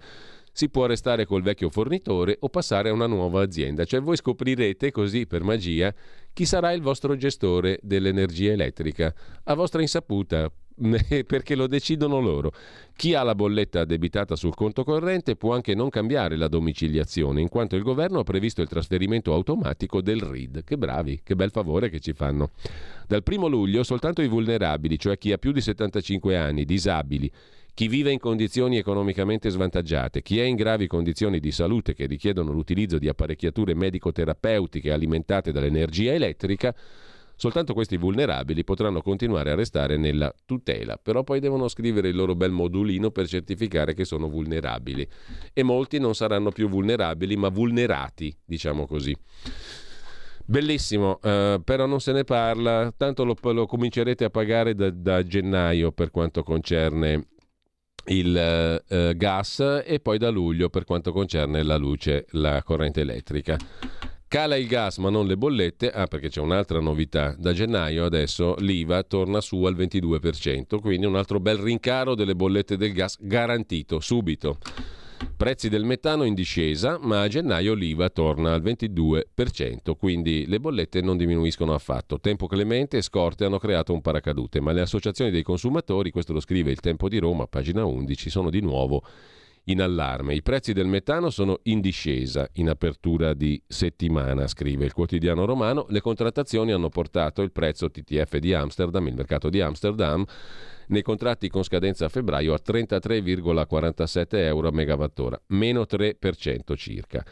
[0.53, 3.85] Si può restare col vecchio fornitore o passare a una nuova azienda.
[3.85, 5.95] Cioè voi scoprirete così per magia
[6.33, 9.13] chi sarà il vostro gestore dell'energia elettrica
[9.45, 10.51] a vostra insaputa
[11.27, 12.53] perché lo decidono loro.
[12.97, 17.49] Chi ha la bolletta addebitata sul conto corrente può anche non cambiare la domiciliazione, in
[17.49, 20.65] quanto il governo ha previsto il trasferimento automatico del RID.
[20.65, 22.51] Che bravi, che bel favore che ci fanno.
[23.07, 27.31] Dal primo luglio soltanto i vulnerabili, cioè chi ha più di 75 anni, disabili,
[27.75, 32.53] chi vive in condizioni economicamente svantaggiate, chi è in gravi condizioni di salute che richiedono
[32.53, 36.75] l'utilizzo di apparecchiature medico-terapeutiche alimentate dall'energia elettrica,
[37.41, 42.35] Soltanto questi vulnerabili potranno continuare a restare nella tutela, però poi devono scrivere il loro
[42.35, 45.09] bel modulino per certificare che sono vulnerabili.
[45.55, 49.17] E molti non saranno più vulnerabili, ma vulnerati, diciamo così.
[50.45, 55.23] Bellissimo, eh, però non se ne parla, tanto lo, lo comincerete a pagare da, da,
[55.23, 57.29] gennaio per quanto concerne
[58.07, 63.59] il eh, gas e poi da luglio per quanto concerne la luce, la corrente elettrica.
[64.27, 68.55] Cala il gas ma non le bollette, ah perché c'è un'altra novità, da gennaio adesso
[68.59, 73.99] l'IVA torna su al 22%, quindi un altro bel rincaro delle bollette del gas garantito
[73.99, 74.59] subito.
[75.41, 81.01] Prezzi del metano in discesa, ma a gennaio l'IVA torna al 22%, quindi le bollette
[81.01, 82.21] non diminuiscono affatto.
[82.21, 86.41] Tempo Clemente e Scorte hanno creato un paracadute, ma le associazioni dei consumatori, questo lo
[86.41, 89.03] scrive il Tempo di Roma, pagina 11, sono di nuovo
[89.65, 90.35] in allarme.
[90.35, 95.87] I prezzi del metano sono in discesa in apertura di settimana, scrive il quotidiano romano.
[95.89, 100.23] Le contrattazioni hanno portato il prezzo TTF di Amsterdam, il mercato di Amsterdam,
[100.91, 107.25] nei contratti con scadenza a febbraio a 33,47 euro a megawattora, meno 3% circa.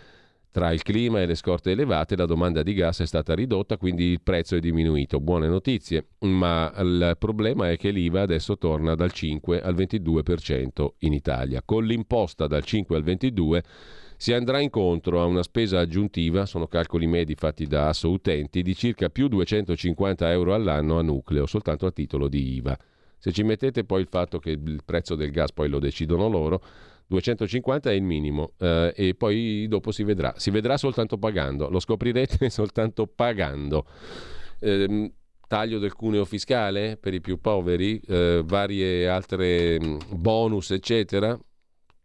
[0.51, 4.05] Tra il clima e le scorte elevate la domanda di gas è stata ridotta, quindi
[4.05, 5.21] il prezzo è diminuito.
[5.21, 11.13] Buone notizie, ma il problema è che l'IVA adesso torna dal 5 al 22% in
[11.13, 11.63] Italia.
[11.65, 13.63] Con l'imposta dal 5 al 22
[14.17, 18.75] si andrà incontro a una spesa aggiuntiva, sono calcoli medi fatti da Asso Utenti, di
[18.75, 22.77] circa più 250 euro all'anno a nucleo, soltanto a titolo di IVA.
[23.19, 26.63] Se ci mettete poi il fatto che il prezzo del gas poi lo decidono loro,
[27.09, 30.35] 250 è il minimo eh, e poi dopo si vedrà.
[30.37, 33.87] Si vedrà soltanto pagando, lo scoprirete soltanto pagando.
[34.61, 35.13] Eh,
[35.47, 41.39] taglio del cuneo fiscale per i più poveri, eh, varie altre mm, bonus, eccetera,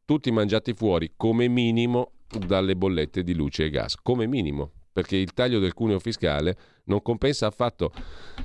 [0.05, 5.33] tutti mangiati fuori come minimo dalle bollette di luce e gas, come minimo perché il
[5.33, 7.91] taglio del cuneo fiscale non compensa affatto.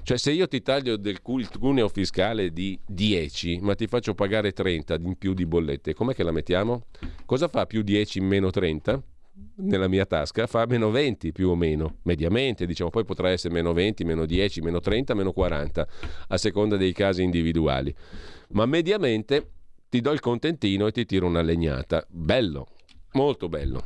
[0.03, 4.94] Cioè se io ti taglio del cuneo fiscale di 10, ma ti faccio pagare 30
[4.94, 6.86] in più di bollette, com'è che la mettiamo?
[7.26, 9.03] Cosa fa più 10 in meno 30?
[9.57, 13.72] Nella mia tasca fa meno 20 più o meno, mediamente, diciamo, poi potrà essere meno
[13.72, 15.88] 20, meno 10, meno 30, meno 40,
[16.28, 17.94] a seconda dei casi individuali.
[18.51, 19.51] Ma mediamente
[19.88, 22.05] ti do il contentino e ti tiro una legnata.
[22.09, 22.66] Bello,
[23.12, 23.84] molto bello.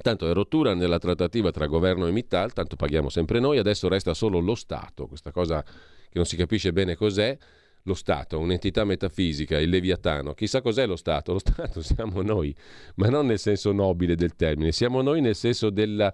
[0.00, 4.14] Tanto è rottura nella trattativa tra governo e Mittal, tanto paghiamo sempre noi, adesso resta
[4.14, 7.36] solo lo Stato, questa cosa che non si capisce bene cos'è.
[7.82, 10.34] Lo Stato, un'entità metafisica, il Leviatano.
[10.34, 11.32] Chissà cos'è lo Stato?
[11.32, 12.52] Lo Stato siamo noi,
[12.96, 16.12] ma non nel senso nobile del termine, siamo noi nel senso del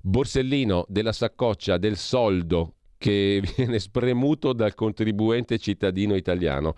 [0.00, 6.74] borsellino, della saccoccia, del soldo che viene spremuto dal contribuente cittadino italiano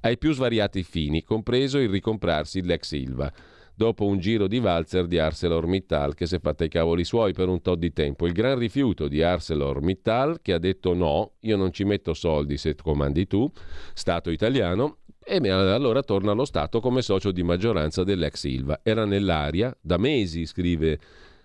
[0.00, 3.32] ai più svariati fini, compreso il ricomprarsi l'ex Ilva
[3.74, 7.48] dopo un giro di valzer di ArcelorMittal che si è fatta i cavoli suoi per
[7.48, 8.26] un tot di tempo.
[8.26, 12.74] Il gran rifiuto di ArcelorMittal che ha detto no, io non ci metto soldi se
[12.74, 13.50] comandi tu,
[13.94, 18.80] Stato italiano, e allora torna allo Stato come socio di maggioranza dell'ex Ilva.
[18.82, 20.98] Era nell'aria da mesi, scrive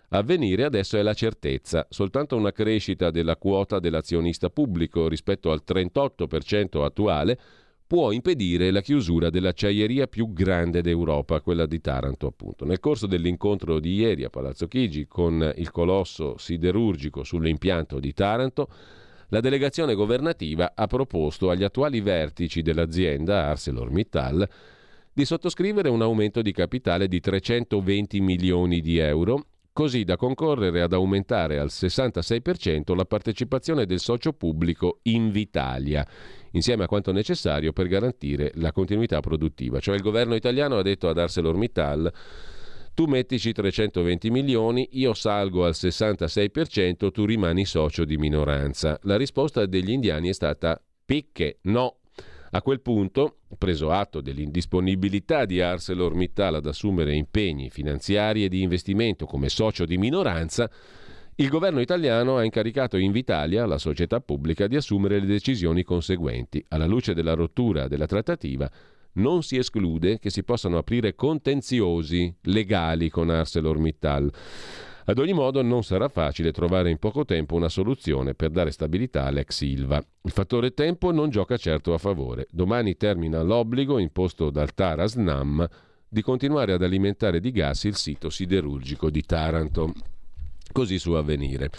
[0.09, 6.81] Avvenire adesso è la certezza, soltanto una crescita della quota dell'azionista pubblico rispetto al 38%
[6.81, 7.37] attuale
[7.87, 12.65] può impedire la chiusura dell'acciaieria più grande d'Europa, quella di Taranto appunto.
[12.65, 18.67] Nel corso dell'incontro di ieri a Palazzo Chigi con il colosso siderurgico sull'impianto di Taranto,
[19.29, 24.49] la delegazione governativa ha proposto agli attuali vertici dell'azienda ArcelorMittal
[25.13, 29.45] di sottoscrivere un aumento di capitale di 320 milioni di euro
[29.77, 36.03] così da concorrere ad aumentare al 66% la partecipazione del socio pubblico Invitalia,
[36.51, 39.79] insieme a quanto necessario per garantire la continuità produttiva.
[39.79, 42.13] Cioè il governo italiano ha detto ad ArcelorMittal
[42.97, 48.97] tu mettici 320 milioni, io salgo al 66%, tu rimani socio di minoranza.
[49.03, 51.97] La risposta degli indiani è stata picche, no.
[52.49, 59.27] A quel punto, preso atto dell'indisponibilità di ArcelorMittal ad assumere impegni finanziari e di investimento
[59.27, 60.67] come socio di minoranza,
[61.39, 66.63] il governo italiano ha incaricato Invitalia, la società pubblica, di assumere le decisioni conseguenti.
[66.69, 68.67] Alla luce della rottura della trattativa,
[69.13, 74.31] non si esclude che si possano aprire contenziosi legali con ArcelorMittal.
[75.05, 79.25] Ad ogni modo non sarà facile trovare in poco tempo una soluzione per dare stabilità
[79.25, 80.03] all'ex Silva.
[80.23, 82.47] Il fattore tempo non gioca certo a favore.
[82.49, 85.65] Domani termina l'obbligo imposto dal Taras Nam
[86.09, 89.93] di continuare ad alimentare di gas il sito siderurgico di Taranto.
[90.71, 91.69] Così su avvenire.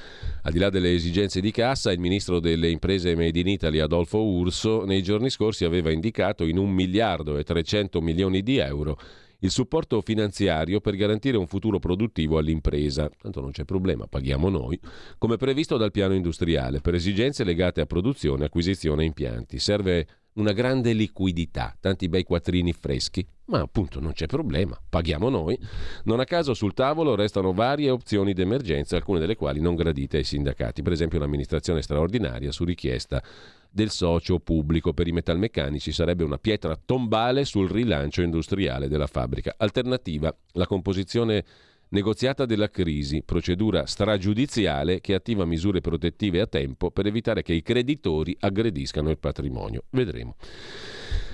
[0.43, 4.23] Al di là delle esigenze di cassa, il ministro delle imprese Made in Italy Adolfo
[4.25, 8.99] Urso nei giorni scorsi aveva indicato in un miliardo e 300 milioni di euro
[9.41, 13.09] il supporto finanziario per garantire un futuro produttivo all'impresa.
[13.21, 14.79] Tanto non c'è problema, paghiamo noi,
[15.17, 19.59] come previsto dal piano industriale, per esigenze legate a produzione, acquisizione e impianti.
[19.59, 20.07] Serve
[20.39, 25.59] una grande liquidità, tanti bei quattrini freschi, ma appunto non c'è problema, paghiamo noi.
[26.05, 30.25] Non a caso sul tavolo restano varie opzioni d'emergenza, alcune delle quali non gradite ai
[30.25, 33.23] sindacati, per esempio l'amministrazione straordinaria su richiesta
[33.71, 39.55] del socio pubblico per i metalmeccanici sarebbe una pietra tombale sul rilancio industriale della fabbrica.
[39.59, 41.45] Alternativa, la composizione
[41.91, 47.63] negoziata della crisi, procedura stragiudiziale che attiva misure protettive a tempo per evitare che i
[47.63, 49.85] creditori aggrediscano il patrimonio.
[49.91, 50.37] Vedremo.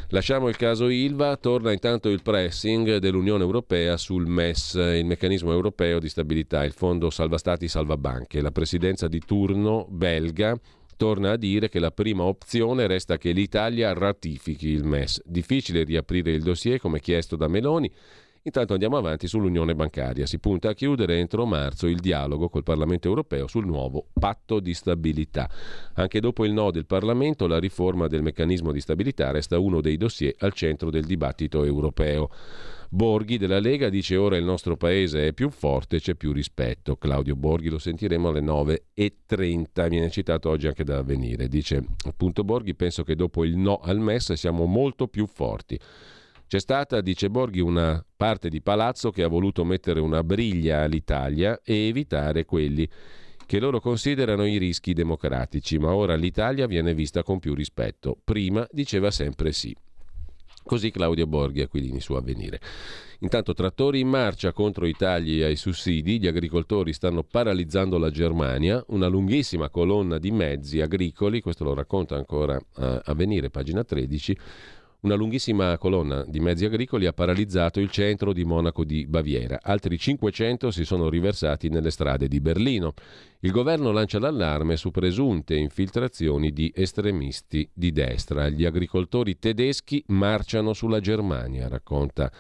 [0.09, 5.99] Lasciamo il caso Ilva, torna intanto il pressing dell'Unione Europea sul MES, il meccanismo europeo
[5.99, 8.41] di stabilità, il fondo salva stati salva banche.
[8.41, 10.57] La presidenza di turno belga
[10.97, 15.21] torna a dire che la prima opzione resta che l'Italia ratifichi il MES.
[15.25, 17.91] Difficile riaprire il dossier come chiesto da Meloni
[18.47, 20.27] Intanto andiamo avanti sull'unione bancaria.
[20.27, 24.75] Si punta a chiudere entro marzo il dialogo col Parlamento europeo sul nuovo patto di
[24.75, 25.49] stabilità.
[25.95, 29.97] Anche dopo il no del Parlamento, la riforma del meccanismo di stabilità resta uno dei
[29.97, 32.29] dossier al centro del dibattito europeo.
[32.91, 36.97] Borghi della Lega dice ora il nostro paese è più forte, c'è più rispetto.
[36.97, 41.49] Claudio Borghi lo sentiremo alle 9.30, viene citato oggi anche da Avvenire.
[41.49, 45.81] Dice appunto Borghi, penso che dopo il no al MES siamo molto più forti.
[46.55, 51.61] C'è stata, dice Borghi, una parte di palazzo che ha voluto mettere una briglia all'Italia
[51.65, 52.89] e evitare quelli
[53.45, 58.17] che loro considerano i rischi democratici, ma ora l'Italia viene vista con più rispetto.
[58.23, 59.75] Prima diceva sempre sì.
[60.63, 62.61] Così Claudio Borghi Aquilini su Avvenire.
[63.19, 68.81] Intanto trattori in marcia contro i tagli ai sussidi, gli agricoltori stanno paralizzando la Germania,
[68.91, 74.39] una lunghissima colonna di mezzi agricoli, questo lo racconta ancora uh, Avvenire, pagina 13,
[75.05, 79.59] una lunghissima colonna di mezzi agricoli ha paralizzato il centro di Monaco di Baviera.
[79.63, 82.95] Altri 500 si sono riversati nelle strade di Berlino.
[83.41, 88.49] Il governo lancia l'allarme su presunte infiltrazioni di estremisti di destra.
[88.49, 92.33] Gli agricoltori tedeschi marciano sulla Germania, racconta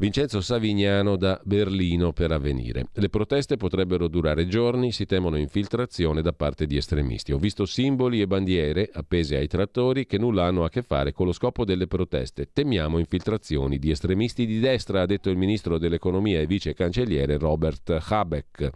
[0.00, 2.86] Vincenzo Savignano da Berlino per avvenire.
[2.92, 7.32] Le proteste potrebbero durare giorni, si temono infiltrazione da parte di estremisti.
[7.32, 11.26] Ho visto simboli e bandiere appese ai trattori che nulla hanno a che fare con
[11.26, 12.50] lo scopo delle proteste.
[12.52, 17.98] Temiamo infiltrazioni di estremisti di destra, ha detto il ministro dell'economia e vice cancelliere Robert
[18.08, 18.70] Habeck.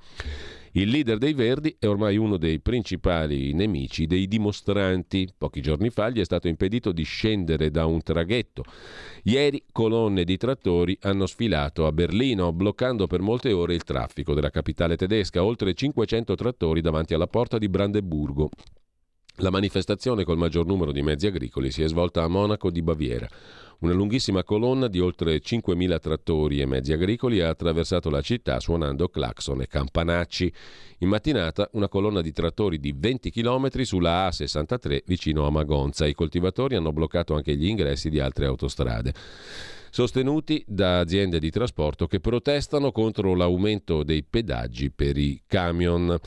[0.75, 5.29] Il leader dei Verdi è ormai uno dei principali nemici dei dimostranti.
[5.37, 8.65] Pochi giorni fa gli è stato impedito di scendere da un traghetto.
[9.25, 14.49] Ieri colonne di trattori hanno sfilato a Berlino, bloccando per molte ore il traffico della
[14.49, 18.49] capitale tedesca, oltre 500 trattori davanti alla porta di Brandeburgo.
[19.37, 23.27] La manifestazione col maggior numero di mezzi agricoli si è svolta a Monaco di Baviera.
[23.79, 29.09] Una lunghissima colonna di oltre 5.000 trattori e mezzi agricoli ha attraversato la città suonando
[29.09, 30.53] clacson e campanacci.
[30.99, 36.07] In mattinata una colonna di trattori di 20 km sulla A63 vicino a Magonza.
[36.07, 39.15] I coltivatori hanno bloccato anche gli ingressi di altre autostrade
[39.95, 46.19] sostenuti da aziende di trasporto che protestano contro l'aumento dei pedaggi per i camion.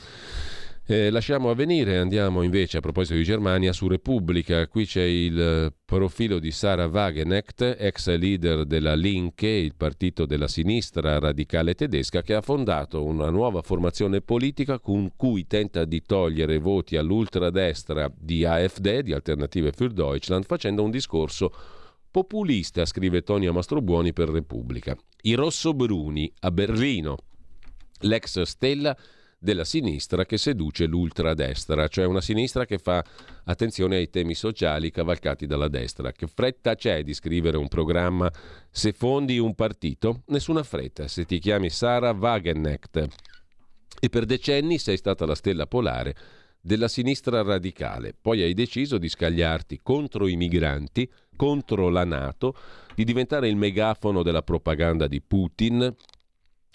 [0.88, 4.68] Eh, lasciamo avvenire, andiamo invece a proposito di Germania su Repubblica.
[4.68, 10.46] Qui c'è il eh, profilo di Sara Wagenecht, ex leader della Linke, il partito della
[10.46, 16.58] sinistra radicale tedesca, che ha fondato una nuova formazione politica con cui tenta di togliere
[16.58, 21.52] voti all'ultradestra di AfD, di Alternative für Deutschland, facendo un discorso
[22.08, 24.96] populista, scrive Tonia Mastrobuoni per Repubblica.
[25.22, 27.16] I rossobruni a Berlino.
[28.02, 28.96] L'ex stella
[29.38, 33.04] della sinistra che seduce l'ultradestra, cioè una sinistra che fa
[33.44, 36.12] attenzione ai temi sociali cavalcati dalla destra.
[36.12, 38.30] Che fretta c'è di scrivere un programma
[38.70, 40.22] se fondi un partito?
[40.26, 43.06] Nessuna fretta, se ti chiami Sara Wagenknecht.
[43.98, 46.14] E per decenni sei stata la stella polare
[46.60, 48.14] della sinistra radicale.
[48.20, 52.56] Poi hai deciso di scagliarti contro i migranti, contro la Nato,
[52.94, 55.94] di diventare il megafono della propaganda di Putin,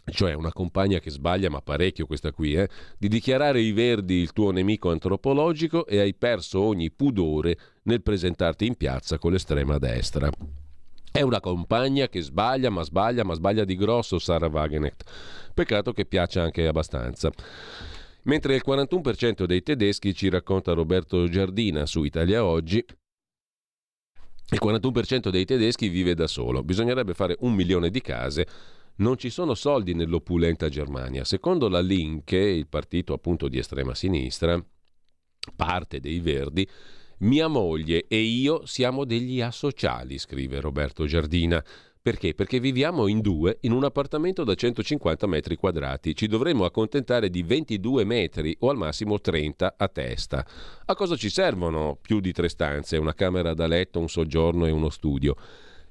[0.06, 4.34] cioè una compagna che sbaglia ma parecchio questa qui, eh, di dichiarare i verdi il
[4.34, 10.30] tuo nemico antropologico e hai perso ogni pudore nel presentarti in piazza con l'estrema destra.
[11.12, 15.04] È una compagna che sbaglia, ma sbaglia, ma sbaglia di grosso Sara Wagenecht.
[15.54, 17.30] Peccato che piaccia anche abbastanza.
[18.24, 22.78] Mentre il 41% dei tedeschi, ci racconta Roberto Giardina su Italia Oggi,
[24.54, 26.64] il 41% dei tedeschi vive da solo.
[26.64, 28.48] Bisognerebbe fare un milione di case.
[28.98, 31.24] Non ci sono soldi nell'opulenta Germania.
[31.24, 34.64] Secondo la Linke, il partito appunto di estrema sinistra,
[35.56, 36.68] parte dei Verdi,
[37.20, 41.64] mia moglie e io siamo degli asociali, scrive Roberto Giardina.
[42.04, 42.34] Perché?
[42.34, 46.16] Perché viviamo in due in un appartamento da 150 metri quadrati.
[46.16, 50.44] Ci dovremmo accontentare di 22 metri o al massimo 30 a testa.
[50.86, 54.72] A cosa ci servono più di tre stanze, una camera da letto, un soggiorno e
[54.72, 55.36] uno studio?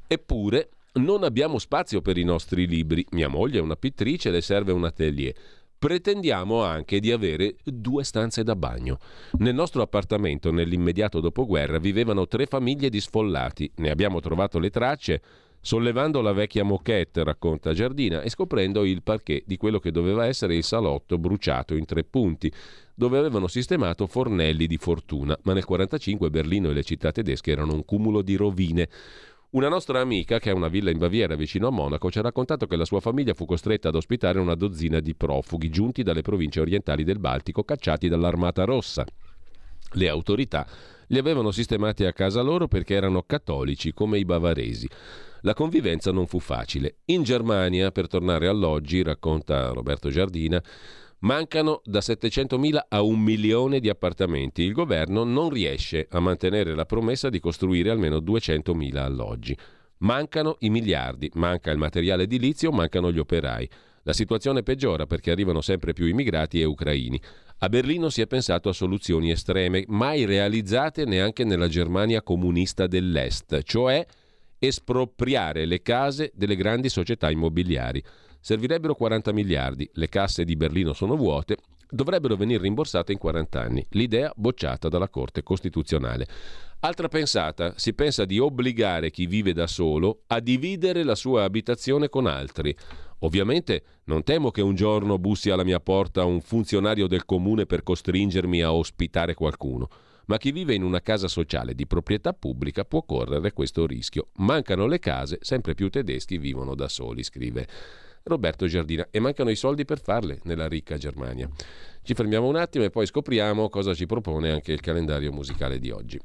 [0.09, 3.05] Eppure non abbiamo spazio per i nostri libri.
[3.11, 5.35] Mia moglie è una pittrice, le serve un atelier
[5.81, 8.99] pretendiamo anche di avere due stanze da bagno.
[9.39, 13.73] Nel nostro appartamento, nell'immediato dopoguerra, vivevano tre famiglie di sfollati.
[13.77, 15.23] Ne abbiamo trovato le tracce
[15.63, 20.55] sollevando la vecchia moquette, racconta Giardina, e scoprendo il parquet di quello che doveva essere
[20.55, 22.53] il salotto bruciato in tre punti,
[22.95, 27.75] dove avevano sistemato fornelli di fortuna, ma nel 1945 Berlino e le città tedesche erano
[27.75, 28.89] un cumulo di rovine.
[29.53, 32.69] Una nostra amica, che ha una villa in Baviera vicino a Monaco, ci ha raccontato
[32.69, 36.61] che la sua famiglia fu costretta ad ospitare una dozzina di profughi giunti dalle province
[36.61, 39.05] orientali del Baltico, cacciati dall'Armata Rossa.
[39.95, 40.65] Le autorità
[41.09, 44.89] li avevano sistemati a casa loro perché erano cattolici come i bavaresi.
[45.41, 46.99] La convivenza non fu facile.
[47.07, 50.63] In Germania, per tornare all'oggi, racconta Roberto Giardina,
[51.23, 54.63] Mancano da 700.000 a un milione di appartamenti.
[54.63, 59.55] Il governo non riesce a mantenere la promessa di costruire almeno 200.000 alloggi.
[59.99, 63.69] Mancano i miliardi, manca il materiale edilizio, mancano gli operai.
[64.05, 67.21] La situazione peggiora perché arrivano sempre più immigrati e ucraini.
[67.59, 73.61] A Berlino si è pensato a soluzioni estreme, mai realizzate neanche nella Germania comunista dell'Est,
[73.65, 74.07] cioè
[74.59, 78.03] espropriare le case delle grandi società immobiliari.
[78.41, 81.59] Servirebbero 40 miliardi, le casse di Berlino sono vuote,
[81.91, 83.87] dovrebbero venire rimborsate in 40 anni.
[83.91, 86.27] L'idea bocciata dalla Corte Costituzionale.
[86.81, 92.09] Altra pensata, si pensa di obbligare chi vive da solo a dividere la sua abitazione
[92.09, 92.75] con altri.
[93.19, 97.83] Ovviamente non temo che un giorno bussi alla mia porta un funzionario del comune per
[97.83, 99.89] costringermi a ospitare qualcuno
[100.31, 104.29] ma chi vive in una casa sociale di proprietà pubblica può correre questo rischio.
[104.35, 107.67] Mancano le case, sempre più tedeschi vivono da soli, scrive
[108.25, 111.49] Roberto Giardina, e mancano i soldi per farle nella ricca Germania.
[112.03, 115.91] Ci fermiamo un attimo e poi scopriamo cosa ci propone anche il calendario musicale di
[115.91, 116.19] oggi.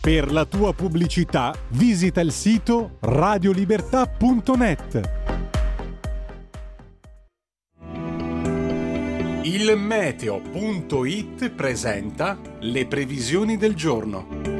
[0.00, 5.18] Per la tua pubblicità visita il sito radiolibertà.net.
[9.42, 14.59] Il meteo.it presenta le previsioni del giorno.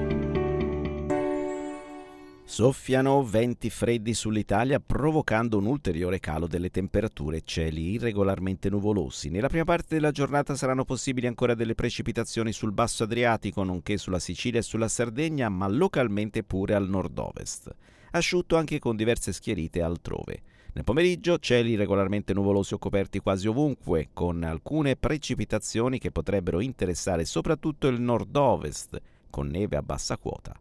[2.51, 9.31] Soffiano venti freddi sull'Italia provocando un ulteriore calo delle temperature e cieli irregolarmente nuvolosi.
[9.31, 14.19] Nella prima parte della giornata saranno possibili ancora delle precipitazioni sul basso Adriatico, nonché sulla
[14.19, 17.73] Sicilia e sulla Sardegna, ma localmente pure al nord-ovest.
[18.11, 20.43] Asciutto anche con diverse schierite altrove.
[20.73, 27.25] Nel pomeriggio cieli regolarmente nuvolosi o coperti quasi ovunque, con alcune precipitazioni che potrebbero interessare
[27.25, 30.53] soprattutto il nord-ovest, con neve a bassa quota.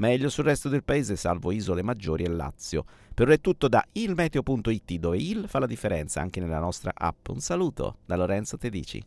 [0.00, 2.84] Meglio sul resto del paese, salvo isole maggiori e Lazio.
[3.12, 7.28] Per ora è tutto da ilmeteo.it, dove il fa la differenza anche nella nostra app.
[7.28, 9.04] Un saluto da Lorenzo Tedici.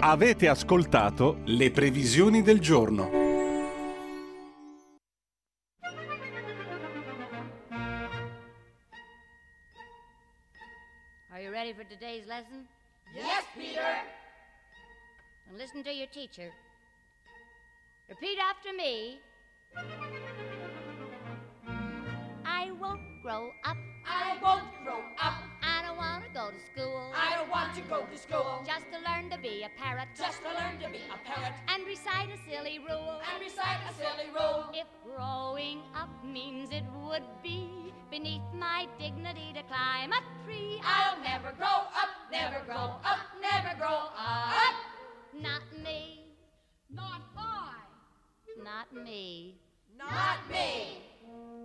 [0.00, 3.04] Avete ascoltato le previsioni del giorno.
[11.30, 12.66] Are you ready for today's lesson?
[13.14, 14.02] Yes, Peter.
[15.48, 16.50] And listen to your teacher.
[18.08, 19.18] Repeat after me.
[22.44, 23.76] I won't grow up.
[24.06, 25.34] I won't grow up.
[25.60, 27.10] I don't want to go to school.
[27.12, 28.62] I don't want to go to school.
[28.64, 30.06] Just to learn to be a parrot.
[30.16, 31.52] Just to learn to be a parrot.
[31.66, 33.18] And recite a silly rule.
[33.26, 34.70] And recite a silly rule.
[34.72, 41.20] If growing up means it would be beneath my dignity to climb a tree, I'll
[41.24, 44.74] never grow up, never grow up, never grow up.
[45.34, 46.22] Not me.
[46.88, 47.75] Not I.
[48.62, 49.54] Not me.
[49.98, 51.02] Not me.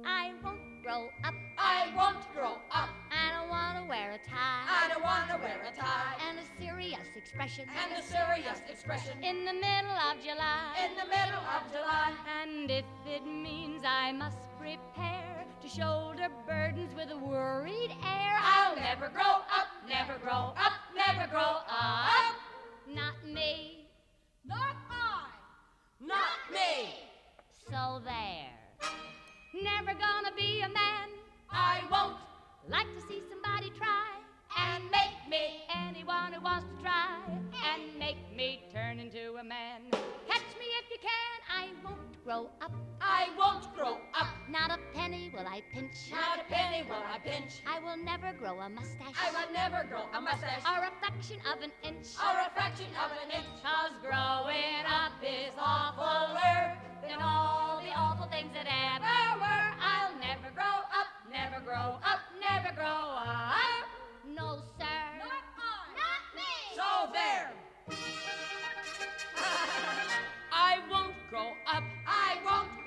[0.05, 1.33] I won't grow up.
[1.57, 2.89] I won't grow up.
[3.11, 4.65] I don't want to wear a tie.
[4.67, 6.15] I don't want to wear a tie.
[6.27, 7.65] And a serious expression.
[7.83, 9.23] And a serious expression.
[9.23, 10.75] In the middle of July.
[10.83, 12.13] In the middle of July.
[12.41, 18.75] And if it means I must prepare to shoulder burdens with a worried air, I'll
[18.75, 22.35] never grow up, never grow up, never grow up.
[22.87, 23.87] Not me.
[24.45, 25.20] Not I.
[26.07, 26.95] Not me.
[27.69, 28.49] So there.
[29.53, 31.09] never gonna be a man.
[31.51, 32.17] I won't
[32.67, 34.20] like to see somebody try
[34.57, 39.81] and make me anyone who wants to try and make me turn into a man.
[39.91, 41.37] Catch me if you can.
[41.49, 42.71] I won't grow up.
[42.99, 44.27] I won't grow up.
[44.49, 46.11] Not a penny will I pinch.
[46.11, 47.61] Not a penny will I pinch.
[47.67, 49.15] I will never grow a mustache.
[49.19, 50.63] I will never grow a mustache.
[50.65, 52.07] Or a fraction of an inch.
[52.19, 53.63] Or a fraction of an inch.
[53.63, 59.67] Cause growing up is awfuler than all the awful things that ever were.
[59.81, 64.00] I'll never grow up, never grow up, never grow up.
[64.27, 64.85] No, sir.
[65.17, 65.89] Not I.
[65.97, 66.53] Not me.
[66.75, 67.49] So there.
[70.51, 71.83] I won't grow up.
[72.05, 72.80] I won't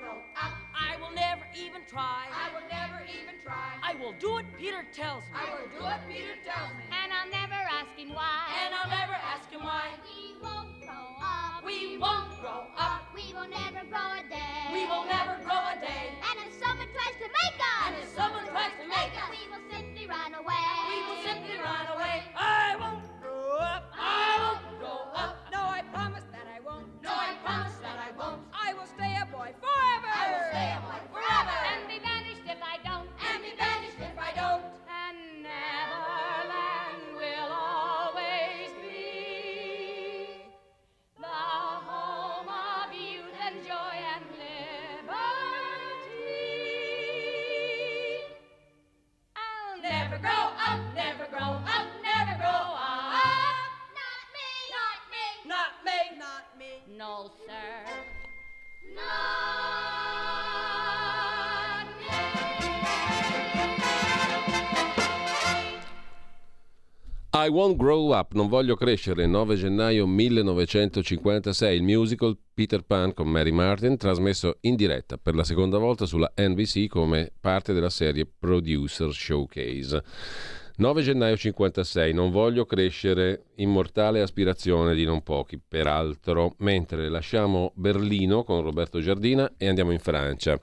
[1.75, 2.23] even try.
[2.31, 3.75] I will never even try.
[3.83, 5.35] I will do what Peter tells me.
[5.35, 6.87] I will do what Peter tells me.
[6.87, 8.47] And I'll never ask him why.
[8.63, 9.91] And I'll never ask him why.
[10.07, 11.67] We won't grow up.
[11.67, 13.11] We won't grow up.
[13.11, 14.71] We will never grow a day.
[14.71, 16.15] We will never grow a day.
[16.15, 19.43] And if someone tries to make us, And if someone tries to make us, we
[19.51, 20.63] will simply run away.
[20.87, 22.23] we will simply run away.
[22.39, 23.91] I won't grow up.
[23.91, 25.43] I won't grow up.
[25.51, 26.87] No, I promise that I won't.
[27.03, 27.75] No, I promise
[28.85, 30.09] will stay a boy forever.
[30.13, 31.57] I will stay a boy forever.
[31.73, 32.14] And be vanished
[67.45, 73.27] I Won't Grow Up, non voglio crescere, 9 gennaio 1956, il musical Peter Pan con
[73.27, 78.25] Mary Martin, trasmesso in diretta per la seconda volta sulla NBC come parte della serie
[78.25, 80.03] Producer Showcase.
[80.77, 88.43] 9 gennaio 56, non voglio crescere, immortale aspirazione di non pochi, peraltro, mentre lasciamo Berlino
[88.43, 90.59] con Roberto Giardina e andiamo in Francia.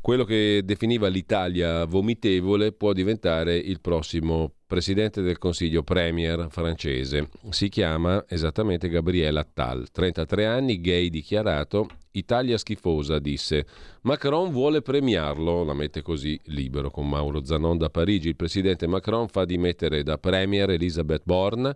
[0.00, 7.30] Quello che definiva l'Italia vomitevole può diventare il prossimo presidente del Consiglio Premier francese.
[7.48, 13.66] Si chiama esattamente Gabriel Attal, 33 anni, gay dichiarato, Italia schifosa, disse.
[14.02, 18.28] Macron vuole premiarlo, la mette così libero con Mauro Zanon da Parigi.
[18.28, 21.74] Il presidente Macron fa dimettere da Premier Elisabeth Borne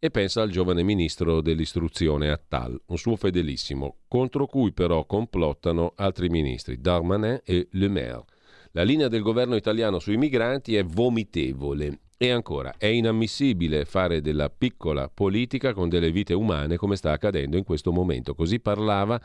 [0.00, 6.28] e pensa al giovane ministro dell'istruzione Attal, un suo fedelissimo, contro cui però complottano altri
[6.28, 8.24] ministri, Darmanin e Le Maire.
[8.72, 12.00] La linea del governo italiano sui migranti è vomitevole.
[12.22, 17.56] E ancora, è inammissibile fare della piccola politica con delle vite umane come sta accadendo
[17.56, 18.36] in questo momento.
[18.36, 19.20] Così parlava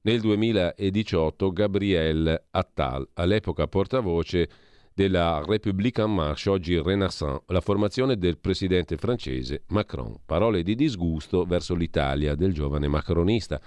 [0.00, 4.48] nel 2018 Gabriel Attal, all'epoca portavoce
[4.92, 10.18] della République en Marche, oggi Renaissance, la formazione del presidente francese Macron.
[10.26, 13.60] Parole di disgusto verso l'Italia del giovane macronista,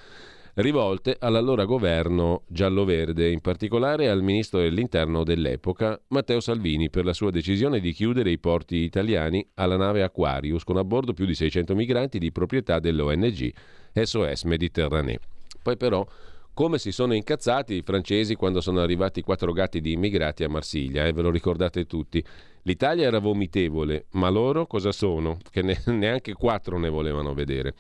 [0.56, 7.32] rivolte all'allora governo giallo-verde, in particolare al ministro dell'interno dell'epoca, Matteo Salvini, per la sua
[7.32, 11.76] decisione di chiudere i porti italiani alla nave Aquarius, con a bordo più di 600
[11.76, 13.51] migranti di proprietà dell'ONG
[13.93, 15.20] SOS Mediterranee.
[15.62, 16.06] Poi però
[16.53, 21.06] come si sono incazzati i francesi quando sono arrivati quattro gatti di immigrati a Marsiglia,
[21.06, 22.24] eh, ve lo ricordate tutti.
[22.62, 25.38] L'Italia era vomitevole, ma loro cosa sono?
[25.51, 27.74] Che ne, neanche quattro ne volevano vedere.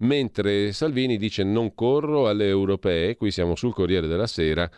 [0.00, 4.70] Mentre Salvini dice non corro alle europee, qui siamo sul Corriere della Sera,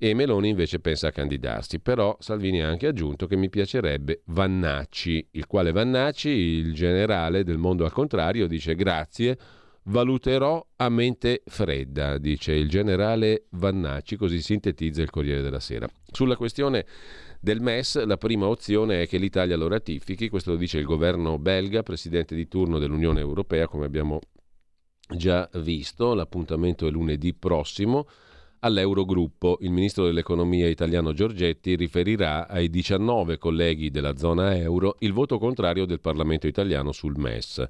[0.00, 1.80] e Meloni invece pensa a candidarsi.
[1.80, 7.58] Però Salvini ha anche aggiunto che mi piacerebbe Vannacci, il quale Vannacci, il generale del
[7.58, 9.36] mondo al contrario, dice grazie
[9.88, 15.88] Valuterò a mente fredda, dice il generale Vannacci, così sintetizza il Corriere della Sera.
[16.12, 16.84] Sulla questione
[17.40, 21.38] del MES, la prima opzione è che l'Italia lo ratifichi, questo lo dice il governo
[21.38, 24.20] belga, presidente di turno dell'Unione Europea, come abbiamo
[25.08, 26.14] già visto.
[26.14, 28.06] L'appuntamento è lunedì prossimo
[28.60, 29.58] all'Eurogruppo.
[29.60, 35.84] Il ministro dell'economia italiano Giorgetti riferirà ai 19 colleghi della zona euro il voto contrario
[35.84, 37.66] del Parlamento italiano sul MES.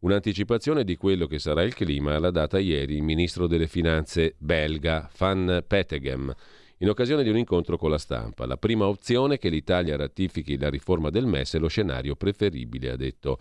[0.00, 5.10] Un'anticipazione di quello che sarà il clima l'ha data ieri il ministro delle finanze belga
[5.18, 6.34] Van Petegem
[6.78, 8.46] in occasione di un incontro con la stampa.
[8.46, 12.96] La prima opzione che l'Italia ratifichi la riforma del MES è lo scenario preferibile, ha
[12.96, 13.38] detto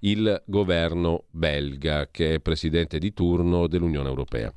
[0.00, 4.52] il governo belga, che è presidente di turno dell'Unione Europea.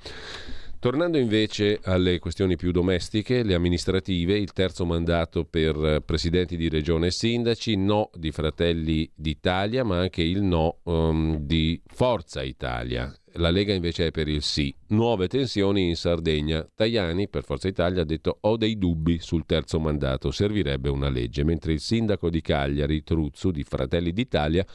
[0.81, 7.05] Tornando invece alle questioni più domestiche, le amministrative, il terzo mandato per presidenti di regione
[7.05, 13.13] e sindaci, no di Fratelli d'Italia, ma anche il no um, di Forza Italia.
[13.33, 14.75] La Lega invece è per il sì.
[14.87, 16.67] Nuove tensioni in Sardegna.
[16.73, 21.43] Tajani, per Forza Italia, ha detto ho dei dubbi sul terzo mandato, servirebbe una legge,
[21.43, 24.65] mentre il sindaco di Cagliari, Truzzu, di Fratelli d'Italia,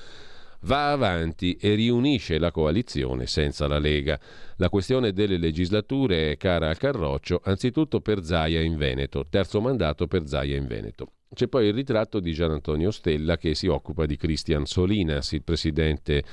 [0.67, 4.19] va avanti e riunisce la coalizione senza la Lega.
[4.57, 10.09] La questione delle legislature è cara al Carroccio, anzitutto per Zaia in Veneto, terzo mandato
[10.09, 11.13] per Zaia in Veneto.
[11.33, 15.45] C'è poi il ritratto di Gian Antonio Stella che si occupa di Cristian Solinas, il
[15.45, 16.25] presidente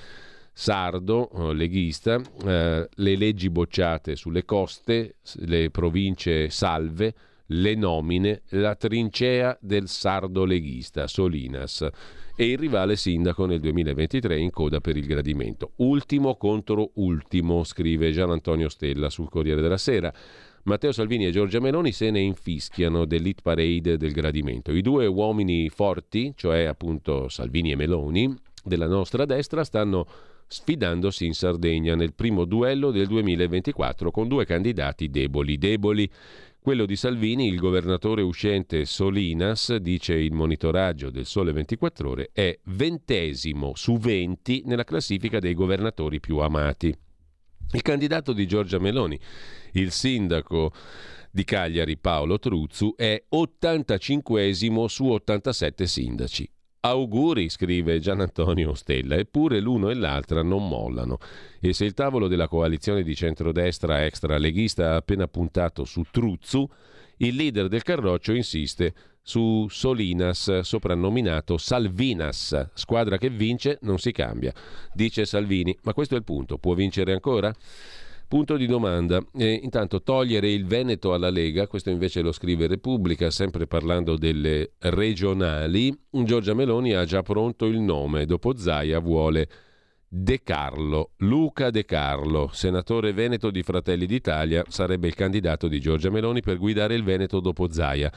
[0.52, 7.14] sardo, eh, leghista, eh, le leggi bocciate sulle coste, le province salve,
[7.48, 11.88] le nomine, la trincea del sardo leghista Solinas
[12.36, 15.72] e il rivale sindaco nel 2023 in coda per il gradimento.
[15.78, 20.14] Ultimo contro ultimo, scrive Gian Antonio Stella sul Corriere della Sera.
[20.64, 24.72] Matteo Salvini e Giorgia Meloni se ne infischiano dell'hit parade del gradimento.
[24.72, 28.34] I due uomini forti, cioè appunto Salvini e Meloni,
[28.64, 30.08] della nostra destra, stanno
[30.48, 35.58] sfidandosi in Sardegna nel primo duello del 2024 con due candidati deboli.
[35.58, 36.10] Deboli
[36.64, 42.58] quello di Salvini, il governatore uscente Solinas, dice il monitoraggio del Sole 24 ore, è
[42.68, 46.98] ventesimo su 20 nella classifica dei governatori più amati.
[47.74, 49.20] Il candidato di Giorgia Meloni,
[49.74, 50.72] il sindaco
[51.30, 54.54] di Cagliari Paolo Truzzu, è 85
[54.88, 56.53] su 87 sindaci.
[56.86, 61.18] Auguri, scrive Gian Antonio Stella, eppure l'uno e l'altra non mollano.
[61.62, 66.70] E se il tavolo della coalizione di centrodestra extra leghista ha appena puntato su Truzzu,
[67.18, 72.72] il leader del Carroccio insiste su Solinas, soprannominato Salvinas.
[72.74, 74.54] Squadra che vince non si cambia.
[74.94, 77.56] Dice Salvini, ma questo è il punto, può vincere ancora?
[78.28, 79.24] Punto di domanda.
[79.36, 84.72] E intanto togliere il Veneto alla Lega, questo invece lo scrive Repubblica, sempre parlando delle
[84.80, 85.96] regionali.
[86.10, 89.48] Giorgia Meloni ha già pronto il nome, dopo Zaia vuole
[90.08, 96.12] De Carlo, Luca De Carlo, senatore veneto di Fratelli d'Italia, sarebbe il candidato di Giorgia
[96.12, 98.12] Meloni per guidare il Veneto dopo Zaia.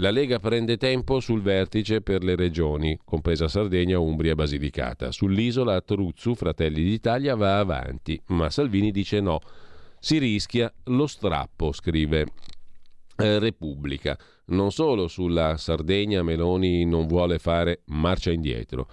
[0.00, 5.10] La Lega prende tempo sul vertice per le regioni, compresa Sardegna, Umbria e Basilicata.
[5.10, 9.40] Sull'isola Truzzu, Fratelli d'Italia, va avanti, ma Salvini dice no.
[9.98, 12.26] Si rischia lo strappo, scrive
[13.16, 14.16] eh, Repubblica.
[14.46, 18.86] Non solo sulla Sardegna Meloni non vuole fare marcia indietro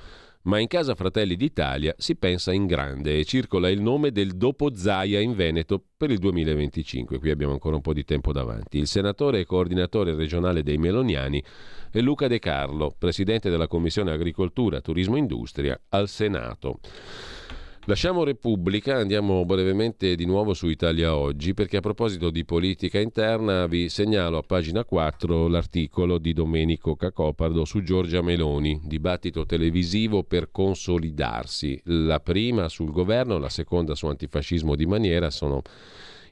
[0.46, 4.76] ma in casa Fratelli d'Italia si pensa in grande e circola il nome del dopo
[4.76, 7.20] Zaia in Veneto per il 2025.
[7.20, 8.78] Qui abbiamo ancora un po' di tempo davanti.
[8.78, 11.44] Il senatore e coordinatore regionale dei Meloniani
[11.92, 16.80] è Luca De Carlo, presidente della Commissione Agricoltura, Turismo e Industria al Senato.
[17.88, 23.68] Lasciamo Repubblica, andiamo brevemente di nuovo su Italia Oggi perché a proposito di politica interna
[23.68, 30.50] vi segnalo a pagina 4 l'articolo di Domenico Cacopardo su Giorgia Meloni, dibattito televisivo per
[30.50, 31.80] consolidarsi.
[31.84, 35.62] La prima sul governo, la seconda su antifascismo di maniera sono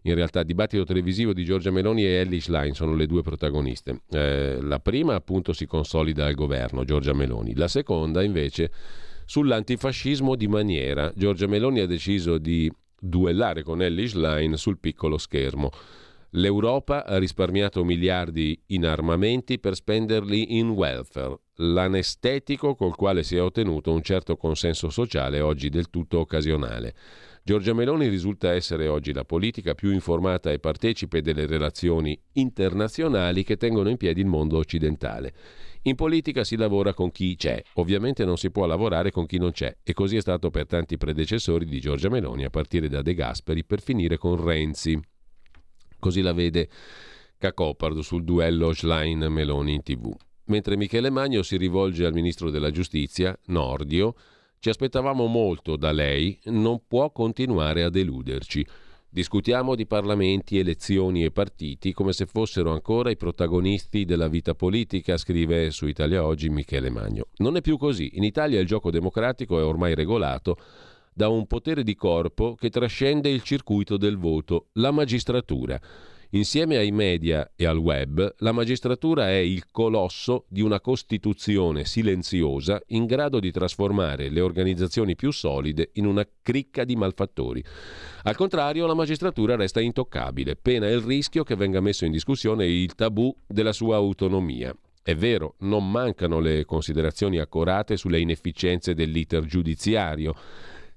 [0.05, 4.01] in realtà dibattito televisivo di Giorgia Meloni e Ellie Schlein sono le due protagoniste.
[4.09, 8.71] Eh, la prima appunto si consolida al governo, Giorgia Meloni, la seconda invece
[9.25, 11.11] sull'antifascismo di maniera.
[11.15, 15.69] Giorgia Meloni ha deciso di duellare con Ellie Schlein sul piccolo schermo.
[16.35, 23.41] L'Europa ha risparmiato miliardi in armamenti per spenderli in welfare, l'anestetico col quale si è
[23.41, 26.95] ottenuto un certo consenso sociale oggi del tutto occasionale.
[27.43, 33.57] Giorgia Meloni risulta essere oggi la politica più informata e partecipe delle relazioni internazionali che
[33.57, 35.33] tengono in piedi il mondo occidentale.
[35.85, 39.51] In politica si lavora con chi c'è, ovviamente non si può lavorare con chi non
[39.51, 43.13] c'è e così è stato per tanti predecessori di Giorgia Meloni, a partire da De
[43.13, 44.97] Gasperi per finire con Renzi.
[45.99, 46.69] Così la vede
[47.37, 50.15] Cacopardo sul duello Schlein-Meloni in tv.
[50.45, 54.15] Mentre Michele Magno si rivolge al ministro della giustizia, Nordio,
[54.59, 58.65] ci aspettavamo molto da lei, non può continuare a deluderci.
[59.13, 65.17] Discutiamo di parlamenti, elezioni e partiti come se fossero ancora i protagonisti della vita politica,
[65.17, 67.27] scrive su Italia Oggi Michele Magno.
[67.35, 68.09] Non è più così.
[68.15, 70.57] In Italia il gioco democratico è ormai regolato
[71.13, 75.79] da un potere di corpo che trascende il circuito del voto, la magistratura.
[76.35, 82.81] Insieme ai media e al web, la magistratura è il colosso di una Costituzione silenziosa
[82.87, 87.63] in grado di trasformare le organizzazioni più solide in una cricca di malfattori.
[88.23, 92.95] Al contrario, la magistratura resta intoccabile, pena il rischio che venga messo in discussione il
[92.95, 94.75] tabù della sua autonomia.
[95.03, 100.33] È vero, non mancano le considerazioni accorate sulle inefficienze dell'iter giudiziario,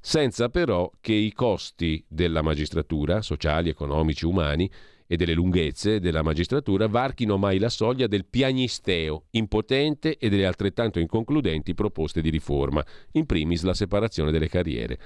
[0.01, 4.71] senza però che i costi della magistratura, sociali, economici, umani,
[5.07, 10.99] e delle lunghezze della magistratura varchino mai la soglia del piagnisteo impotente e delle altrettanto
[10.99, 14.99] inconcludenti proposte di riforma, in primis la separazione delle carriere.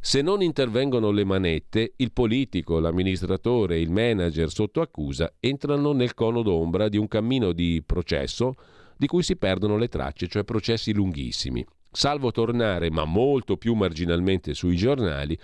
[0.00, 6.42] Se non intervengono le manette, il politico, l'amministratore, il manager sotto accusa entrano nel cono
[6.42, 8.54] d'ombra di un cammino di processo
[8.98, 11.64] di cui si perdono le tracce, cioè processi lunghissimi.
[11.90, 15.38] Salvo tornare, ma molto più marginalmente sui giornali,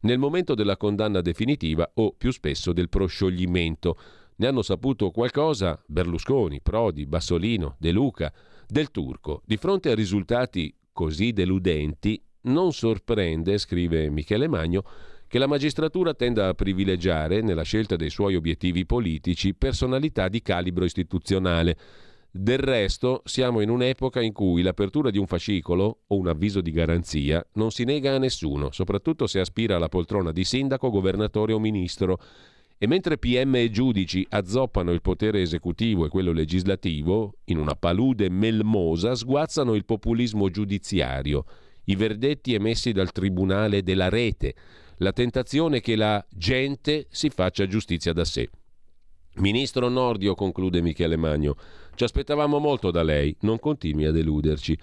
[0.00, 3.98] nel momento della condanna definitiva o più spesso del proscioglimento.
[4.36, 8.32] Ne hanno saputo qualcosa Berlusconi, Prodi, Bassolino, De Luca,
[8.66, 9.42] Del Turco.
[9.44, 14.84] Di fronte a risultati così deludenti, non sorprende, scrive Michele Magno,
[15.26, 20.84] che la magistratura tenda a privilegiare, nella scelta dei suoi obiettivi politici, personalità di calibro
[20.84, 21.76] istituzionale
[22.40, 26.70] del resto, siamo in un'epoca in cui l'apertura di un fascicolo o un avviso di
[26.70, 31.58] garanzia non si nega a nessuno, soprattutto se aspira alla poltrona di sindaco, governatore o
[31.58, 32.20] ministro.
[32.78, 38.30] E mentre PM e giudici azzoppano il potere esecutivo e quello legislativo, in una palude
[38.30, 41.44] melmosa sguazzano il populismo giudiziario,
[41.86, 44.54] i verdetti emessi dal tribunale della rete,
[44.98, 48.48] la tentazione che la gente si faccia giustizia da sé.
[49.38, 51.56] Ministro Nordio, conclude Michele Magno,
[51.94, 54.76] ci aspettavamo molto da lei, non continui a deluderci.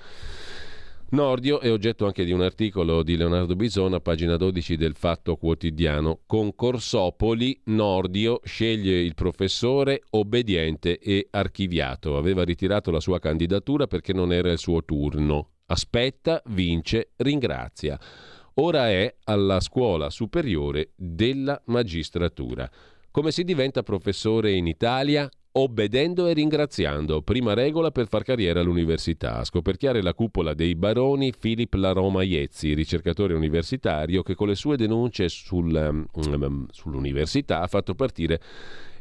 [1.09, 6.21] Nordio è oggetto anche di un articolo di Leonardo Bisona, pagina 12 del Fatto Quotidiano.
[6.25, 12.17] Concorsopoli, Nordio sceglie il professore obbediente e archiviato.
[12.17, 15.51] Aveva ritirato la sua candidatura perché non era il suo turno.
[15.67, 17.99] Aspetta, vince, ringrazia.
[18.55, 22.69] Ora è alla scuola superiore della magistratura.
[23.15, 25.29] Come si diventa professore in Italia?
[25.57, 29.37] obbedendo e ringraziando, prima regola per far carriera all'università.
[29.37, 34.75] A scoperchiare la cupola dei baroni Philip Laroma Iezzi, ricercatore universitario che con le sue
[34.75, 38.41] denunce sul, um, sull'università ha fatto partire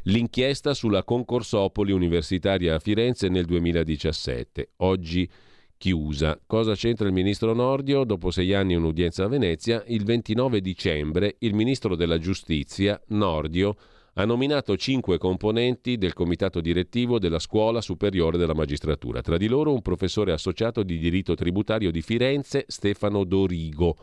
[0.03, 4.69] l'inchiesta sulla concorsopoli universitaria a Firenze nel 2017.
[4.77, 5.29] Oggi
[5.75, 6.39] chiusa.
[6.47, 8.05] Cosa c'entra il ministro Nordio?
[8.05, 13.75] Dopo sei anni un'udienza a Venezia, il 29 dicembre il ministro della giustizia, Nordio,
[14.17, 19.73] ha nominato cinque componenti del comitato direttivo della Scuola Superiore della Magistratura, tra di loro
[19.73, 23.97] un professore associato di diritto tributario di Firenze, Stefano Dorigo.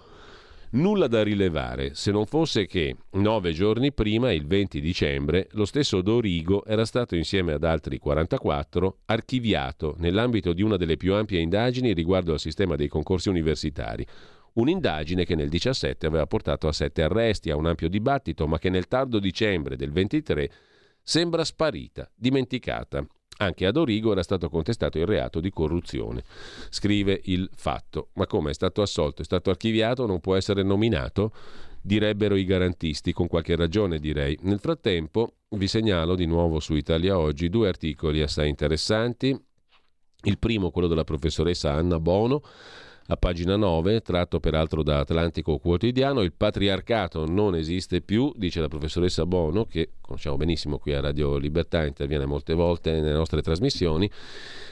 [0.73, 6.03] Nulla da rilevare, se non fosse che nove giorni prima, il 20 dicembre, lo stesso
[6.03, 11.95] Dorigo era stato insieme ad altri 44 archiviato nell'ambito di una delle più ampie indagini
[11.95, 14.07] riguardo al sistema dei concorsi universitari,
[14.55, 18.69] Un'indagine che nel 17 aveva portato a sette arresti, a un ampio dibattito, ma che
[18.69, 20.51] nel tardo dicembre del 23
[21.03, 23.07] sembra sparita, dimenticata.
[23.39, 26.23] Anche ad Origo era stato contestato il reato di corruzione.
[26.69, 28.11] Scrive il fatto.
[28.15, 29.23] Ma come è stato assolto?
[29.23, 30.07] È stato archiviato?
[30.07, 31.33] Non può essere nominato?
[31.81, 34.39] Direbbero i garantisti, con qualche ragione direi.
[34.43, 39.37] Nel frattempo vi segnalo di nuovo su Italia Oggi due articoli assai interessanti.
[40.25, 42.43] Il primo, quello della professoressa Anna Bono,
[43.07, 48.69] a pagina 9, tratto peraltro da Atlantico Quotidiano, il patriarcato non esiste più, dice la
[48.69, 54.11] professoressa Bono, che conosciamo benissimo qui a Radio Libertà, interviene molte volte nelle nostre trasmissioni.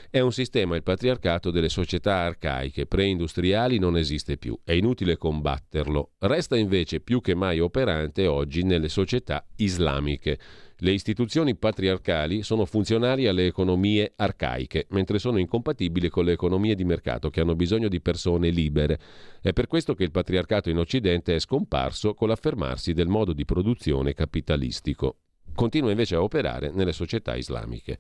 [0.09, 6.11] È un sistema, il patriarcato, delle società arcaiche, preindustriali non esiste più, è inutile combatterlo.
[6.19, 10.39] Resta invece più che mai operante oggi nelle società islamiche
[10.83, 16.85] le istituzioni patriarcali sono funzionali alle economie arcaiche, mentre sono incompatibili con le economie di
[16.85, 18.99] mercato che hanno bisogno di persone libere.
[19.43, 23.45] È per questo che il patriarcato in Occidente è scomparso con l'affermarsi del modo di
[23.45, 25.17] produzione capitalistico.
[25.55, 27.99] Continua invece a operare nelle società islamiche.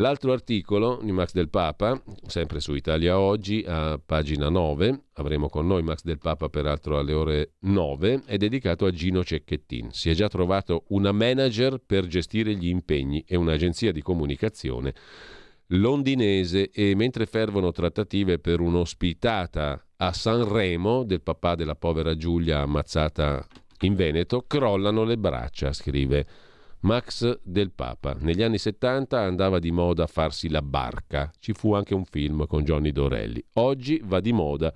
[0.00, 5.66] L'altro articolo di Max del Papa, sempre su Italia Oggi, a pagina 9, avremo con
[5.66, 9.90] noi Max del Papa peraltro alle ore 9, è dedicato a Gino Cecchettin.
[9.92, 14.94] Si è già trovato una manager per gestire gli impegni e un'agenzia di comunicazione
[15.72, 23.46] londinese e mentre fervono trattative per un'ospitata a Sanremo del papà della povera Giulia ammazzata
[23.80, 26.26] in Veneto, crollano le braccia, scrive
[26.82, 28.16] Max del Papa.
[28.18, 32.64] Negli anni 70 andava di moda farsi la barca, ci fu anche un film con
[32.64, 33.44] Johnny Dorelli.
[33.54, 34.72] Oggi va di moda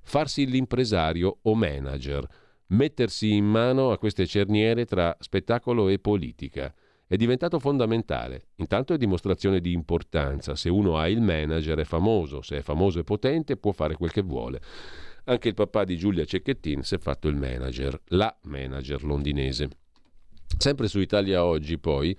[0.00, 2.26] farsi l'impresario o manager,
[2.68, 6.74] mettersi in mano a queste cerniere tra spettacolo e politica.
[7.06, 8.46] È diventato fondamentale.
[8.56, 10.56] Intanto è dimostrazione di importanza.
[10.56, 14.10] Se uno ha il manager è famoso, se è famoso e potente può fare quel
[14.10, 14.58] che vuole.
[15.24, 19.68] Anche il papà di Giulia Cecchettin si è fatto il manager, la manager londinese.
[20.58, 22.16] Sempre su Italia Oggi poi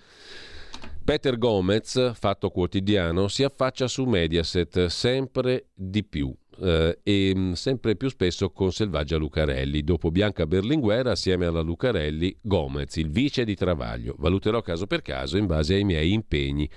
[1.03, 6.34] Peter Gomez, fatto quotidiano, si affaccia su Mediaset sempre di più.
[6.60, 9.84] eh, e mm, sempre più spesso con Selvaggia Lucarelli.
[9.84, 14.15] Dopo Bianca Berlinguer, assieme alla Lucarelli, Gomez, il vice di Travaglio.
[14.18, 16.69] Valuterò caso per caso in base ai miei impegni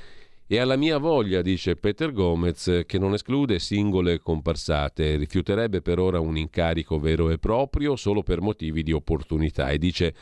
[0.49, 6.21] e alla mia voglia, dice Peter Gomez, che non esclude singole comparsate, rifiuterebbe per ora
[6.21, 10.15] un incarico vero e proprio solo per motivi di opportunità e dice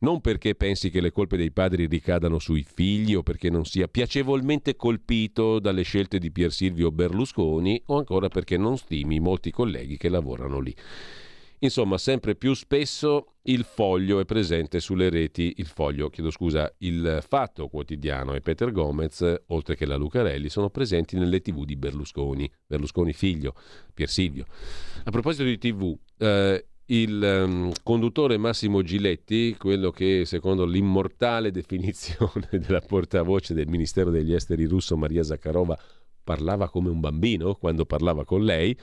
[0.00, 3.88] non perché pensi che le colpe dei padri ricadano sui figli o perché non sia
[3.88, 9.96] piacevolmente colpito dalle scelte di Pier Silvio Berlusconi o ancora perché non stimi molti colleghi
[9.96, 10.74] che lavorano lì.
[11.60, 17.18] Insomma, sempre più spesso il foglio è presente sulle reti, il foglio, chiedo scusa, il
[17.26, 22.48] Fatto Quotidiano e Peter Gomez, oltre che la Lucarelli, sono presenti nelle tv di Berlusconi,
[22.64, 23.54] Berlusconi figlio,
[23.92, 24.44] Pier Silvio.
[25.02, 32.48] A proposito di tv, eh, il um, conduttore Massimo Giletti, quello che secondo l'immortale definizione
[32.52, 35.78] della portavoce del Ministero degli Esteri russo Maria Zakharova
[36.22, 38.76] parlava come un bambino quando parlava con lei,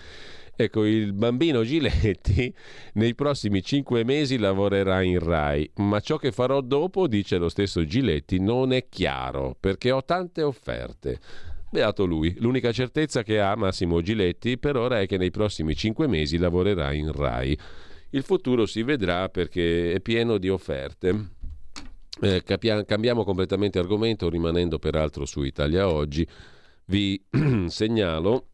[0.57, 2.53] Ecco, il bambino Giletti
[2.93, 7.83] nei prossimi cinque mesi lavorerà in RAI, ma ciò che farò dopo, dice lo stesso
[7.83, 11.19] Giletti, non è chiaro perché ho tante offerte.
[11.69, 12.35] Beato lui.
[12.39, 16.93] L'unica certezza che ha Massimo Giletti per ora è che nei prossimi cinque mesi lavorerà
[16.93, 17.57] in RAI.
[18.11, 21.33] Il futuro si vedrà perché è pieno di offerte.
[22.21, 26.25] Eh, capia- cambiamo completamente argomento, rimanendo peraltro su Italia Oggi.
[26.85, 27.21] Vi
[27.67, 28.49] segnalo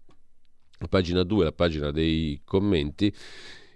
[0.88, 3.14] pagina 2, la pagina dei commenti,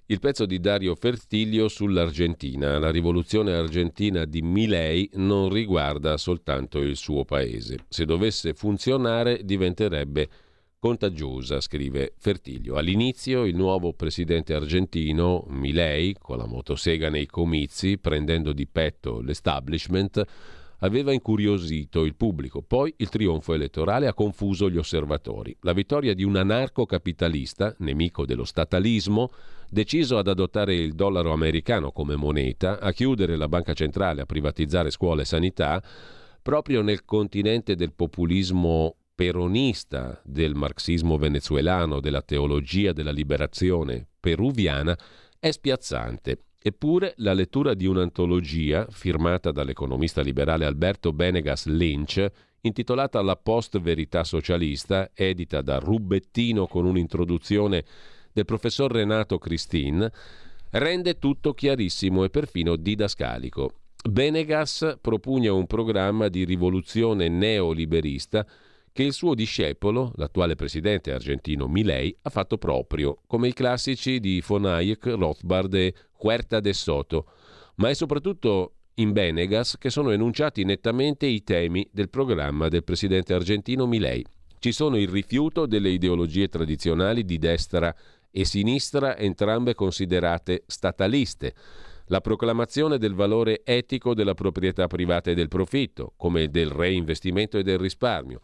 [0.08, 2.78] il pezzo di Dario Fertilio sull'Argentina.
[2.78, 7.86] La rivoluzione argentina di Milei non riguarda soltanto il suo paese.
[7.90, 10.30] Se dovesse funzionare diventerebbe
[10.86, 12.76] contagiosa, scrive Fertilio.
[12.76, 20.24] All'inizio il nuovo presidente argentino, Milei, con la motosega nei comizi, prendendo di petto l'establishment,
[20.82, 25.58] aveva incuriosito il pubblico, poi il trionfo elettorale ha confuso gli osservatori.
[25.62, 29.32] La vittoria di un anarcocapitalista, nemico dello statalismo,
[29.68, 34.92] deciso ad adottare il dollaro americano come moneta, a chiudere la banca centrale, a privatizzare
[34.92, 35.82] scuole e sanità,
[36.44, 44.98] proprio nel continente del populismo peronista, del marxismo venezuelano, della teologia della liberazione peruviana,
[45.40, 52.26] è spiazzante Eppure la lettura di un'antologia firmata dall'economista liberale Alberto Benegas Lynch,
[52.62, 57.86] intitolata La post-verità socialista, edita da Rubettino con un'introduzione
[58.34, 60.10] del professor Renato Cristin,
[60.72, 63.72] rende tutto chiarissimo e perfino didascalico.
[64.04, 68.44] Benegas propugna un programma di rivoluzione neoliberista
[68.96, 74.42] che il suo discepolo, l'attuale presidente argentino Milei, ha fatto proprio, come i classici di
[74.48, 77.26] von Hayek, Rothbard e Huerta de Soto,
[77.76, 83.34] ma è soprattutto in Benegas che sono enunciati nettamente i temi del programma del presidente
[83.34, 84.26] argentino Milei.
[84.60, 87.94] Ci sono il rifiuto delle ideologie tradizionali di destra
[88.32, 91.54] e sinistra, entrambe considerate stataliste,
[92.06, 97.64] la proclamazione del valore etico della proprietà privata e del profitto, come del reinvestimento e
[97.64, 98.40] del risparmio,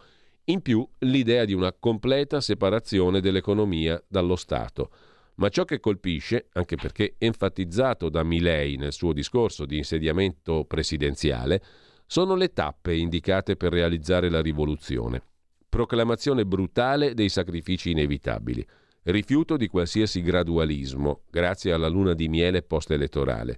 [0.46, 4.90] in più l'idea di una completa separazione dell'economia dallo Stato.
[5.36, 11.62] Ma ciò che colpisce, anche perché enfatizzato da Milei nel suo discorso di insediamento presidenziale,
[12.06, 15.22] sono le tappe indicate per realizzare la rivoluzione.
[15.70, 18.68] Proclamazione brutale dei sacrifici inevitabili,
[19.04, 23.58] rifiuto di qualsiasi gradualismo, grazie alla luna di miele post-elettorale,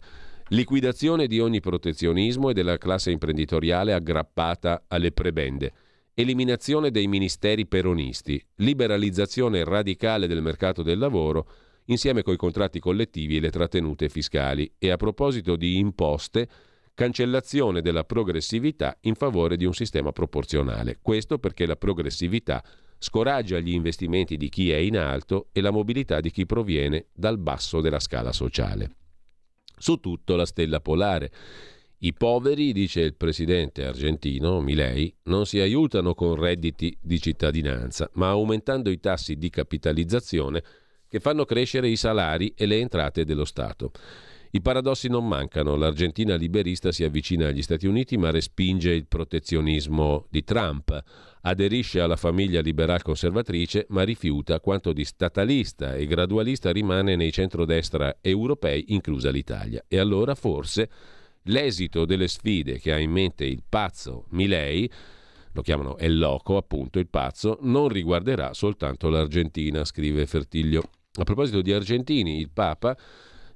[0.49, 5.73] liquidazione di ogni protezionismo e della classe imprenditoriale aggrappata alle prebende,
[6.13, 11.49] eliminazione dei ministeri peronisti, liberalizzazione radicale del mercato del lavoro,
[11.85, 16.47] insieme coi contratti collettivi e le trattenute fiscali e a proposito di imposte,
[16.93, 20.99] cancellazione della progressività in favore di un sistema proporzionale.
[21.01, 22.63] Questo perché la progressività
[22.99, 27.39] scoraggia gli investimenti di chi è in alto e la mobilità di chi proviene dal
[27.39, 28.95] basso della scala sociale.
[29.75, 31.31] Su tutto la stella polare
[32.05, 38.27] i poveri, dice il presidente argentino Milei, non si aiutano con redditi di cittadinanza, ma
[38.27, 40.61] aumentando i tassi di capitalizzazione
[41.07, 43.91] che fanno crescere i salari e le entrate dello Stato.
[44.51, 50.27] I paradossi non mancano, l'Argentina liberista si avvicina agli Stati Uniti ma respinge il protezionismo
[50.29, 51.01] di Trump,
[51.43, 58.17] aderisce alla famiglia liberal conservatrice ma rifiuta quanto di statalista e gradualista rimane nei centrodestra
[58.19, 59.85] europei, inclusa l'Italia.
[59.87, 60.89] E allora forse
[61.43, 64.89] L'esito delle sfide che ha in mente il pazzo Milei,
[65.51, 70.83] lo chiamano El Loco, appunto il pazzo, non riguarderà soltanto l'Argentina, scrive Fertiglio.
[71.15, 72.97] A proposito di argentini, il Papa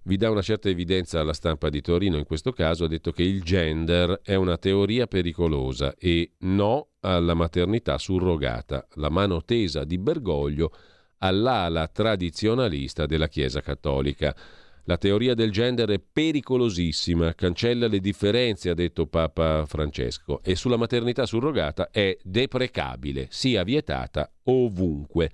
[0.04, 3.24] vi dà una certa evidenza alla stampa di Torino, in questo caso ha detto che
[3.24, 8.88] il gender è una teoria pericolosa e no alla maternità surrogata.
[8.96, 10.72] La mano tesa di Bergoglio
[11.20, 14.36] all'ala tradizionalista della Chiesa cattolica.
[14.90, 20.78] La teoria del gender è pericolosissima, cancella le differenze, ha detto Papa Francesco, e sulla
[20.78, 25.30] maternità surrogata è deprecabile, sia vietata ovunque.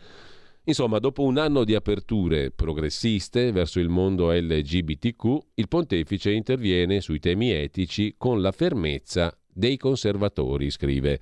[0.64, 7.20] Insomma, dopo un anno di aperture progressiste verso il mondo LGBTQ, il pontefice interviene sui
[7.20, 11.20] temi etici con la fermezza dei conservatori, scrive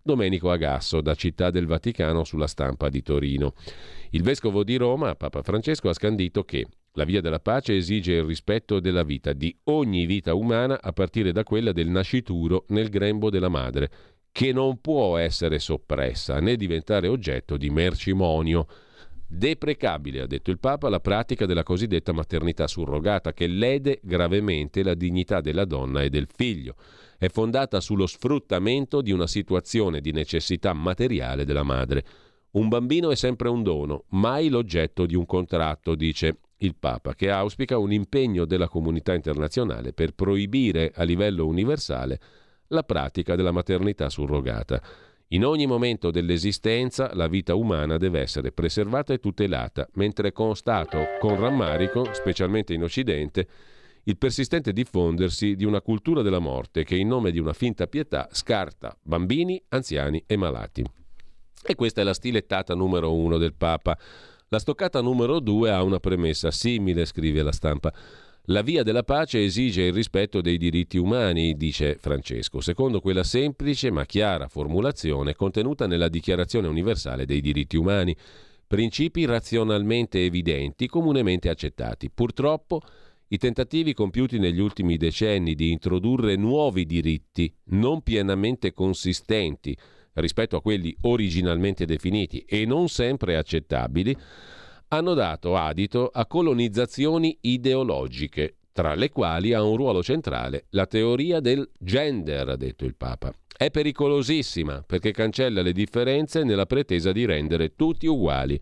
[0.00, 3.54] Domenico Agasso da Città del Vaticano sulla stampa di Torino.
[4.10, 8.24] Il vescovo di Roma, Papa Francesco, ha scandito che la via della pace esige il
[8.24, 13.30] rispetto della vita, di ogni vita umana, a partire da quella del nascituro nel grembo
[13.30, 13.90] della madre,
[14.30, 18.66] che non può essere soppressa né diventare oggetto di mercimonio.
[19.26, 24.94] Deprecabile, ha detto il Papa, la pratica della cosiddetta maternità surrogata, che lede gravemente la
[24.94, 26.76] dignità della donna e del figlio.
[27.16, 32.04] È fondata sullo sfruttamento di una situazione di necessità materiale della madre.
[32.52, 37.30] Un bambino è sempre un dono, mai l'oggetto di un contratto, dice il Papa, che
[37.30, 42.20] auspica un impegno della comunità internazionale per proibire a livello universale
[42.68, 44.82] la pratica della maternità surrogata.
[45.28, 51.38] In ogni momento dell'esistenza la vita umana deve essere preservata e tutelata, mentre constato con
[51.38, 53.48] rammarico, specialmente in Occidente,
[54.04, 58.28] il persistente diffondersi di una cultura della morte che in nome di una finta pietà
[58.32, 60.84] scarta bambini, anziani e malati.
[61.64, 63.96] E questa è la stilettata numero uno del Papa.
[64.52, 67.90] La stoccata numero due ha una premessa simile, scrive la stampa.
[68.46, 73.90] La via della pace esige il rispetto dei diritti umani, dice Francesco, secondo quella semplice
[73.90, 78.14] ma chiara formulazione contenuta nella Dichiarazione universale dei diritti umani,
[78.66, 82.10] principi razionalmente evidenti, comunemente accettati.
[82.10, 82.82] Purtroppo
[83.28, 89.74] i tentativi compiuti negli ultimi decenni di introdurre nuovi diritti non pienamente consistenti
[90.14, 94.16] rispetto a quelli originalmente definiti e non sempre accettabili
[94.88, 101.40] hanno dato adito a colonizzazioni ideologiche, tra le quali ha un ruolo centrale la teoria
[101.40, 103.32] del gender, ha detto il Papa.
[103.56, 108.60] È pericolosissima perché cancella le differenze nella pretesa di rendere tutti uguali.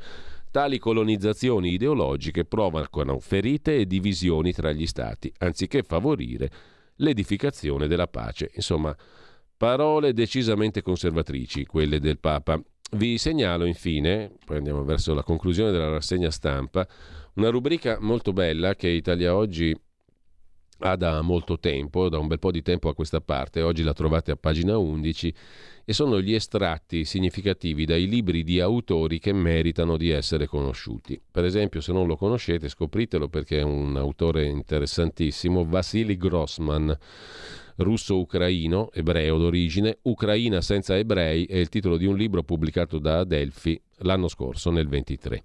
[0.53, 6.51] Tali colonizzazioni ideologiche provocano ferite e divisioni tra gli stati, anziché favorire
[6.97, 8.51] l'edificazione della pace.
[8.55, 8.95] Insomma,
[9.61, 12.59] parole decisamente conservatrici, quelle del Papa.
[12.93, 16.89] Vi segnalo infine, poi andiamo verso la conclusione della rassegna stampa,
[17.35, 19.79] una rubrica molto bella che Italia Oggi
[20.79, 23.93] ha da molto tempo, da un bel po' di tempo a questa parte, oggi la
[23.93, 25.35] trovate a pagina 11,
[25.85, 31.21] e sono gli estratti significativi dai libri di autori che meritano di essere conosciuti.
[31.31, 36.97] Per esempio, se non lo conoscete, scopritelo perché è un autore interessantissimo, Vasily Grossman
[37.81, 43.81] russo-ucraino, ebreo d'origine, Ucraina senza ebrei è il titolo di un libro pubblicato da Adelphi
[43.99, 45.43] l'anno scorso, nel 23.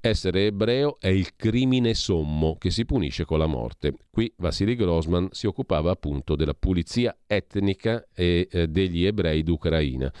[0.00, 3.94] Essere ebreo è il crimine sommo che si punisce con la morte.
[4.10, 10.12] Qui Vassili Grossman si occupava appunto della pulizia etnica e eh, degli ebrei d'Ucraina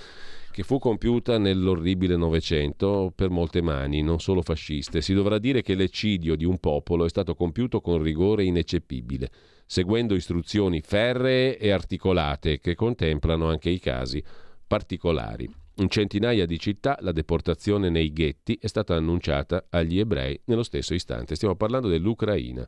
[0.50, 5.02] che fu compiuta nell'orribile Novecento per molte mani, non solo fasciste.
[5.02, 9.30] Si dovrà dire che l'eccidio di un popolo è stato compiuto con rigore ineccepibile
[9.66, 14.22] seguendo istruzioni ferree e articolate che contemplano anche i casi
[14.66, 15.48] particolari.
[15.78, 20.94] In centinaia di città la deportazione nei ghetti è stata annunciata agli ebrei nello stesso
[20.94, 21.34] istante.
[21.34, 22.64] Stiamo parlando dell'Ucraina.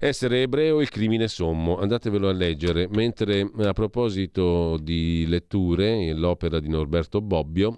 [0.00, 2.88] Essere ebreo è il crimine sommo, andatevelo a leggere.
[2.90, 7.74] Mentre a proposito di letture, l'opera di Norberto Bobbio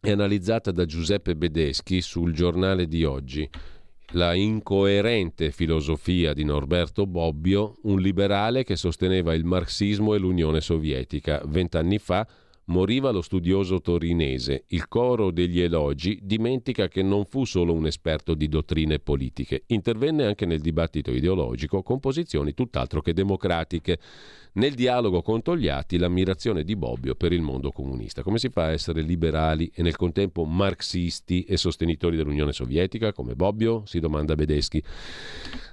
[0.00, 3.48] è analizzata da Giuseppe Bedeschi sul giornale di oggi
[4.12, 11.40] la incoerente filosofia di Norberto Bobbio, un liberale che sosteneva il marxismo e l'Unione Sovietica.
[11.46, 12.26] Vent'anni fa
[12.64, 14.64] moriva lo studioso torinese.
[14.68, 20.24] Il coro degli elogi dimentica che non fu solo un esperto di dottrine politiche, intervenne
[20.24, 23.98] anche nel dibattito ideologico con posizioni tutt'altro che democratiche.
[24.52, 28.24] Nel dialogo con Togliatti l'ammirazione di Bobbio per il mondo comunista.
[28.24, 33.36] Come si fa a essere liberali e nel contempo marxisti e sostenitori dell'Unione Sovietica come
[33.36, 33.84] Bobbio?
[33.86, 34.82] si domanda Bedeschi.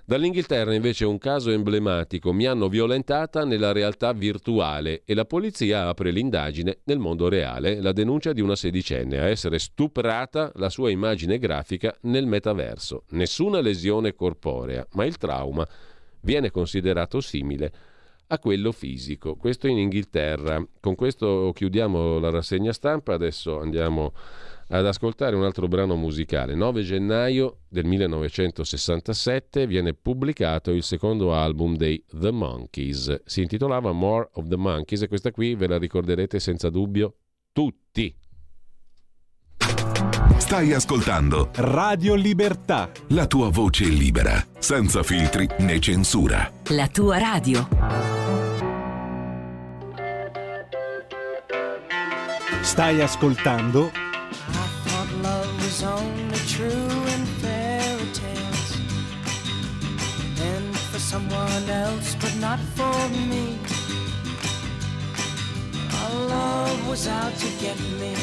[0.05, 2.31] Dall'Inghilterra invece un caso emblematico.
[2.31, 7.81] Mi hanno violentata nella realtà virtuale e la polizia apre l'indagine nel mondo reale.
[7.81, 13.05] La denuncia di una sedicenne a essere stuprata la sua immagine grafica nel metaverso.
[13.09, 15.67] Nessuna lesione corporea, ma il trauma
[16.21, 17.95] viene considerato simile
[18.27, 19.35] a quello fisico.
[19.35, 20.65] Questo in Inghilterra.
[20.79, 24.13] Con questo chiudiamo la rassegna stampa, adesso andiamo
[24.69, 26.55] ad ascoltare un altro brano musicale.
[26.55, 33.21] 9 gennaio del 1967 viene pubblicato il secondo album dei The Monkeys.
[33.25, 37.15] Si intitolava More of the Monkeys e questa qui ve la ricorderete senza dubbio
[37.53, 38.13] tutti.
[40.37, 42.91] Stai ascoltando Radio Libertà.
[43.09, 46.49] La tua voce libera, senza filtri né censura.
[46.69, 48.16] La tua radio.
[60.49, 63.57] And for someone else, but not for me.
[66.01, 68.13] Our love was out to get me.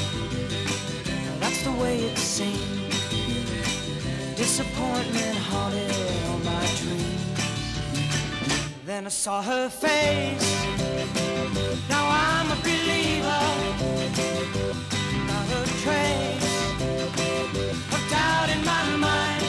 [1.41, 2.93] That's the way it seemed.
[4.37, 5.91] Disappointment haunted
[6.29, 7.41] all my dreams.
[8.87, 10.94] Then I saw her face.
[11.89, 13.45] Now I'm a believer.
[15.29, 16.51] Not a trace
[17.95, 19.45] of doubt in my mind.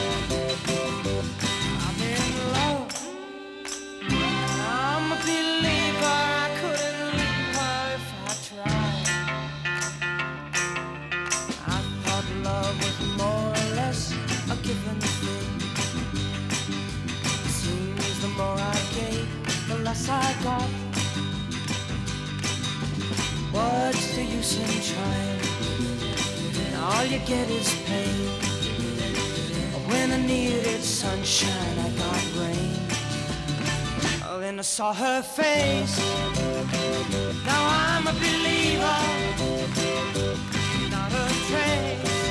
[1.84, 2.88] I'm in love.
[4.10, 6.16] I'm a believer.
[6.44, 9.06] I couldn't leave her if I tried.
[11.66, 14.00] I thought love was more or less
[14.50, 15.48] a given thing.
[17.60, 19.28] Seems the more I gave,
[19.68, 20.85] the less I got.
[23.66, 25.40] What's the use in trying?
[26.88, 28.28] All you get is pain.
[29.90, 32.78] When I needed sunshine, I got rain.
[34.28, 35.98] Oh, then I saw her face.
[37.44, 39.00] Now I'm a believer.
[40.90, 42.25] Not a trace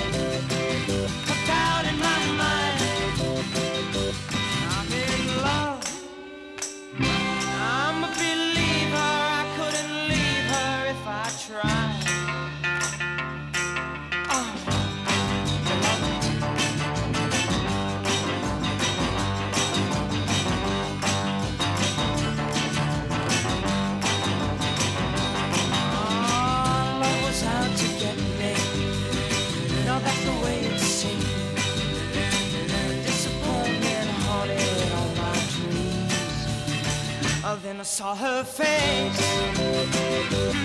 [37.75, 40.64] Then I saw her face.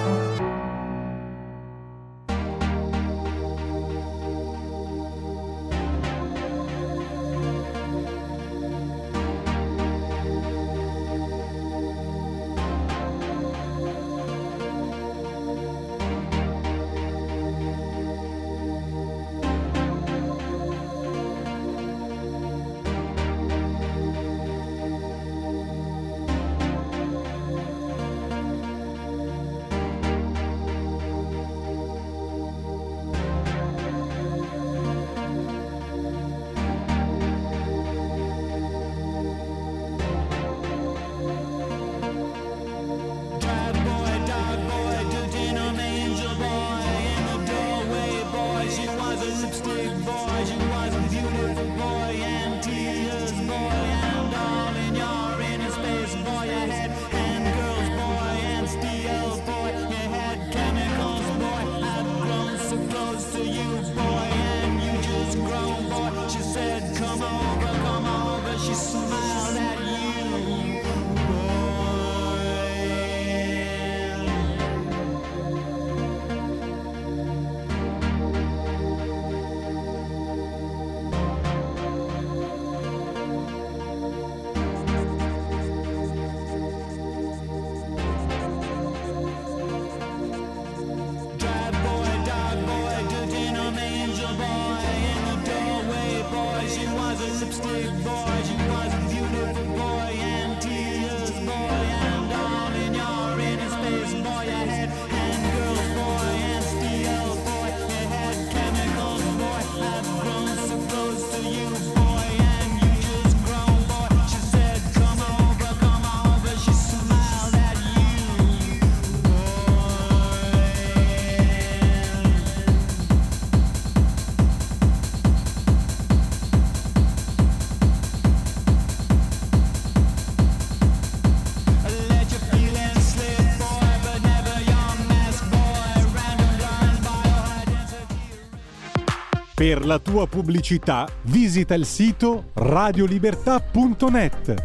[139.61, 144.55] Per la tua pubblicità visita il sito radiolibertà.net.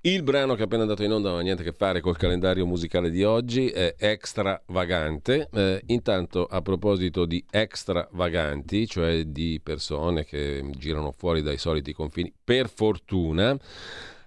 [0.00, 2.16] Il brano che è appena andato in onda non ha niente a che fare col
[2.16, 5.50] calendario musicale di oggi, è extravagante.
[5.52, 12.32] Eh, intanto, a proposito di extravaganti, cioè di persone che girano fuori dai soliti confini,
[12.42, 13.54] per fortuna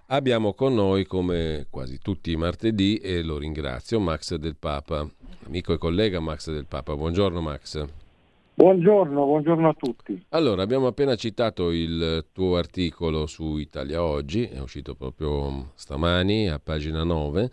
[0.06, 5.10] abbiamo con noi, come quasi tutti i martedì, e lo ringrazio, Max del Papa
[5.50, 6.94] amico e collega Max del Papa.
[6.94, 7.84] Buongiorno Max.
[8.54, 10.24] Buongiorno, buongiorno a tutti.
[10.28, 16.60] Allora, abbiamo appena citato il tuo articolo su Italia Oggi, è uscito proprio stamani a
[16.60, 17.50] pagina 9.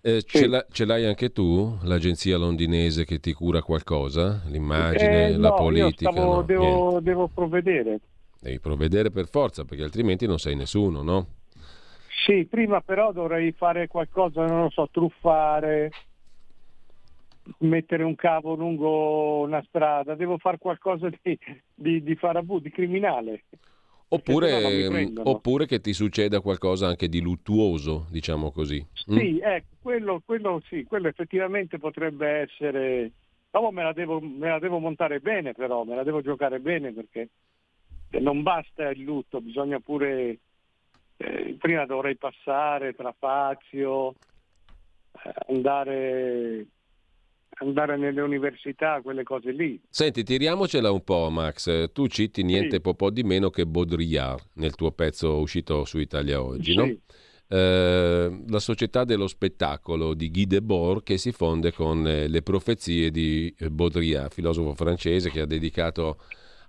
[0.00, 0.38] Eh, sì.
[0.38, 4.40] ce, l'hai, ce, l'hai, anche tu, l'agenzia londinese che ti cura qualcosa?
[4.46, 6.10] L'immagine, eh, la no, politica?
[6.10, 8.00] Stavo, no, devo, devo, provvedere.
[8.40, 11.26] Devi provvedere per forza, perché altrimenti non sei nessuno, no?
[12.24, 15.90] Sì, prima però dovrei fare qualcosa, non lo so, truffare,
[17.58, 21.38] mettere un cavo lungo una strada, devo fare qualcosa di,
[21.74, 23.44] di, di farabu, di criminale.
[24.08, 28.84] Oppure, oppure, che ti succeda qualcosa anche di luttuoso, diciamo così.
[28.92, 29.42] Sì, mm?
[29.42, 33.10] ecco, quello, quello, sì, quello effettivamente potrebbe essere...
[33.50, 36.92] Dopo me la, devo, me la devo montare bene però, me la devo giocare bene
[36.92, 37.28] perché
[38.20, 40.38] non basta il lutto, bisogna pure...
[41.16, 44.14] Eh, prima dovrei passare tra Fazio,
[45.24, 46.66] eh, andare
[47.56, 49.80] andare nelle università, quelle cose lì.
[49.88, 51.92] Senti, tiriamocela un po', Max.
[51.92, 52.94] Tu citi niente sì.
[52.94, 56.76] po' di meno che Baudrillard nel tuo pezzo uscito su Italia Oggi, sì.
[56.76, 56.96] no?
[57.46, 63.10] Eh, la società dello spettacolo di Guy Debord che si fonde con eh, le profezie
[63.10, 66.18] di Baudrillard, filosofo francese che ha dedicato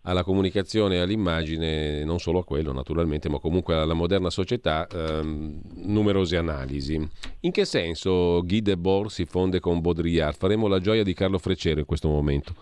[0.05, 5.61] alla comunicazione e all'immagine, non solo a quello naturalmente, ma comunque alla moderna società, ehm,
[5.85, 6.95] numerose analisi.
[7.41, 10.35] In che senso Guy Debord si fonde con Baudrillard?
[10.35, 12.53] Faremo la gioia di Carlo Freccero in questo momento.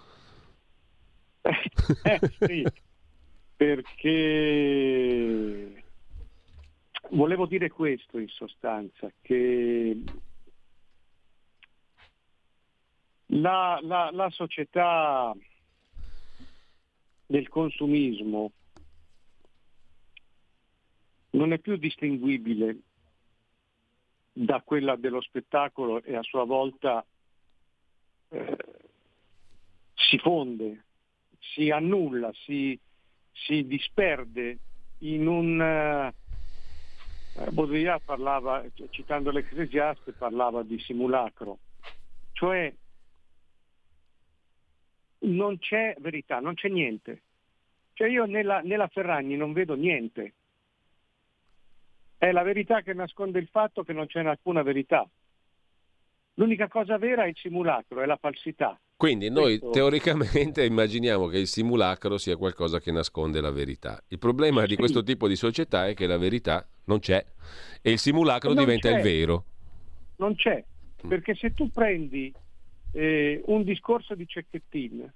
[1.42, 2.66] eh, sì,
[3.58, 5.04] perché
[7.12, 10.02] volevo dire questo in sostanza, che
[13.28, 15.36] la, la, la società
[17.34, 18.52] del consumismo
[21.32, 22.78] non è più distinguibile
[24.32, 27.04] da quella dello spettacolo e a sua volta
[28.30, 28.58] eh,
[29.96, 30.84] si fonde,
[31.40, 32.80] si annulla, si,
[33.32, 34.60] si disperde
[35.00, 35.60] in un...
[35.60, 36.14] Eh,
[37.50, 41.58] Baudrillard parlava, citando l'Ecclesiaste, parlava di simulacro,
[42.34, 42.72] cioè
[45.24, 47.22] non c'è verità, non c'è niente.
[47.94, 50.34] Cioè io nella, nella Ferragni non vedo niente.
[52.18, 55.08] È la verità che nasconde il fatto che non c'è alcuna verità.
[56.36, 58.80] L'unica cosa vera è il simulacro, è la falsità.
[58.96, 59.70] Quindi noi Questo...
[59.72, 64.02] teoricamente immaginiamo che il simulacro sia qualcosa che nasconde la verità.
[64.08, 67.24] Il problema di questo tipo di società è che la verità non c'è
[67.82, 68.96] e il simulacro non diventa c'è.
[68.98, 69.46] il vero.
[70.16, 70.64] Non c'è,
[71.06, 71.10] mm.
[71.10, 72.34] perché se tu prendi
[72.94, 75.12] eh, un discorso di Cecchettin.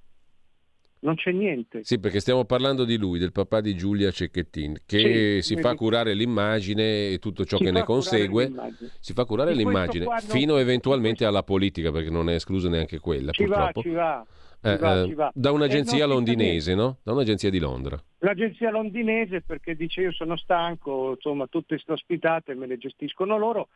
[1.00, 1.84] Non c'è niente.
[1.84, 5.76] Sì, perché stiamo parlando di lui, del papà di Giulia Cecchettin, che sì, si fa
[5.76, 8.52] curare l'immagine e tutto ciò che ne consegue.
[9.00, 10.18] Si fa curare di l'immagine non...
[10.20, 13.82] fino eventualmente alla politica, perché non è esclusa neanche quella, ci purtroppo.
[13.82, 14.26] Va, ci va.
[14.60, 15.32] Eh, va, eh, va.
[15.36, 16.98] Da un'agenzia londinese, no?
[17.04, 18.04] Da un'agenzia di Londra.
[18.18, 23.68] L'agenzia londinese perché dice io sono stanco, insomma tutte queste ospitate me le gestiscono loro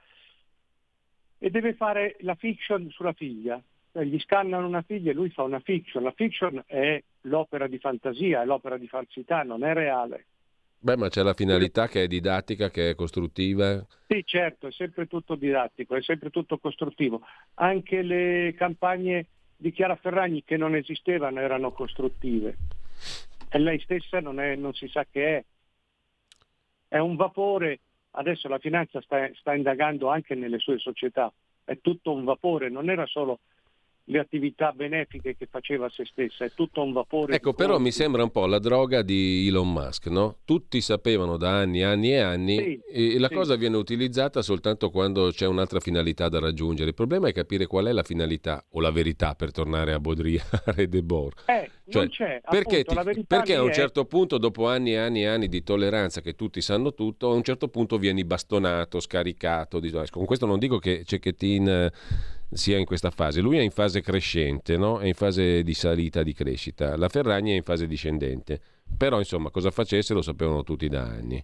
[1.38, 3.61] e deve fare la fiction sulla figlia eh,
[3.93, 6.03] gli scannano una figlia e lui fa una fiction.
[6.03, 10.26] La fiction è l'opera di fantasia, è l'opera di falsità, non è reale.
[10.84, 13.85] Beh, ma c'è la finalità che è didattica, che è costruttiva?
[14.07, 17.22] Sì, certo, è sempre tutto didattico, è sempre tutto costruttivo.
[17.55, 22.57] Anche le campagne di Chiara Ferragni che non esistevano erano costruttive.
[23.47, 25.43] E lei stessa non, è, non si sa che è.
[26.88, 27.80] È un vapore,
[28.11, 31.31] adesso la finanza sta, sta indagando anche nelle sue società,
[31.63, 33.39] è tutto un vapore, non era solo
[34.06, 37.36] le attività benefiche che faceva se stessa, è tutto un vapore.
[37.36, 40.38] Ecco, però mi sembra un po' la droga di Elon Musk, no?
[40.44, 42.82] Tutti sapevano da anni, anni e anni sì,
[43.14, 43.36] e la sì.
[43.36, 46.90] cosa viene utilizzata soltanto quando c'è un'altra finalità da raggiungere.
[46.90, 50.73] Il problema è capire qual è la finalità o la verità per tornare a Baudrillard
[50.78, 51.44] e Debord.
[51.45, 53.73] Eh, cioè, perché, appunto, ti, perché a un è...
[53.73, 57.34] certo punto, dopo anni e anni e anni di tolleranza che tutti sanno tutto, a
[57.34, 59.80] un certo punto vieni bastonato, scaricato.
[60.10, 61.91] Con questo non dico che Cecchettin
[62.52, 63.41] sia in questa fase.
[63.41, 64.99] Lui è in fase crescente, no?
[64.99, 66.98] è in fase di salita, di crescita.
[66.98, 68.60] La Ferragni è in fase discendente.
[68.98, 71.44] Però, insomma, cosa facesse lo sapevano tutti da anni.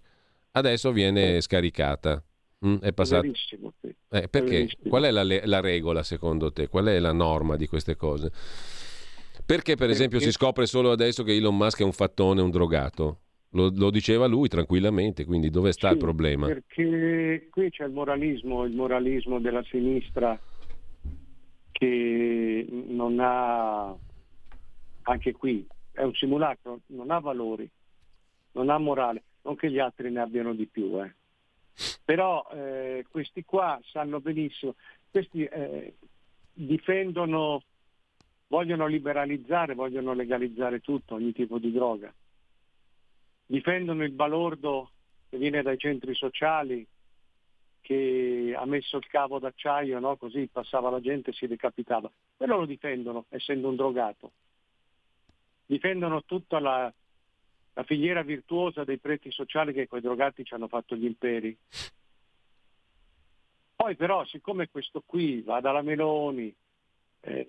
[0.52, 2.22] Adesso viene scaricata.
[2.66, 3.30] Mm, è passato.
[3.34, 3.94] Sì.
[4.10, 4.68] Eh, perché?
[4.88, 6.68] Qual è la, la regola secondo te?
[6.68, 8.30] Qual è la norma di queste cose?
[9.46, 13.20] Perché per esempio si scopre solo adesso che Elon Musk è un fattone, un drogato?
[13.52, 16.48] Lo, lo diceva lui tranquillamente, quindi dove sta Sì, il problema?
[16.48, 20.38] Perché qui c'è il moralismo, il moralismo della sinistra
[21.78, 23.94] che non ha,
[25.02, 27.70] anche qui, è un simulacro, non ha valori,
[28.52, 31.00] non ha morale, non che gli altri ne abbiano di più.
[31.00, 31.14] eh.
[32.04, 34.74] Però eh, questi qua sanno benissimo,
[35.08, 35.94] questi eh,
[36.52, 37.62] difendono,
[38.48, 42.12] vogliono liberalizzare, vogliono legalizzare tutto, ogni tipo di droga.
[43.46, 44.90] Difendono il balordo
[45.30, 46.84] che viene dai centri sociali,
[47.88, 50.18] che ha messo il cavo d'acciaio, no?
[50.18, 52.10] così passava la gente e si decapitava.
[52.36, 54.32] Quello lo difendono, essendo un drogato.
[55.64, 56.92] Difendono tutta la,
[57.72, 61.56] la filiera virtuosa dei preti sociali che quei drogati ci hanno fatto gli imperi.
[63.74, 66.54] Poi però, siccome questo qui va dalla Meloni,
[67.20, 67.48] eh,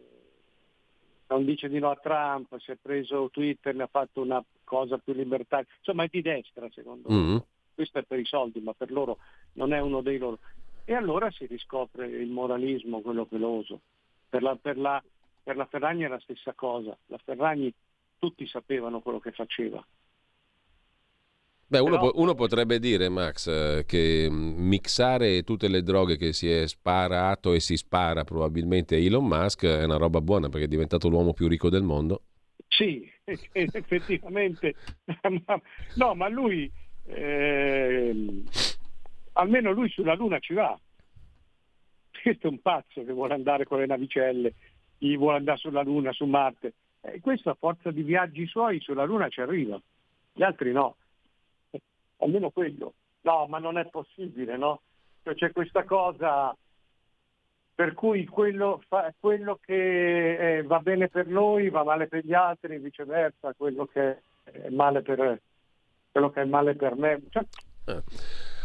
[1.28, 4.98] non dice di no a Trump, si è preso Twitter, ne ha fatto una cosa
[4.99, 7.44] più libertaria, insomma è di destra secondo me.
[7.80, 9.19] Questo è per i soldi, ma per loro
[9.53, 10.39] non è uno dei loro.
[10.84, 13.80] E allora si riscopre il moralismo, quello peloso.
[14.27, 15.01] Per la, per la-
[15.41, 16.97] per la Ferragni è la stessa cosa.
[17.06, 17.73] La Ferragni
[18.18, 19.81] tutti sapevano quello che faceva.
[21.68, 26.18] Beh, uno, Però- po- uno potrebbe dire, Max, eh, che mm, mixare tutte le droghe
[26.18, 30.65] che si è sparato e si spara probabilmente Elon Musk è una roba buona perché
[30.65, 32.23] è diventato l'uomo più ricco del mondo.
[32.68, 33.10] Sì,
[33.53, 34.76] effettivamente.
[35.95, 36.69] No, ma lui,
[37.10, 38.44] ehm,
[39.34, 40.77] almeno lui sulla Luna ci va.
[42.22, 44.53] Questo è un pazzo che vuole andare con le navicelle,
[44.98, 46.73] gli vuole andare sulla Luna, su Marte.
[47.02, 49.80] E questo a forza di viaggi suoi sulla Luna ci arriva,
[50.34, 50.98] gli altri no.
[52.18, 52.94] Almeno quello.
[53.22, 54.81] No, ma non è possibile, no?
[55.23, 56.56] Cioè, c'è questa cosa
[57.80, 62.34] per cui quello, fa- quello che eh, va bene per noi va male per gli
[62.34, 65.40] altri, viceversa, quello che è male per,
[66.11, 67.22] quello che è male per me.
[67.30, 67.44] Cioè,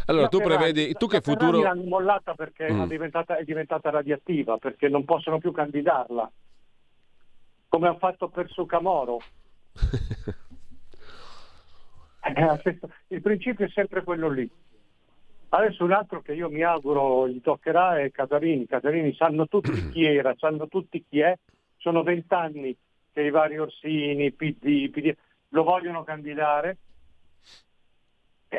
[0.07, 1.61] Allora, la tu Ferrari- prevedi, tu che Ferrari futuro...
[1.63, 2.81] l'hanno mollata perché Mm.
[2.81, 6.31] è, diventata, è diventata radioattiva, perché non possono più candidarla,
[7.67, 9.19] come hanno fatto per Sucamoro.
[12.27, 14.49] Eh, Il principio è sempre quello lì.
[15.49, 18.65] Adesso un altro che io mi auguro gli toccherà è Casarini.
[18.65, 21.37] Casarini sanno tutti chi era, sanno tutti chi è.
[21.77, 22.75] Sono vent'anni
[23.13, 25.15] che i vari Orsini, PD, PD
[25.49, 26.77] lo vogliono candidare.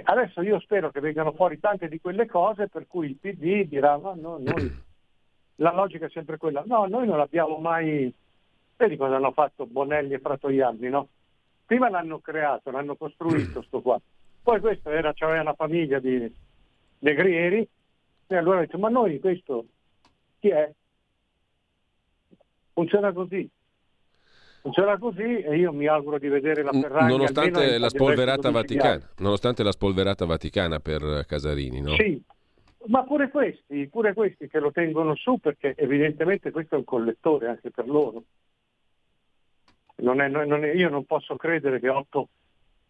[0.02, 3.96] Adesso io spero che vengano fuori tante di quelle cose per cui il PD dirà
[3.98, 4.84] ma no, noi...
[5.60, 8.12] La logica è sempre quella, no, noi non abbiamo mai...
[8.76, 11.08] Vedi cosa hanno fatto Bonelli e Fratoianni, no?
[11.64, 13.98] Prima l'hanno creato, l'hanno costruito sto qua.
[14.42, 16.30] Poi questo era, c'aveva una famiglia di
[16.98, 17.66] negrieri
[18.26, 19.64] e allora ha detto ma noi questo
[20.38, 20.70] chi è?
[22.74, 23.48] Funziona così.
[24.66, 29.62] Funziona così e io mi auguro di vedere la Ferrari Nonostante la spolverata vaticana, nonostante
[29.62, 31.94] la spolverata vaticana per Casarini, no?
[31.94, 32.20] Sì,
[32.86, 37.46] ma pure questi, pure questi che lo tengono su perché evidentemente questo è un collettore
[37.46, 38.24] anche per loro.
[39.98, 42.28] Non è- non è- io non posso credere che otto,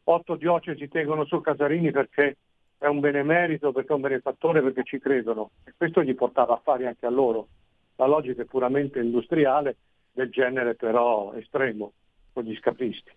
[0.05, 2.39] otto diocesi tengono su Casarini perché
[2.79, 5.51] è un benemerito, perché è un benefattore, perché ci credono.
[5.67, 7.49] E questo gli portava affari anche a loro.
[7.97, 9.77] La logica è puramente industriale,
[10.17, 11.93] del genere però estremo,
[12.33, 13.11] con gli scapisti.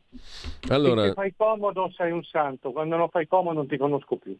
[0.68, 4.38] Allora, Se fai comodo sei un santo, quando non fai comodo non ti conosco più.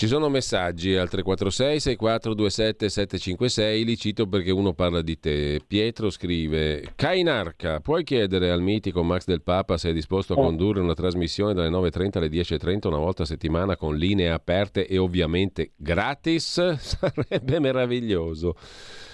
[0.00, 5.60] Ci sono messaggi al 346 6427 756, li cito perché uno parla di te.
[5.66, 10.42] Pietro scrive: Cainarca, puoi chiedere al mitico Max del Papa se è disposto a Oh.
[10.42, 14.96] condurre una trasmissione dalle 9.30 alle 10.30 una volta a settimana con linee aperte e
[14.96, 16.76] ovviamente gratis?
[16.80, 18.56] Sarebbe meraviglioso.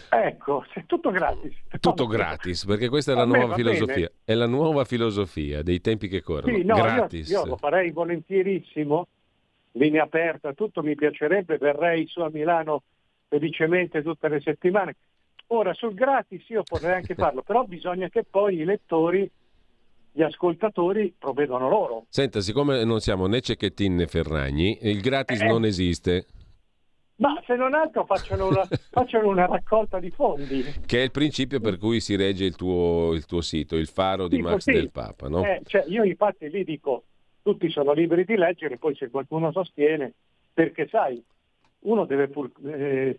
[0.08, 1.54] Ecco, è tutto gratis.
[1.80, 3.94] Tutto gratis, perché questa è la nuova va filosofia.
[3.94, 4.12] bene.
[4.24, 6.56] È la nuova filosofia dei tempi che corrono.
[6.56, 7.28] Sì, no, io, gratis.
[7.28, 9.06] io lo farei volentierissimo,
[9.72, 12.82] linea aperta, tutto mi piacerebbe, verrei su a Milano
[13.28, 14.96] felicemente tutte le settimane.
[15.48, 19.30] Ora sul gratis io potrei anche farlo, però bisogna che poi i lettori,
[20.12, 22.06] gli ascoltatori provvedano loro.
[22.08, 25.46] Senta, siccome non siamo né Cecchettin né Ferragni, il gratis Eh.
[25.46, 26.26] non esiste.
[27.18, 30.62] Ma se non altro facciano una, facciano una raccolta di fondi.
[30.84, 34.28] Che è il principio per cui si regge il tuo, il tuo sito, il faro
[34.28, 34.72] di Sì, Max così.
[34.72, 35.43] del Papa, no?
[35.44, 37.05] Eh, cioè, io infatti lì dico,
[37.43, 40.12] tutti sono liberi di leggere, poi se qualcuno sostiene,
[40.52, 41.22] perché sai,
[41.80, 42.51] uno deve pur...
[42.66, 43.18] eh,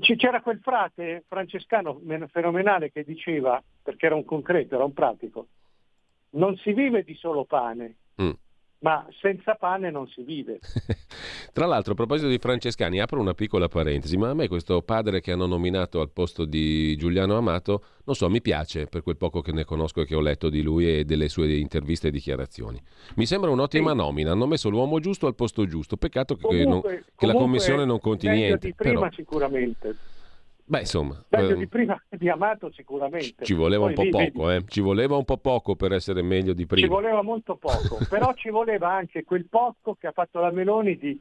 [0.00, 5.46] c'era quel frate francescano men- fenomenale che diceva, perché era un concreto, era un pratico,
[6.30, 8.30] non si vive di solo pane, Mm.
[8.84, 10.58] Ma senza pane non si vive.
[11.54, 15.22] Tra l'altro, a proposito di Francescani, apro una piccola parentesi, ma a me questo padre
[15.22, 19.40] che hanno nominato al posto di Giuliano Amato, non so, mi piace per quel poco
[19.40, 22.78] che ne conosco e che ho letto di lui e delle sue interviste e dichiarazioni.
[23.16, 23.96] Mi sembra un'ottima Sì.
[23.96, 26.92] nomina, hanno messo l'uomo giusto al posto giusto, peccato che, Comunque- non- che
[27.26, 28.66] la comunque commissione non conti niente.
[28.66, 29.96] di prima però- sicuramente.
[30.64, 33.44] Beh, insomma, Meglio eh, di prima di Amato sicuramente.
[33.44, 34.64] ci voleva un Poi po' lì, poco, eh.
[34.66, 36.88] ci voleva un po' poco per essere meglio di Ci prima.
[36.88, 41.20] voleva molto poco, però ci voleva anche quel poco che ha fatto la Meloni di...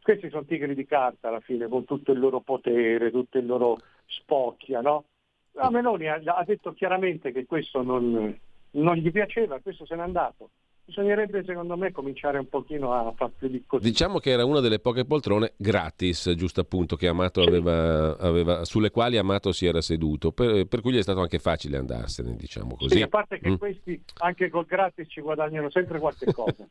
[0.00, 3.78] Questi sono tigri di carta alla fine, con tutto il loro potere, tutto il loro
[4.06, 5.04] spocchia, no?
[5.52, 8.38] La Meloni ha, ha detto chiaramente che questo non,
[8.70, 10.50] non gli piaceva, questo se n'è andato.
[10.88, 13.84] Bisognerebbe secondo me cominciare un pochino a far più di così.
[13.84, 18.90] Diciamo che era una delle poche poltrone gratis, giusto appunto, che Amato aveva, aveva- sulle
[18.90, 22.74] quali Amato si era seduto, per, per cui gli è stato anche facile andarsene, diciamo
[22.76, 22.96] così.
[22.96, 23.54] Sì, a parte che Mm.
[23.56, 26.66] questi anche col gratis ci guadagnano sempre qualche cosa.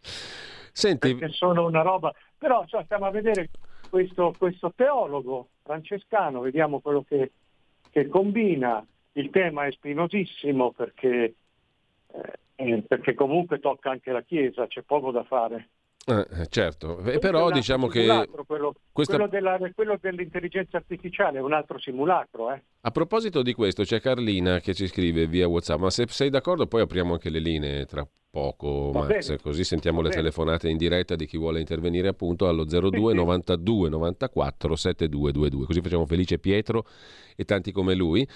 [0.71, 2.11] Senti, perché sono una roba.
[2.39, 3.51] Però cioè, stiamo a vedere
[3.87, 7.33] questo, questo teologo francescano, vediamo quello che,
[7.91, 8.83] che combina.
[9.11, 11.35] Il tema è spinosissimo perché,
[12.13, 12.33] eh,
[12.87, 15.69] perché comunque tocca anche la Chiesa, c'è poco da fare.
[16.09, 18.05] eh, certo, Eh, Questo è però diciamo che
[18.45, 22.53] quello, questa- quello della- quello dell'intelligenza artificiale è un altro simulacro.
[22.53, 22.61] Eh.
[22.81, 26.65] a proposito di questo c'è Carlina che ci scrive via WhatsApp, ma se sei d'accordo
[26.67, 31.25] poi apriamo anche le linee tra poco, Max, così sentiamo le telefonate in diretta di
[31.25, 33.17] chi vuole intervenire appunto allo 02 sì.
[33.17, 36.85] 92 94 7222, così facciamo felice Pietro
[37.39, 38.27] e tanti come lui.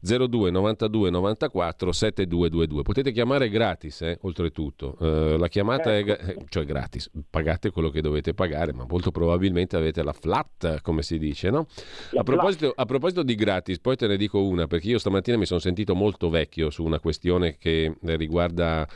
[0.00, 2.82] 02 92 94 7222.
[2.82, 4.96] Potete chiamare gratis, eh, oltretutto.
[5.00, 9.76] Eh, la chiamata è, eh, cioè gratis, pagate quello che dovete pagare, ma molto probabilmente
[9.76, 11.66] avete la flat, come si dice, no?
[12.14, 15.46] A proposito, a proposito di gratis, poi te ne dico una, perché io stamattina mi
[15.46, 18.86] sono sentito molto vecchio su una questione che riguarda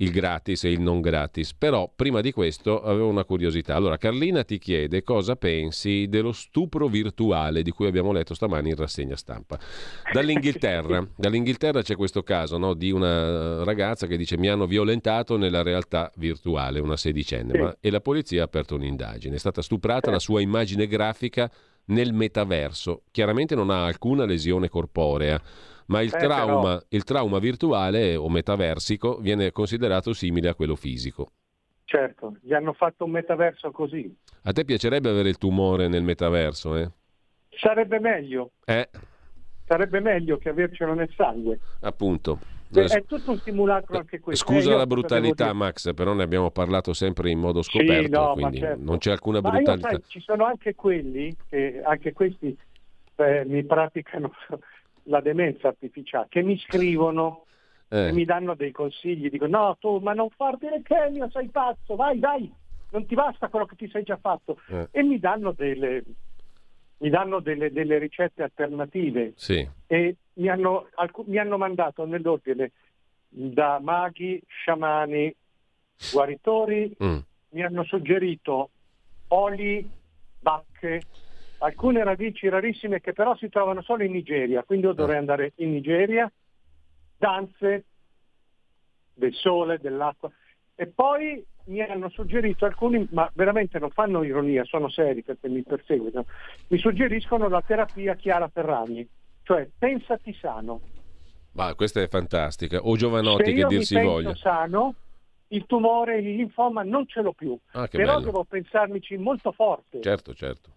[0.00, 3.74] il gratis e il non gratis, però prima di questo avevo una curiosità.
[3.74, 8.76] Allora, Carlina ti chiede cosa pensi dello stupro virtuale di cui abbiamo letto stamani in
[8.76, 9.58] rassegna stampa.
[10.12, 15.62] Dall'Inghilterra, dall'Inghilterra c'è questo caso no, di una ragazza che dice mi hanno violentato nella
[15.62, 17.58] realtà virtuale, una sedicenne, Sì.
[17.58, 19.34] ma- e la polizia ha aperto un'indagine.
[19.36, 21.50] È stata stuprata la sua immagine grafica
[21.86, 23.02] nel metaverso.
[23.10, 25.40] Chiaramente non ha alcuna lesione corporea,
[25.90, 30.76] ma il, Eh, trauma, però- il trauma virtuale o metaversico viene considerato simile a quello
[30.76, 31.32] fisico.
[31.84, 34.14] Certo, gli hanno fatto un metaverso così.
[34.44, 36.76] A te piacerebbe avere il tumore nel metaverso?
[36.76, 36.88] Eh?
[37.60, 38.88] Sarebbe meglio, Eh,
[39.66, 41.58] sarebbe meglio che avercelo nel sangue.
[41.80, 42.38] appunto.
[42.72, 44.44] È, è tutto un simulacro anche questo.
[44.44, 45.52] Eh, Scusa io la brutalità?
[45.52, 48.80] Max, però ne abbiamo parlato sempre in modo Sì, scoperto, no, ma quindi certo.
[48.84, 49.88] non c'è alcuna Ma io, brutalità.
[49.88, 52.56] sai, ci sono anche quelli che anche questi
[53.16, 54.30] eh, mi praticano
[55.04, 57.44] la demenza artificiale, che mi scrivono
[57.88, 58.08] Eh.
[58.08, 61.96] e mi danno dei consigli, dicono no tu ma non farti le chemio, sei pazzo,
[61.96, 62.52] vai vai,
[62.90, 64.58] non ti basta quello che ti sei già fatto.
[64.68, 64.88] Eh.
[64.92, 66.04] E mi danno delle,
[66.98, 69.68] mi danno delle, delle ricette alternative Sì.
[69.86, 72.70] e mi hanno, alcu- mi hanno mandato nell'ordine
[73.28, 75.34] da maghi, sciamani,
[76.12, 77.18] guaritori, Mm.
[77.50, 78.70] mi hanno suggerito
[79.28, 79.88] oli,
[80.40, 81.02] bacche,
[81.62, 85.70] alcune radici rarissime che però si trovano solo in Nigeria, quindi io dovrei andare in
[85.72, 86.30] Nigeria,
[87.16, 87.84] danze
[89.14, 90.30] del sole, dell'acqua.
[90.74, 95.62] E poi mi hanno suggerito alcuni, ma veramente non fanno ironia, sono seri perché mi
[95.62, 96.24] perseguitano,
[96.68, 99.06] mi suggeriscono la terapia Chiara Ferragni,
[99.42, 100.80] cioè pensati sano.
[101.52, 102.78] Ma questa è fantastica.
[102.78, 104.34] O Giovanotti che dir si voglia.
[104.36, 104.94] sano,
[105.48, 108.24] il tumore, il linfoma non ce l'ho più, Ah, però bello.
[108.24, 110.70] devo pensarmici molto forte, Certo, certo.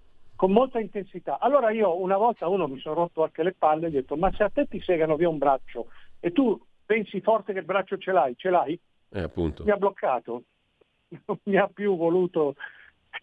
[0.44, 1.40] Con molta intensità.
[1.40, 4.30] Allora io una volta uno mi sono rotto anche le palle e ho detto ma
[4.34, 5.88] se a te ti segano via un braccio
[6.20, 8.78] e tu pensi forte che il braccio ce l'hai, ce l'hai?
[9.08, 9.64] Eh, appunto.
[9.64, 10.44] Mi ha bloccato,
[11.08, 12.56] non mi ha più voluto,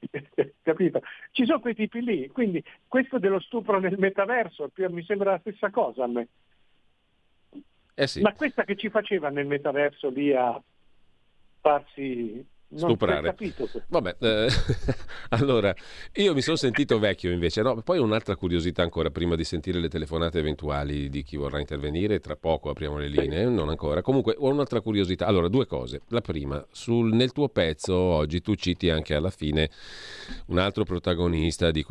[0.63, 1.03] capito?
[1.33, 5.69] Ci sono quei tipi lì, quindi questo dello stupro nel metaverso mi sembra la stessa
[5.69, 6.29] cosa a me.
[7.97, 8.23] Eh sì.
[8.23, 10.59] Ma questa che ci faceva nel metaverso lì a
[11.61, 12.43] farsi
[12.75, 13.35] Stuprare.
[13.89, 14.49] Vabbè, eh,
[15.31, 15.75] allora,
[16.15, 17.81] io mi sono sentito vecchio invece, no?
[17.83, 22.37] Poi un'altra curiosità ancora, prima di sentire le telefonate eventuali di chi vorrà intervenire, tra
[22.37, 24.03] poco apriamo le linee, non ancora.
[24.03, 25.27] Comunque, ho un'altra curiosità.
[25.27, 26.03] Allora, due cose.
[26.09, 29.71] La prima, sul- nel tuo pezzo oggi tu citi anche alla fine
[30.47, 31.83] un altro protagonista di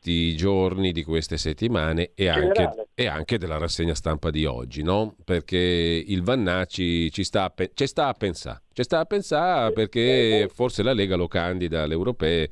[0.00, 5.16] questi giorni, di queste settimane e anche, e anche della rassegna stampa di oggi, no?
[5.24, 9.72] Perché il Vannacci ci sta a, pe- ci sta a pensare, ci sta a pensare
[9.72, 12.48] perché forse la Lega lo candida alle europee.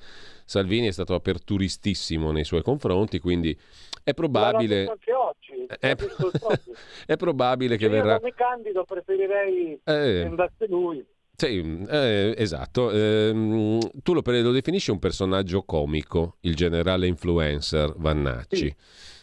[0.49, 3.57] Salvini è stato aperturistissimo nei suoi confronti, quindi
[4.05, 5.67] è probabile, anche oggi.
[5.67, 6.75] è, detto proprio.
[7.05, 8.13] è probabile che Se io verrà...
[8.13, 10.31] non mi candido preferirei Eh.
[10.69, 11.05] lui.
[11.37, 12.91] Sì, eh, esatto.
[12.91, 18.57] Ehm, tu lo, lo, definisci un personaggio comico, il generale influencer Vannacci.
[18.57, 18.77] Sì,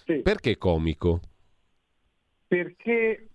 [0.06, 0.22] sì.
[0.22, 1.19] Perché comico?
[2.48, 3.30] Perché,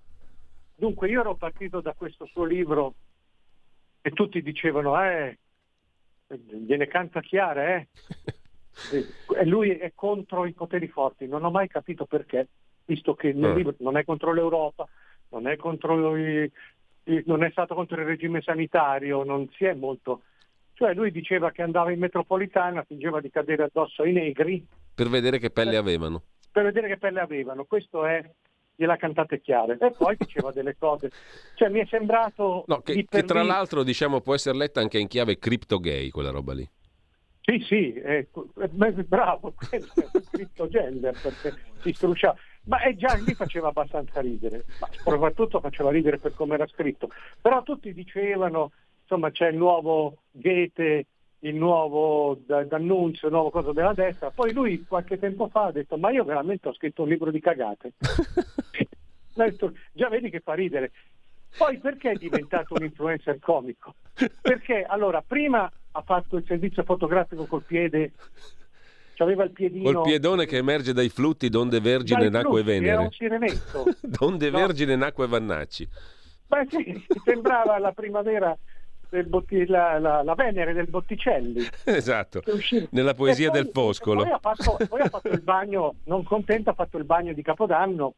[0.77, 2.95] dunque, io ero partito da questo suo libro
[4.01, 5.39] e tutti dicevano, eh,
[6.29, 7.89] gliene canta chiara, eh.
[9.41, 11.27] e lui è contro i poteri forti.
[11.27, 12.47] Non ho mai capito perché,
[12.85, 13.57] visto che nel mm.
[13.57, 14.87] libro non è contro l'Europa,
[15.31, 16.49] non è contro i,
[17.27, 20.23] non è stato contro il regime sanitario, non si è molto...
[20.75, 24.65] Cioè lui diceva che andava in metropolitana, fingeva di cadere addosso ai negri.
[24.95, 26.23] Per vedere che pelle avevano.
[26.53, 28.23] Per vedere che pelle avevano, questo è
[28.77, 29.77] gliela cantate chiare.
[29.81, 31.11] E poi diceva delle cose.
[31.57, 32.63] Cioè mi è sembrato...
[32.69, 36.31] No, che, che tra l'altro diciamo può essere letta anche in chiave crypto gay quella
[36.31, 36.69] roba lì.
[37.49, 38.27] Sì, sì, è,
[38.59, 38.69] è,
[39.07, 39.81] bravo, è
[40.31, 42.37] crypto gender perché si strusciava.
[42.65, 47.09] Ma eh, già lì faceva abbastanza ridere, ma soprattutto faceva ridere per come era scritto.
[47.41, 51.07] Però tutti dicevano, insomma, c'è il nuovo Goethe,
[51.39, 54.31] il nuovo D'Annunzio, il nuovo cosa della destra.
[54.31, 57.41] Poi lui qualche tempo fa ha detto, ma io veramente ho scritto un libro di
[57.41, 57.95] cagate.
[59.93, 60.93] già vedi che fa ridere.
[61.59, 63.95] Poi perché è diventato un influencer comico?
[64.41, 68.13] Perché allora prima ha fatto il servizio fotografico col piede
[69.23, 69.91] aveva il piedino...
[69.91, 72.93] Col piedone che emerge dai flutti donde vergine nacque Venere.
[72.93, 73.85] Era un sirenetto.
[74.03, 74.59] donde no.
[74.59, 75.89] vergine nacque Vannacci.
[76.47, 78.57] Beh sì, sembrava la primavera
[79.27, 81.67] Botti, la, la, la, Venere del Botticelli.
[81.85, 82.43] Esatto,
[82.91, 84.23] nella poesia poi, del Foscolo.
[84.23, 87.43] Poi ha, fatto, poi ha fatto il bagno, non contento, ha fatto il bagno di
[87.43, 88.15] Capodanno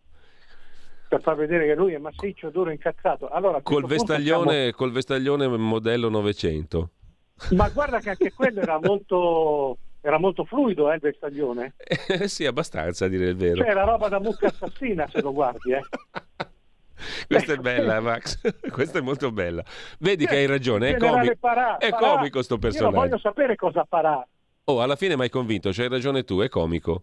[1.11, 3.29] per far vedere che lui è massiccio, duro, incazzato.
[3.29, 4.73] Allora, col, vestaglione, siamo...
[4.77, 6.91] col vestaglione modello 900.
[7.57, 11.75] Ma guarda che anche quello era molto era molto fluido eh, il vestaglione.
[12.07, 13.57] Eh, sì, abbastanza a dire il vero.
[13.57, 15.73] Cioè, era roba da mucca assassina se lo guardi.
[15.73, 15.83] Eh.
[17.27, 18.41] Questa è bella, Max.
[18.71, 19.65] Questa è molto bella.
[19.99, 21.35] Vedi che hai ragione, è, comico.
[21.41, 22.15] Parà, è parà.
[22.15, 22.95] comico sto personaggio.
[22.95, 24.25] Io voglio sapere cosa farà.
[24.65, 27.03] Oh, alla fine mi hai convinto, c'hai ragione tu, è comico.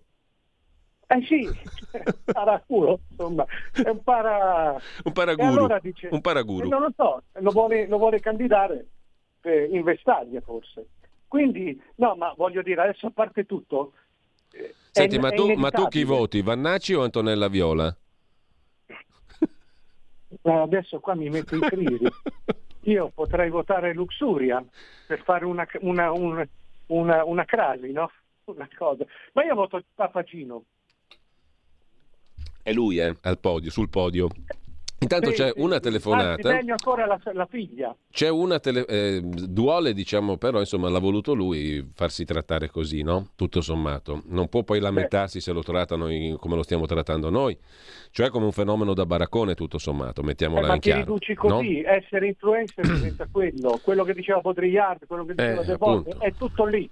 [1.09, 1.47] Eh sì,
[2.31, 4.79] paraculo, insomma, è un para...
[5.03, 6.65] Un paraguru, allora dice, un paraguru.
[6.65, 8.87] Eh, non lo so, lo vuole, lo vuole candidare
[9.43, 10.87] in Vestaglia forse.
[11.27, 13.93] Quindi, no, ma voglio dire, adesso a parte tutto...
[14.51, 17.95] Eh, Senti, è, ma, tu, ma, tu, chi voti, Vannacci o Antonella Viola?
[20.41, 22.07] adesso qua mi metto in crisi.
[22.81, 24.63] Io potrei votare Luxuria
[25.05, 26.47] per fare una, una, una,
[26.87, 28.11] una, una crasi, no?
[28.45, 29.05] Una cosa.
[29.33, 30.63] Ma io voto Papagino.
[32.67, 34.27] È lui, eh, al podio, sul podio.
[34.99, 36.49] Intanto sì, c'è sì, una telefonata.
[36.49, 37.95] Anzi, ancora la, la, figlia.
[38.11, 43.29] C'è una tele, eh, duole, diciamo, però insomma l'ha voluto lui farsi trattare così, no?
[43.37, 44.21] Tutto sommato.
[44.25, 47.57] Non può poi lamentarsi se lo trattano in, come lo stiamo trattando noi,
[48.11, 50.99] cioè come un fenomeno da baraccone, tutto sommato, mettiamola eh, in chiaro.
[50.99, 51.89] Ma riduci così, no?
[51.89, 56.33] essere influencer diventa quello, quello che diceva Podriard, quello che diceva eh, De Volte, è
[56.33, 56.89] tutto lì.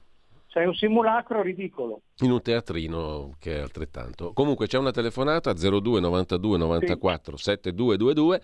[0.56, 2.03] Sei un simulacro ridicolo.
[2.19, 4.32] In un teatrino che è altrettanto.
[4.32, 7.44] Comunque c'è una telefonata 02 92 94 sì.
[7.44, 8.41] 7222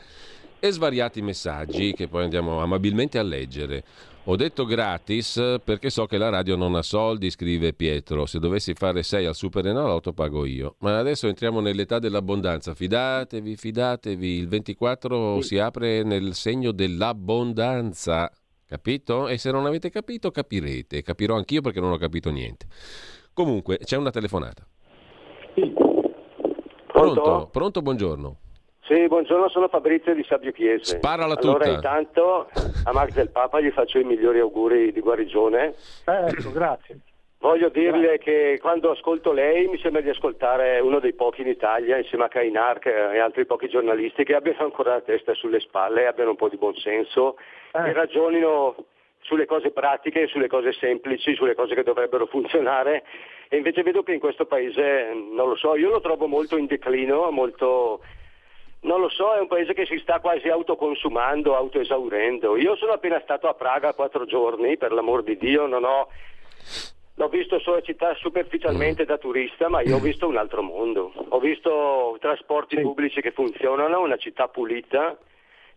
[0.60, 3.86] e svariati messaggi che poi andiamo amabilmente a leggere.
[4.26, 8.26] Ho detto gratis perché so che la radio non ha soldi, scrive Pietro.
[8.26, 10.76] Se dovessi fare 6 al Super Enalotto pago io.
[10.80, 12.76] Ma adesso entriamo nell'età dell'abbondanza.
[12.76, 14.36] Fidatevi, fidatevi.
[14.36, 15.48] Il 24 sì.
[15.48, 18.30] si apre nel segno dell'abbondanza.
[18.72, 19.28] Capito?
[19.28, 21.02] E se non avete capito, capirete.
[21.02, 22.68] Capirò anch'io perché non ho capito niente.
[23.34, 24.66] Comunque, c'è una telefonata.
[25.54, 25.74] Sì.
[26.88, 27.22] Pronto?
[27.22, 27.50] Pronto?
[27.52, 28.38] Pronto, buongiorno.
[28.84, 30.96] Sì, buongiorno, sono Fabrizio di Sabio Chiese.
[31.00, 31.66] Sparala tutta.
[31.66, 32.48] Allora, intanto
[32.86, 35.76] a Max del Papa gli faccio i migliori auguri di guarigione.
[36.06, 36.98] Eh, ecco, grazie.
[37.42, 41.98] Voglio dirle che quando ascolto lei mi sembra di ascoltare uno dei pochi in Italia,
[41.98, 46.30] insieme a Kainark e altri pochi giornalisti, che abbiano ancora la testa sulle spalle, abbiano
[46.30, 47.38] un po' di buonsenso
[47.72, 47.90] eh.
[47.90, 48.76] e ragionino
[49.22, 53.06] sulle cose pratiche, sulle cose semplici, sulle cose che dovrebbero funzionare.
[53.50, 56.68] E invece vedo che in questo paese, non lo so, io lo trovo molto in
[56.68, 58.02] declino, molto
[58.82, 62.56] non lo so, è un paese che si sta quasi autoconsumando, autoesaurendo.
[62.58, 66.08] Io sono appena stato a Praga quattro giorni, per l'amor di Dio, non ho
[67.22, 71.14] L'ho visto solo città superficialmente da turista, ma io ho visto un altro mondo.
[71.30, 75.16] Ho visto trasporti pubblici che funzionano, una città pulita,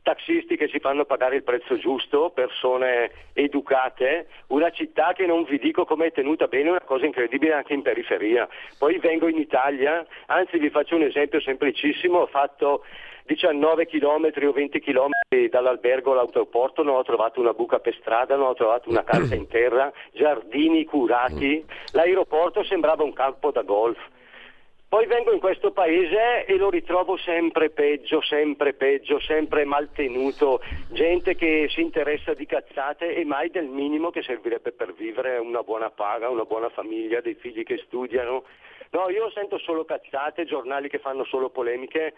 [0.00, 5.58] taxisti che si fanno pagare il prezzo giusto, persone educate, una città che non vi
[5.58, 8.48] dico come è tenuta bene, una cosa incredibile anche in periferia.
[8.78, 12.86] Poi vengo in Italia, anzi vi faccio un esempio semplicissimo, ho fatto
[13.26, 15.12] 19 km o 20 km
[15.48, 19.46] dall'albergo all'aeroporto non ho trovato una buca per strada, non ho trovato una casa in
[19.48, 23.98] terra, giardini curati, l'aeroporto sembrava un campo da golf.
[24.86, 30.60] Poi vengo in questo paese e lo ritrovo sempre peggio, sempre peggio, sempre maltenuto,
[30.92, 35.62] gente che si interessa di cazzate e mai del minimo che servirebbe per vivere una
[35.62, 38.44] buona paga, una buona famiglia, dei figli che studiano.
[38.90, 42.14] No, io sento solo cazzate, giornali che fanno solo polemiche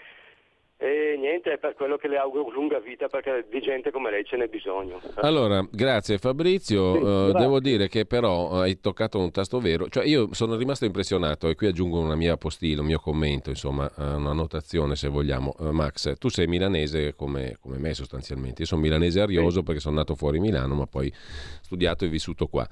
[0.79, 4.25] e niente, è per quello che le auguro lunga vita perché di gente come lei
[4.25, 5.01] ce n'è bisogno.
[5.17, 6.93] Allora, grazie Fabrizio.
[6.93, 7.41] Sì, Eh, grazie.
[7.41, 9.89] devo dire che però hai toccato un tasto vero.
[9.89, 13.87] Cioè, io sono rimasto impressionato e qui aggiungo una mia postilla, un mio commento, insomma,
[13.97, 15.55] eh, una notazione se vogliamo.
[15.61, 18.61] Eh, Max, tu sei milanese come, come me sostanzialmente.
[18.63, 21.11] Io sono milanese arioso perché sono nato fuori Milano, ma poi
[21.63, 22.67] studiato e vissuto qua.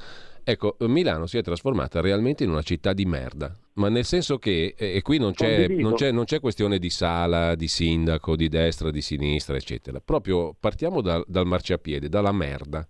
[0.47, 4.75] Ecco, Milano si è trasformata realmente in una città di merda, ma nel senso che,
[4.77, 8.91] e qui non c'è, non, c'è, non c'è questione di sala, di sindaco, di destra,
[8.91, 10.01] di sinistra, eccetera.
[10.05, 12.87] Proprio partiamo dal- dal marciapiede, dalla merda.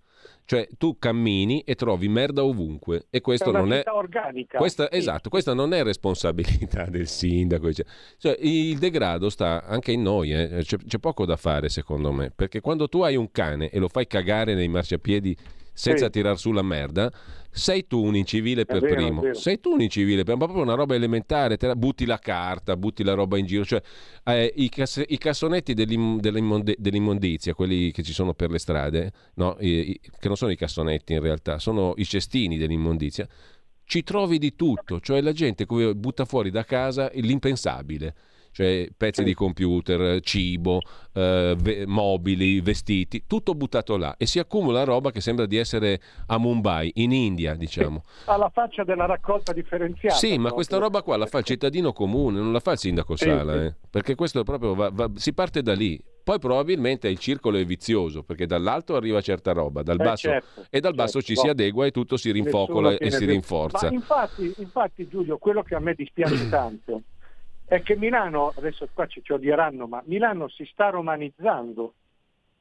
[0.47, 3.83] Cioè tu cammini e trovi merda ovunque e questo è non è...
[3.87, 4.59] organica.
[4.59, 4.99] Questa, Sì.
[4.99, 7.71] Esatto, questa non è responsabilità del sindaco.
[7.73, 10.59] Cioè, il degrado sta anche in noi, eh.
[10.63, 13.89] c'è, c'è poco da fare secondo me, perché quando tu hai un cane e lo
[13.89, 15.35] fai cagare nei marciapiedi
[15.73, 16.11] senza Sì.
[16.13, 17.11] tirar su la merda,
[17.57, 19.21] sei tu un incivile per vero, primo.
[19.35, 22.77] Sei tu un incivile, per- ma proprio una roba elementare, te la- butti la carta,
[22.77, 23.81] butti la roba in giro, cioè
[24.25, 29.13] eh, i, cass- i cassonetti dell'im- dell'immonde- dell'immondizia, quelli che ci sono per le strade,
[29.35, 33.29] no, i- i- che non sono i cassonetti in realtà, sono i cestini dell'immondizia,
[33.85, 38.15] ci trovi di tutto, cioè la gente che butta fuori da casa l'impensabile.
[38.55, 40.81] Cioè pezzi di computer, cibo,
[41.13, 46.01] eh, ve- mobili, vestiti, tutto buttato là e si accumula roba che sembra di essere
[46.27, 48.05] a Mumbai, in India, diciamo.
[48.27, 50.15] Alla faccia della raccolta differenziata.
[50.15, 53.17] Sì, ma questa roba qua la fa il cittadino comune, non la fa il sindaco
[53.17, 53.59] Sì, Sala, sì.
[53.59, 53.75] eh.
[53.91, 56.01] perché questo è proprio va- va- si parte da lì.
[56.23, 60.65] Poi probabilmente il circolo è vizioso, perché dall'alto arriva certa roba, dal Eh, basso, certo,
[60.71, 63.89] e dal basso certo, ci si adegua e tutto si rinfocola e si rinforza.
[63.91, 67.03] Infatti, infatti, Giulio, quello che a me dispiace tanto
[67.67, 71.95] è che Milano, adesso qua ci, ci odieranno, ma Milano si sta romanizzando,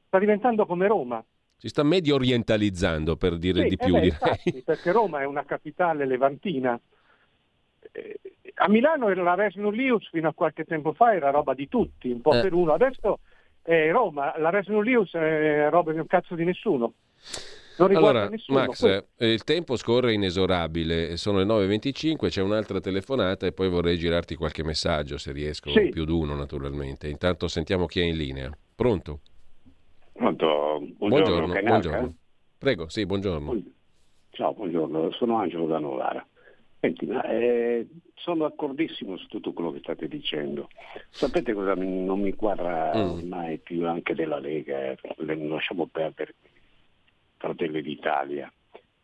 [0.06, 1.24] sta diventando come Roma.
[1.56, 4.08] Si sta medio orientalizzando, per dire Sì, di eh più, beh, direi.
[4.08, 6.78] infatti, perché Roma è una capitale levantina.
[7.92, 8.20] Eh,
[8.56, 12.20] A Milano la Res Nullius fino a qualche tempo fa era roba di tutti, un
[12.20, 12.40] po' Eh.
[12.42, 12.72] per uno.
[12.72, 13.20] Adesso
[13.62, 16.92] è Roma, la Res Nullius è roba di un cazzo di nessuno.
[17.76, 18.58] Non riguarda Allora, nessuno.
[18.58, 23.68] Max, Questo- eh, il tempo scorre inesorabile, sono le 9.25, c'è un'altra telefonata e poi
[23.68, 25.88] vorrei girarti qualche messaggio, se riesco, Sì.
[25.88, 27.08] più di uno naturalmente.
[27.08, 28.50] Intanto sentiamo chi è in linea.
[28.76, 29.20] Pronto?
[30.12, 30.80] Pronto?
[30.98, 31.62] Buongiorno, Canarca?
[31.68, 32.14] buongiorno.
[32.58, 33.62] Prego, sì, buongiorno.
[34.30, 36.24] Ciao, buongiorno, sono Angelo da Novara.
[36.80, 40.68] Senti, ma, eh, sono d'accordissimo su tutto quello che state dicendo.
[41.10, 43.26] Sapete cosa mi- non mi quadra Mm.
[43.28, 44.90] mai più anche della Lega?
[44.92, 44.98] eh,
[45.48, 46.34] lasciamo perdere
[47.44, 48.50] Fratelli d'Italia,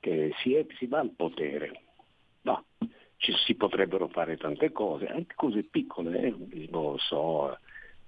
[0.00, 1.82] che si, è- si va al potere.
[2.42, 2.64] No,
[3.18, 6.34] ci si potrebbero fare tante cose, anche cose piccole, eh,
[6.70, 7.54] non so,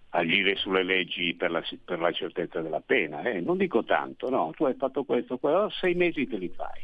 [0.08, 3.20] agire sulle leggi per la, per la certezza della pena.
[3.22, 3.40] eh.
[3.40, 6.80] Non dico tanto, no, tu hai fatto questo, quello, sei mesi te li fai,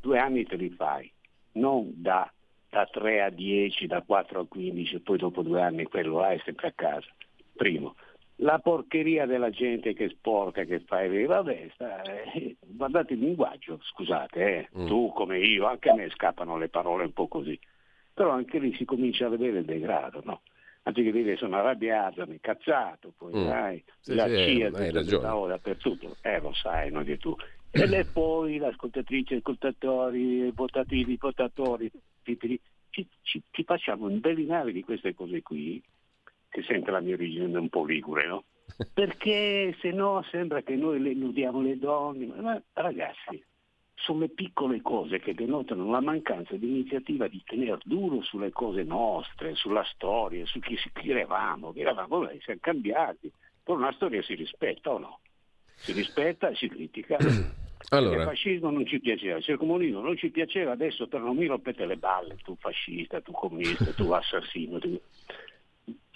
[0.00, 1.10] due anni te li fai,
[1.52, 2.32] non da,
[2.70, 6.30] da 3 a 10, da 4 a 15 e poi dopo due anni quello là
[6.32, 7.08] è sempre a casa.
[7.54, 7.94] Primo.
[8.40, 12.02] La porcheria della gente che sporca, che fa e vabbè, sta-
[12.32, 14.86] eh, guardate il linguaggio, scusate, eh, Mm.
[14.86, 17.58] tu come io, anche a me scappano le parole un po' così,
[18.14, 20.42] però anche lì si comincia a vedere il degrado, no?
[20.84, 23.44] Anziché dire sono arrabbiato, mi incazzato, poi Mm.
[23.44, 25.48] dai, Sì, la sì, CIA hai ragione.
[25.48, 27.34] dappertutto, eh lo sai, non di tu.
[27.70, 31.90] E le poi l'ascoltatrice, ascoltatori, votatori, votatori,
[32.22, 32.38] ci,
[32.90, 35.82] ci- ci- ci facciamo imbellinare di queste cose qui,
[36.48, 38.44] che sente la mia origine un po' ligure, no?
[38.92, 43.42] Perché se no sembra che noi le nudiamo le donne, ma, ragazzi,
[43.94, 48.82] sono le piccole cose che denotano la mancanza di iniziativa di tenere duro sulle cose
[48.82, 53.30] nostre, sulla storia, su chi, chi eravamo, chi eravamo, beh, siamo cambiati,
[53.62, 55.20] però una storia si rispetta o no?
[55.80, 57.18] Si rispetta e si critica.
[57.90, 58.16] Allora.
[58.16, 61.86] Il fascismo non ci piaceva, il comunismo non ci piaceva, adesso però non mi rompete
[61.86, 64.78] le balle, tu fascista, tu comunista, tu assassino.
[64.78, 65.00] tu-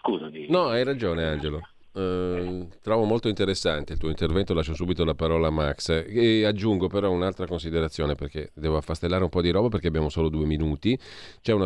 [0.02, 0.46] Scusami.
[0.48, 1.60] No, hai ragione Angelo.
[1.94, 6.88] Eh, trovo molto interessante il tuo intervento, lascio subito la parola a Max e aggiungo
[6.88, 10.98] però un'altra considerazione perché devo affastellare un po' di roba perché abbiamo solo due minuti.
[11.40, 11.62] C'è un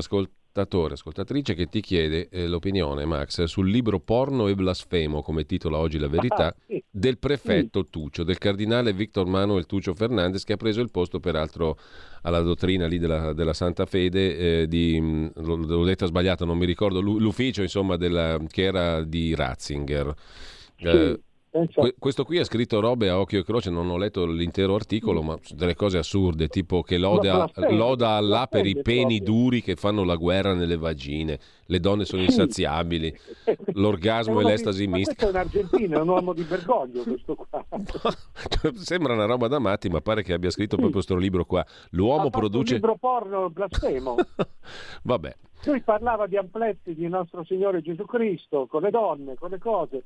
[0.56, 5.76] ascoltatore, ascoltatrice che ti chiede eh, l'opinione, Max, sul libro Porno e blasfemo, come titola
[5.76, 6.82] oggi la verità, Ah, sì.
[6.90, 11.78] del prefetto Tuccio, del cardinale Victor Manuel Tuccio Fernandez che ha preso il posto peraltro
[12.22, 16.66] alla dottrina lì della, della Santa Fede eh, di, mh, l'ho, detta sbagliata, non mi
[16.66, 20.14] ricordo, l'u- l'ufficio insomma della, che era di Ratzinger.
[20.78, 21.20] Eh,
[21.72, 25.22] Que- questo qui ha scritto robe a occhio e croce, non ho letto l'intero articolo,
[25.22, 29.24] ma delle cose assurde, tipo che loda, blasfeme, loda Allah per i peni proprio.
[29.24, 32.28] duri che fanno la guerra nelle vagine, le donne sono Sì.
[32.28, 33.14] insaziabili,
[33.74, 35.26] l'orgasmo È e l'estasi di- ma mistica.
[35.30, 37.64] Questo è un argentino, è un uomo di Bergoglio questo qua.
[38.74, 41.64] Sembra una roba da matti, ma pare che abbia scritto proprio questo libro qua.
[41.90, 42.74] L'uomo produce...
[42.74, 44.16] un libro porno blasfemo.
[45.02, 45.34] Vabbè,
[45.64, 50.04] Lui parlava di ampletti di nostro Signore Gesù Cristo, con le donne, con le cose.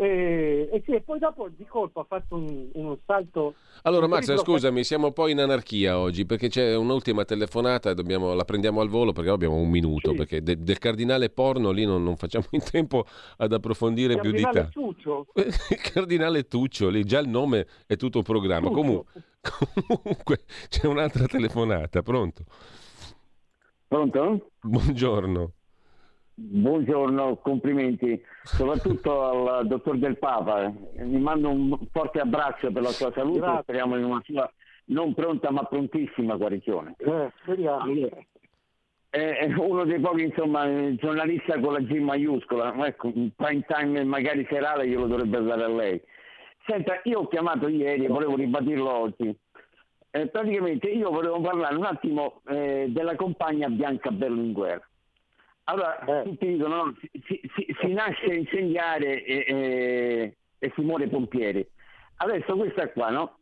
[0.00, 3.52] E, e sì, e poi dopo di colpo ha fatto un, uno salto.
[3.82, 8.32] Allora Max, scusami, siamo un po' in anarchia oggi perché c'è un'ultima telefonata e dobbiamo-
[8.32, 12.02] la prendiamo al volo perché abbiamo un minuto, perché de- del cardinale porno lì non,
[12.02, 13.04] non facciamo in tempo
[13.36, 15.32] ad approfondire più di Cardinale tanto.
[15.34, 18.68] Il cardinale Tuccio, lì già il nome è tutto un programma.
[18.68, 18.80] Tuccio.
[18.80, 19.06] Comu-
[20.02, 20.38] comunque
[20.70, 22.44] c'è un'altra telefonata, pronto?
[23.86, 24.50] Pronto?
[24.62, 25.52] Buongiorno.
[26.34, 30.72] Buongiorno, complimenti, soprattutto al dottor Del Papa.
[30.98, 33.58] Mi mando un forte abbraccio per la sua salute Grazie.
[33.58, 34.50] e speriamo in una sua
[34.86, 36.94] non pronta ma prontissima guarigione.
[36.98, 37.82] Eh, speriamo.
[37.82, 38.16] Allora,
[39.10, 44.04] è uno dei pochi insomma, giornalista con la G maiuscola, ma ecco, un prime time
[44.04, 46.00] magari serale glielo dovrebbe dare a lei.
[46.66, 49.36] Senta, io ho chiamato ieri e volevo ribadirlo oggi.
[50.12, 54.88] Eh, praticamente io volevo parlare un attimo eh, della compagna Bianca Berlinguer.
[55.70, 61.64] Allora, tutti dicono, no, si, si- si- nasce insegnare e, e- e si muore pompieri.
[62.16, 63.36] Adesso questa qua, no?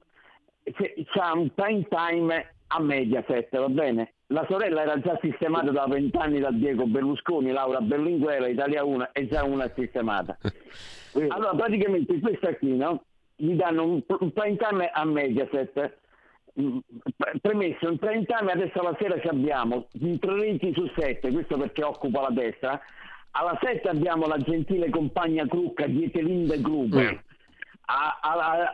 [1.12, 4.12] C'ha un prime time a Mediaset, va bene?
[4.26, 9.26] La sorella era già sistemata da vent'anni da Diego Berlusconi, Laura Berlinguer, Italia 1, e
[9.26, 10.36] già una sistemata.
[11.28, 13.02] Allora, praticamente questa qui, no?
[13.34, 15.98] Gli danno un, un prime time a Mediaset.
[16.60, 16.78] Mm,
[17.16, 21.30] pre- Premesso, in prime time adesso alla sera ci abbiamo in tre reti su sette,
[21.30, 22.80] questo perché occupa la destra.
[23.32, 27.22] Alla 7 abbiamo la gentile compagna Crucca Dietelinde Gruber.
[27.90, 28.18] A-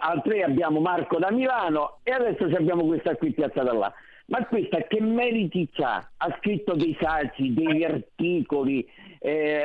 [0.01, 3.93] al 3 abbiamo Marco da Milano e adesso abbiamo questa qui piazzata là.
[4.27, 6.09] Ma questa che meriti c'ha?
[6.17, 8.89] Ha scritto dei saggi, degli articoli,
[9.27, 9.65] eh,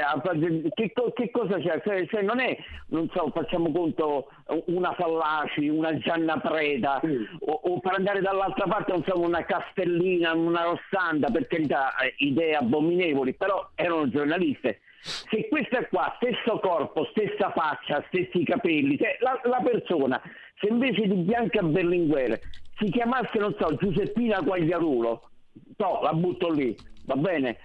[0.74, 1.82] che, che cosa c'è?
[1.84, 2.58] Cioè, cioè non è,
[2.88, 4.30] non so, facciamo conto,
[4.68, 7.02] una Fallaci, una Gianna Preda,
[7.40, 12.14] o, o per andare dall'altra parte, non so, una Castellina, una Rossanda, per carità, eh,
[12.20, 14.80] idee abominevoli, però erano giornaliste.
[15.02, 20.22] Se questa qua, stesso corpo, stessa faccia, stessi capelli, cioè la, la persona,
[20.58, 22.40] se invece di Bianca Berlinguer
[22.78, 25.30] si chiamasse, non so, Giuseppina Quagliarulo,
[25.76, 26.74] no, la butto lì,
[27.04, 27.58] va bene?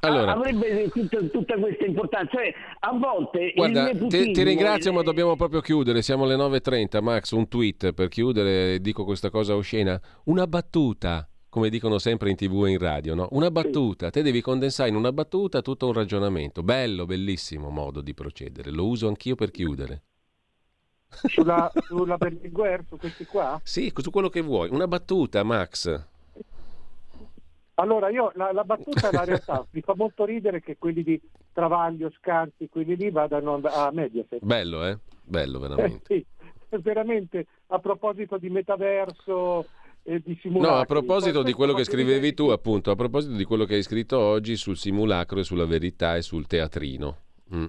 [0.00, 0.32] Allora.
[0.32, 5.02] Avrebbe tutta, tutta questa importanza, cioè a volte Guarda, il ti, nepotismo- ti ringrazio, ma
[5.02, 6.02] dobbiamo proprio chiudere.
[6.02, 7.00] Siamo alle 9.30.
[7.00, 10.00] Max, un tweet per chiudere, dico questa cosa oscena.
[10.24, 13.28] Una battuta, come dicono sempre in tv e in radio, no?
[13.30, 14.10] Una battuta.
[14.10, 16.62] Te devi condensare in una battuta tutto un ragionamento.
[16.62, 18.70] Bello, bellissimo modo di procedere.
[18.70, 20.02] Lo uso anch'io per chiudere.
[21.08, 23.58] Sulla, sulla Berlinguer, su questi qua?
[23.62, 24.68] Sì, su quello che vuoi.
[24.70, 26.14] Una battuta, Max.
[27.78, 31.20] Allora, io la, la battuta la realtà mi fa molto ridere che quelli di
[31.52, 34.42] Travaglio, Scanzi, quelli lì vadano a Mediaset.
[34.42, 34.98] Bello, eh?
[35.22, 36.14] Bello, veramente.
[36.14, 36.26] Eh,
[36.68, 39.66] sì, veramente a proposito di metaverso
[40.02, 40.74] e di simulacri.
[40.74, 43.82] No, a proposito di quello che scrivevi tu, appunto, a proposito di quello che hai
[43.82, 47.16] scritto oggi sul simulacro e sulla verità e sul teatrino.
[47.54, 47.64] Mm.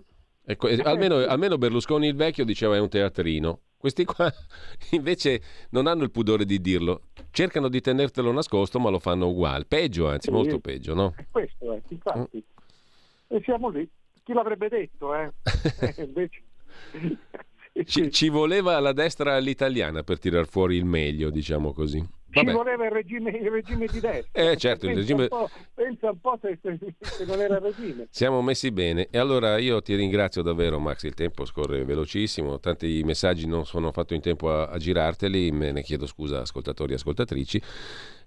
[0.46, 3.60] Ecco, eh, almeno, almeno Berlusconi il vecchio diceva è un teatrino.
[3.78, 4.32] Questi qua
[4.92, 7.04] invece non hanno il pudore di dirlo.
[7.32, 9.66] Cercano di tenertelo nascosto, ma lo fanno uguale.
[9.66, 10.32] Peggio, anzi, Sì.
[10.34, 11.14] molto peggio, no?
[11.30, 12.44] Questo è, infatti.
[13.28, 13.88] E siamo lì.
[14.24, 15.32] Chi l'avrebbe detto, eh?
[15.96, 16.42] Eh, invece...
[17.86, 22.04] Ci, ci voleva la destra all'italiana per tirar fuori il meglio, diciamo così.
[22.30, 22.52] Ci Vabbè.
[22.52, 24.42] voleva il regime, il regime di destra.
[24.52, 27.62] Eh, certo, il Pensa regime- un po', pensa un po' se, se- non era il
[27.62, 28.08] regime.
[28.12, 33.02] Siamo messi bene e allora io ti ringrazio davvero Max, il tempo scorre velocissimo, tanti
[33.06, 36.96] messaggi non sono fatto in tempo a, a girarteli, me ne chiedo scusa ascoltatori e
[36.96, 37.62] ascoltatrici.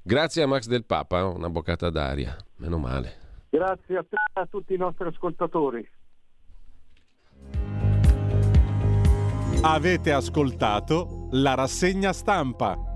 [0.02, 3.18] Grazie a Max del Papa, una boccata d'aria, meno male.
[3.50, 5.86] Grazie a te a tutti i nostri ascoltatori.
[9.62, 12.89] Avete ascoltato la rassegna stampa.